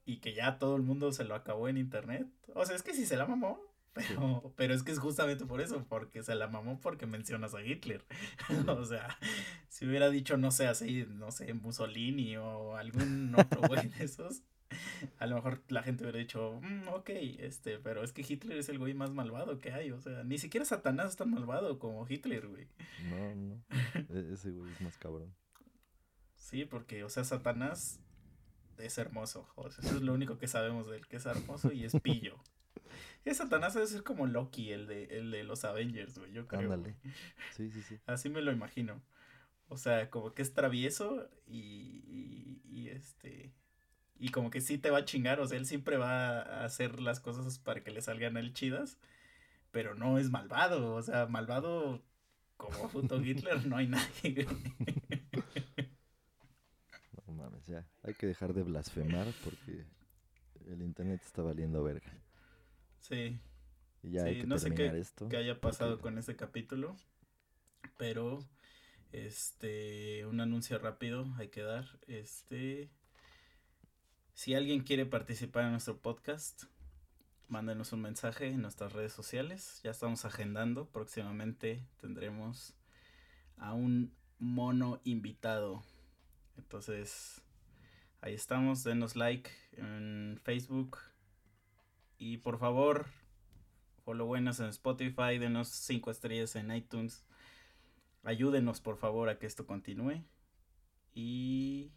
y 0.05 0.18
que 0.18 0.35
ya 0.35 0.59
todo 0.59 0.77
el 0.77 0.83
mundo 0.83 1.11
se 1.12 1.24
lo 1.24 1.35
acabó 1.35 1.68
en 1.68 1.79
internet. 1.79 2.27
O 2.55 2.66
sea, 2.66 2.77
es 2.77 2.83
que 2.83 2.93
sí 2.93 3.07
se 3.07 3.16
la 3.16 3.27
mamó. 3.27 3.61
Pero, 3.97 4.53
pero 4.57 4.75
es 4.75 4.83
que 4.83 4.93
es 4.93 4.99
justamente 4.99 5.47
por 5.47 5.61
eso, 5.63 5.85
porque 5.89 6.23
se 6.23 6.35
la 6.35 6.49
mamó 6.49 6.79
porque 6.81 7.07
mencionas 7.07 7.55
a 7.55 7.63
Hitler. 7.63 8.05
o 8.69 8.85
sea, 8.85 9.09
si 9.69 9.87
hubiera 9.87 10.11
dicho, 10.11 10.37
no 10.37 10.51
sé, 10.51 10.67
así, 10.67 11.07
no 11.09 11.31
sé, 11.31 11.55
Mussolini 11.55 12.37
o 12.37 12.77
algún 12.77 13.35
otro 13.35 13.63
güey 13.67 13.89
de 13.89 14.05
esos, 14.05 14.43
a 15.19 15.27
lo 15.27 15.37
mejor 15.37 15.63
la 15.69 15.83
gente 15.83 16.03
hubiera 16.05 16.19
dicho, 16.19 16.61
"Mm, 16.63 16.89
ok, 16.89 17.09
este, 17.39 17.79
pero 17.79 18.03
es 18.05 18.13
que 18.13 18.25
Hitler 18.29 18.59
es 18.59 18.69
el 18.69 18.79
güey 18.79 18.93
más 18.95 19.11
malvado 19.13 19.59
que 19.61 19.73
hay. 19.73 19.93
O 19.93 20.01
sea, 20.01 20.25
ni 20.25 20.37
siquiera 20.39 20.67
Satanás 20.67 21.11
es 21.11 21.17
tan 21.17 21.31
malvado 21.31 21.79
como 21.79 22.07
Hitler, 22.07 22.47
güey. 22.49 22.69
No, 23.09 23.35
no, 23.35 23.63
e- 24.11 24.33
ese 24.35 24.51
güey 24.51 24.71
es 24.73 24.81
más 24.83 24.99
cabrón. 24.99 25.35
Sí, 26.35 26.65
porque, 26.67 27.03
o 27.03 27.09
sea, 27.09 27.25
Satanás 27.25 28.01
es 28.79 28.99
hermoso. 28.99 29.49
O 29.55 29.71
sea, 29.71 29.83
eso 29.85 29.97
es 29.97 30.03
lo 30.03 30.13
único 30.13 30.37
que 30.39 30.49
sabemos 30.49 30.87
de 30.89 30.97
él, 30.99 31.07
que 31.07 31.17
es 31.17 31.27
hermoso 31.27 31.73
y 31.73 31.85
es 31.85 31.93
pillo. 32.03 32.37
Que 33.27 33.35
Satanás 33.35 33.74
debe 33.74 33.89
ser 33.89 34.05
como 34.05 34.29
Loki, 34.29 34.70
el 34.70 34.87
de, 34.87 35.07
el 35.07 35.33
de 35.33 35.43
los 35.43 35.64
Avengers, 35.64 36.16
güey, 36.16 36.31
yo 36.31 36.47
creo. 36.47 36.61
Ándale. 36.61 36.95
Sí, 37.57 37.72
sí, 37.72 37.83
sí. 37.83 37.99
Así 38.07 38.29
me 38.29 38.41
lo 38.41 38.53
imagino. 38.53 39.03
O 39.66 39.79
sea, 39.79 40.11
como 40.11 40.33
que 40.33 40.43
es 40.43 40.55
travieso 40.55 41.29
y, 41.45 42.05
y, 42.07 42.62
y, 42.70 42.89
este... 42.91 43.53
Y 44.16 44.29
como 44.29 44.51
que 44.51 44.61
sí 44.61 44.79
te 44.79 44.91
va 44.91 44.99
a 44.99 45.05
chingar, 45.05 45.41
o 45.41 45.47
sea, 45.49 45.59
él 45.59 45.66
siempre 45.66 45.97
va 45.97 46.39
a 46.39 46.64
hacer 46.64 47.01
las 47.01 47.18
cosas 47.18 47.59
para 47.59 47.83
que 47.83 47.91
le 47.91 48.01
salgan 48.01 48.37
a 48.37 48.41
él 48.41 48.53
chidas, 48.53 48.97
pero 49.72 49.97
no 49.97 50.18
es 50.18 50.31
malvado, 50.31 50.95
o 50.95 51.03
sea, 51.03 51.27
malvado 51.27 52.05
como 52.57 52.89
puto 52.91 53.20
Hitler 53.24 53.66
no 53.66 53.77
hay 53.77 53.89
nadie. 53.89 54.47
No 57.27 57.33
mames, 57.33 57.66
ya. 57.66 57.85
Hay 58.05 58.14
que 58.14 58.29
dejar 58.29 58.55
de 58.55 58.62
blasfemar 58.62 59.27
porque 59.43 59.85
el 60.68 60.81
internet 60.81 61.22
está 61.24 61.43
valiendo 61.43 61.83
verga. 61.83 62.12
Sí, 63.01 63.39
Y 64.03 64.11
ya 64.13 64.25
hay 64.25 64.35
Sí, 64.37 64.41
que 64.43 64.47
no 64.47 64.59
sé 64.59 64.75
qué- 64.75 64.99
esto. 64.99 65.29
que 65.29 65.37
haya 65.37 65.61
pasado 65.61 65.93
porque- 65.93 66.03
con 66.03 66.19
este 66.19 66.37
capítulo, 66.37 66.97
pero 67.97 68.39
este 69.13 70.27
un 70.27 70.41
anuncio 70.41 70.79
rápido 70.79 71.27
hay 71.39 71.49
que 71.49 71.63
dar, 71.63 71.87
este 72.07 72.91
si 74.35 74.55
alguien 74.55 74.83
quiere 74.83 75.07
participar 75.07 75.65
en 75.65 75.71
nuestro 75.73 75.97
podcast, 75.99 76.65
mándenos 77.49 77.93
un 77.93 78.03
mensaje 78.03 78.49
en 78.49 78.61
nuestras 78.61 78.93
redes 78.93 79.13
sociales, 79.13 79.81
ya 79.83 79.91
estamos 79.93 80.25
agendando, 80.25 80.89
próximamente 80.91 81.83
tendremos 82.01 82.75
a 83.57 83.73
un 83.73 84.15
mono 84.39 85.01
invitado. 85.05 85.83
Entonces, 86.59 87.41
ahí 88.21 88.35
estamos, 88.35 88.85
denos 88.85 89.17
like 89.17 89.51
en 89.79 90.39
Facebook 90.45 90.99
y 92.19 92.39
por 92.39 92.59
favor, 92.59 93.07
follow 94.05 94.27
buenas 94.27 94.61
en 94.61 94.67
Spotify, 94.67 95.39
denos 95.39 95.69
5 95.69 96.11
estrellas 96.11 96.57
en 96.57 96.71
iTunes. 96.75 97.25
Ayúdenos 98.23 98.81
por 98.81 98.97
favor 98.97 99.29
a 99.29 99.39
que 99.39 99.47
esto 99.47 99.67
continúe. 99.67 100.25
Y 101.14 101.93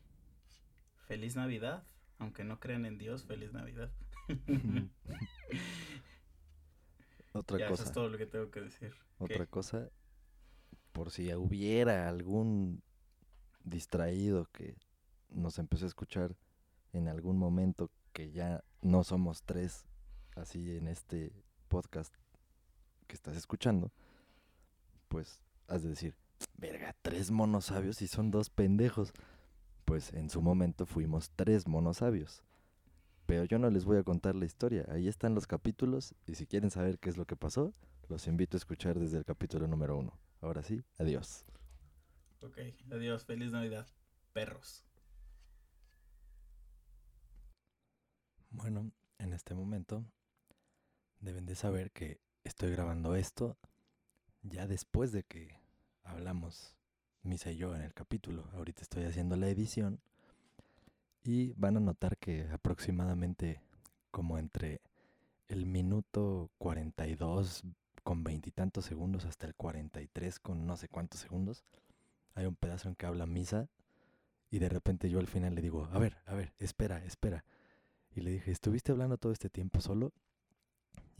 feliz 1.07 1.35
Navidad. 1.35 1.83
Aunque 2.17 2.43
no 2.43 2.59
crean 2.59 2.85
en 2.85 2.97
Dios, 2.97 3.23
feliz 3.23 3.53
Navidad. 3.53 3.91
Otra 7.33 7.57
ya, 7.59 7.65
eso 7.65 7.73
cosa, 7.73 7.83
es 7.83 7.91
todo 7.91 8.09
lo 8.09 8.17
que 8.17 8.25
tengo 8.25 8.49
que 8.51 8.61
decir. 8.61 8.93
otra 9.19 9.45
¿Qué? 9.45 9.47
cosa. 9.47 9.89
Por 10.91 11.11
si 11.11 11.33
hubiera 11.33 12.09
algún 12.09 12.81
distraído 13.63 14.45
que 14.51 14.75
nos 15.29 15.59
empezó 15.59 15.85
a 15.85 15.89
escuchar 15.89 16.35
en 16.91 17.07
algún 17.07 17.37
momento 17.37 17.91
que 18.13 18.31
ya 18.31 18.63
no 18.81 19.03
somos 19.03 19.43
tres 19.43 19.85
así 20.35 20.75
en 20.75 20.87
este 20.87 21.31
podcast 21.67 22.13
que 23.07 23.15
estás 23.15 23.35
escuchando, 23.35 23.91
pues 25.07 25.41
has 25.67 25.83
de 25.83 25.89
decir, 25.89 26.15
verga, 26.57 26.95
tres 27.01 27.31
monos 27.31 27.65
sabios 27.65 28.01
y 28.01 28.07
son 28.07 28.31
dos 28.31 28.49
pendejos. 28.49 29.13
Pues 29.85 30.13
en 30.13 30.29
su 30.29 30.41
momento 30.41 30.85
fuimos 30.85 31.31
tres 31.35 31.67
monos 31.67 31.97
sabios. 31.97 32.43
Pero 33.25 33.43
yo 33.45 33.59
no 33.59 33.69
les 33.69 33.85
voy 33.85 33.97
a 33.97 34.03
contar 34.03 34.35
la 34.35 34.45
historia. 34.45 34.85
Ahí 34.89 35.07
están 35.07 35.35
los 35.35 35.47
capítulos 35.47 36.15
y 36.27 36.35
si 36.35 36.45
quieren 36.45 36.71
saber 36.71 36.99
qué 36.99 37.09
es 37.09 37.17
lo 37.17 37.25
que 37.25 37.35
pasó, 37.35 37.73
los 38.07 38.27
invito 38.27 38.55
a 38.55 38.59
escuchar 38.59 38.99
desde 38.99 39.17
el 39.17 39.25
capítulo 39.25 39.67
número 39.67 39.97
uno. 39.97 40.19
Ahora 40.41 40.63
sí, 40.63 40.83
adiós. 40.97 41.45
Ok, 42.41 42.57
adiós, 42.91 43.25
feliz 43.25 43.51
Navidad, 43.51 43.87
perros. 44.33 44.83
Bueno, 48.51 48.91
en 49.19 49.33
este 49.33 49.53
momento 49.53 50.05
deben 51.19 51.45
de 51.45 51.55
saber 51.55 51.91
que 51.91 52.19
estoy 52.43 52.71
grabando 52.71 53.15
esto 53.15 53.57
ya 54.43 54.67
después 54.67 55.11
de 55.11 55.23
que 55.23 55.59
hablamos 56.03 56.75
Misa 57.23 57.51
y 57.51 57.57
yo 57.57 57.75
en 57.75 57.81
el 57.81 57.93
capítulo. 57.93 58.45
Ahorita 58.53 58.81
estoy 58.81 59.03
haciendo 59.03 59.35
la 59.35 59.49
edición 59.49 59.99
y 61.23 61.53
van 61.53 61.77
a 61.77 61.81
notar 61.81 62.17
que 62.17 62.47
aproximadamente 62.51 63.61
como 64.11 64.37
entre 64.37 64.81
el 65.47 65.65
minuto 65.65 66.49
42 66.57 67.63
con 68.03 68.23
veintitantos 68.23 68.85
segundos 68.85 69.25
hasta 69.25 69.45
el 69.45 69.55
43 69.55 70.39
con 70.39 70.65
no 70.65 70.77
sé 70.77 70.87
cuántos 70.87 71.19
segundos, 71.19 71.63
hay 72.33 72.45
un 72.45 72.55
pedazo 72.55 72.87
en 72.87 72.95
que 72.95 73.05
habla 73.05 73.25
Misa 73.25 73.67
y 74.49 74.59
de 74.59 74.69
repente 74.69 75.09
yo 75.09 75.19
al 75.19 75.27
final 75.27 75.53
le 75.53 75.61
digo, 75.61 75.89
a 75.91 75.99
ver, 75.99 76.17
a 76.25 76.33
ver, 76.33 76.53
espera, 76.57 77.03
espera. 77.05 77.43
Y 78.15 78.21
le 78.21 78.31
dije, 78.31 78.51
¿estuviste 78.51 78.91
hablando 78.91 79.17
todo 79.17 79.31
este 79.31 79.49
tiempo 79.49 79.81
solo? 79.81 80.11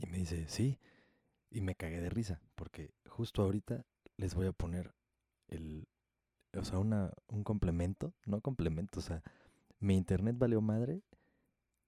Y 0.00 0.06
me 0.06 0.18
dice, 0.18 0.46
sí. 0.48 0.78
Y 1.50 1.60
me 1.60 1.74
cagué 1.74 2.00
de 2.00 2.10
risa, 2.10 2.40
porque 2.54 2.94
justo 3.08 3.42
ahorita 3.42 3.84
les 4.16 4.34
voy 4.34 4.46
a 4.46 4.52
poner 4.52 4.94
el, 5.48 5.88
o 6.54 6.64
sea, 6.64 6.78
una, 6.78 7.12
un 7.26 7.44
complemento, 7.44 8.14
no 8.24 8.40
complemento, 8.40 9.00
o 9.00 9.02
sea, 9.02 9.22
mi 9.78 9.96
internet 9.96 10.36
valió 10.38 10.60
madre 10.60 11.02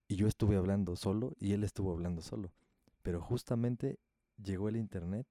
y 0.09 0.17
yo 0.17 0.27
estuve 0.27 0.57
hablando 0.57 0.97
solo 0.97 1.35
y 1.39 1.53
él 1.53 1.65
estuvo 1.65 1.93
hablando 1.93 2.23
solo. 2.23 2.53
Pero 3.03 3.21
justamente 3.21 3.99
llegó 4.37 4.69
el 4.69 4.77
internet 4.77 5.27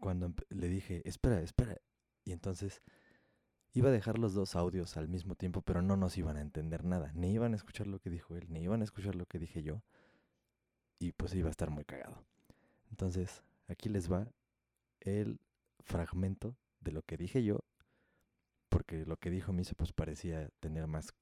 cuando 0.00 0.32
le 0.48 0.68
dije, 0.68 1.02
espera, 1.08 1.40
espera. 1.40 1.76
Y 2.24 2.32
entonces 2.32 2.82
iba 3.72 3.88
a 3.88 3.92
dejar 3.92 4.18
los 4.18 4.34
dos 4.34 4.56
audios 4.56 4.96
al 4.96 5.08
mismo 5.08 5.34
tiempo, 5.34 5.62
pero 5.62 5.82
no 5.82 5.96
nos 5.96 6.16
iban 6.16 6.36
a 6.36 6.40
entender 6.40 6.84
nada. 6.84 7.12
Ni 7.14 7.32
iban 7.32 7.52
a 7.52 7.56
escuchar 7.56 7.86
lo 7.86 7.98
que 7.98 8.10
dijo 8.10 8.36
él, 8.36 8.46
ni 8.50 8.62
iban 8.62 8.80
a 8.80 8.84
escuchar 8.84 9.14
lo 9.14 9.26
que 9.26 9.38
dije 9.38 9.62
yo. 9.62 9.82
Y 10.98 11.12
pues 11.12 11.34
iba 11.34 11.48
a 11.48 11.50
estar 11.50 11.70
muy 11.70 11.84
cagado. 11.84 12.24
Entonces, 12.90 13.42
aquí 13.68 13.88
les 13.88 14.10
va 14.10 14.28
el 15.00 15.40
fragmento 15.80 16.56
de 16.80 16.92
lo 16.92 17.02
que 17.02 17.16
dije 17.16 17.44
yo, 17.44 17.60
porque 18.68 19.04
lo 19.04 19.16
que 19.16 19.30
dijo 19.30 19.52
Misa 19.52 19.74
pues 19.74 19.92
parecía 19.92 20.50
tener 20.60 20.86
más 20.86 21.14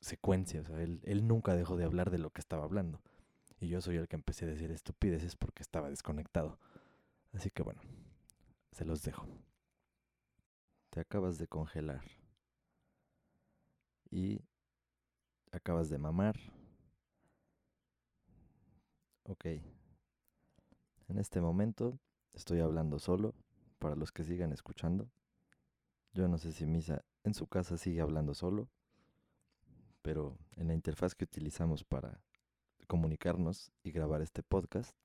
secuencia, 0.00 0.62
él, 0.78 1.00
él 1.04 1.26
nunca 1.26 1.54
dejó 1.54 1.76
de 1.76 1.84
hablar 1.84 2.10
de 2.10 2.18
lo 2.18 2.30
que 2.30 2.40
estaba 2.40 2.64
hablando. 2.64 3.00
Y 3.60 3.68
yo 3.68 3.80
soy 3.80 3.96
el 3.96 4.08
que 4.08 4.16
empecé 4.16 4.46
a 4.46 4.48
decir 4.48 4.70
estupideces 4.70 5.36
porque 5.36 5.62
estaba 5.62 5.90
desconectado. 5.90 6.58
Así 7.32 7.50
que 7.50 7.62
bueno, 7.62 7.80
se 8.72 8.84
los 8.84 9.02
dejo. 9.02 9.26
Te 10.88 11.00
acabas 11.00 11.38
de 11.38 11.46
congelar. 11.46 12.02
Y 14.10 14.40
acabas 15.52 15.90
de 15.90 15.98
mamar. 15.98 16.36
Ok. 19.30 19.44
En 21.06 21.18
este 21.18 21.40
momento 21.40 22.00
estoy 22.32 22.58
hablando 22.58 22.98
solo 22.98 23.32
para 23.78 23.94
los 23.94 24.10
que 24.10 24.24
sigan 24.24 24.52
escuchando. 24.52 25.08
Yo 26.12 26.26
no 26.26 26.36
sé 26.36 26.50
si 26.50 26.66
Misa 26.66 27.04
en 27.22 27.34
su 27.34 27.46
casa 27.46 27.76
sigue 27.76 28.00
hablando 28.00 28.34
solo, 28.34 28.68
pero 30.02 30.36
en 30.56 30.66
la 30.66 30.74
interfaz 30.74 31.14
que 31.14 31.26
utilizamos 31.26 31.84
para 31.84 32.20
comunicarnos 32.88 33.70
y 33.84 33.92
grabar 33.92 34.20
este 34.20 34.42
podcast, 34.42 34.96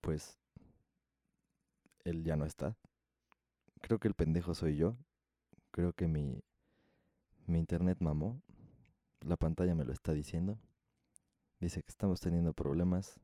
pues 0.00 0.38
él 2.04 2.22
ya 2.22 2.36
no 2.36 2.44
está. 2.44 2.76
Creo 3.80 3.98
que 3.98 4.06
el 4.06 4.14
pendejo 4.14 4.54
soy 4.54 4.76
yo. 4.76 4.96
Creo 5.72 5.92
que 5.92 6.06
mi, 6.06 6.40
mi 7.46 7.58
internet 7.58 7.98
mamó. 7.98 8.40
La 9.22 9.36
pantalla 9.36 9.74
me 9.74 9.84
lo 9.84 9.92
está 9.92 10.12
diciendo. 10.12 10.56
Dice 11.64 11.82
que 11.82 11.88
estamos 11.88 12.20
teniendo 12.20 12.52
problemas 12.52 13.18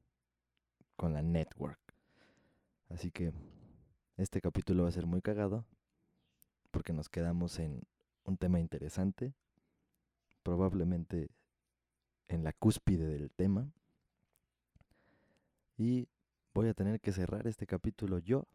con 0.96 1.12
la 1.12 1.20
network. 1.20 1.78
Así 2.88 3.10
que 3.10 3.34
este 4.16 4.40
capítulo 4.40 4.84
va 4.84 4.88
a 4.88 4.92
ser 4.92 5.04
muy 5.04 5.20
cagado 5.20 5.66
porque 6.70 6.94
nos 6.94 7.10
quedamos 7.10 7.58
en 7.58 7.82
un 8.24 8.38
tema 8.38 8.58
interesante, 8.58 9.34
probablemente 10.42 11.28
en 12.28 12.42
la 12.42 12.54
cúspide 12.54 13.08
del 13.08 13.30
tema. 13.30 13.70
Y 15.76 16.08
voy 16.54 16.68
a 16.68 16.74
tener 16.74 16.98
que 16.98 17.12
cerrar 17.12 17.46
este 17.46 17.66
capítulo 17.66 18.20
yo, 18.20 18.46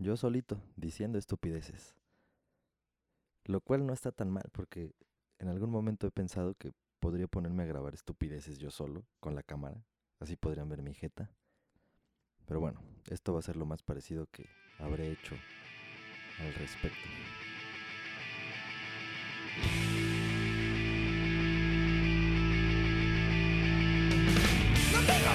yo 0.00 0.16
solito, 0.16 0.60
diciendo 0.74 1.18
estupideces. 1.18 1.94
Lo 3.44 3.60
cual 3.60 3.86
no 3.86 3.92
está 3.92 4.10
tan 4.10 4.28
mal 4.28 4.48
porque 4.50 4.92
en 5.38 5.46
algún 5.46 5.70
momento 5.70 6.08
he 6.08 6.10
pensado 6.10 6.56
que 6.56 6.72
podría 7.00 7.26
ponerme 7.26 7.64
a 7.64 7.66
grabar 7.66 7.94
estupideces 7.94 8.58
yo 8.58 8.70
solo 8.70 9.04
con 9.18 9.34
la 9.34 9.42
cámara. 9.42 9.84
Así 10.20 10.36
podrían 10.36 10.68
ver 10.68 10.82
mi 10.82 10.94
jeta. 10.94 11.32
Pero 12.46 12.60
bueno, 12.60 12.82
esto 13.08 13.32
va 13.32 13.40
a 13.40 13.42
ser 13.42 13.56
lo 13.56 13.64
más 13.64 13.82
parecido 13.82 14.26
que 14.26 14.46
habré 14.78 15.10
hecho 15.10 15.34
al 16.40 16.54
respecto. 16.54 17.08
No 24.92 24.98
tengo 25.00 25.32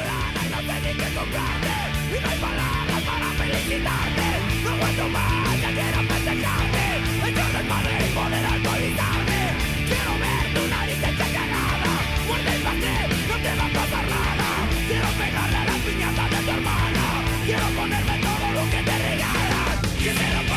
no 0.51 0.61
ni 0.61 1.15
comprarte 1.15 1.71
Y 2.09 2.21
no 2.21 2.27
hay 2.29 2.39
palabras 2.39 3.01
para 3.03 3.29
felicitarte 3.31 4.27
No 4.63 5.09
más, 5.09 6.74
Cause 20.05 20.54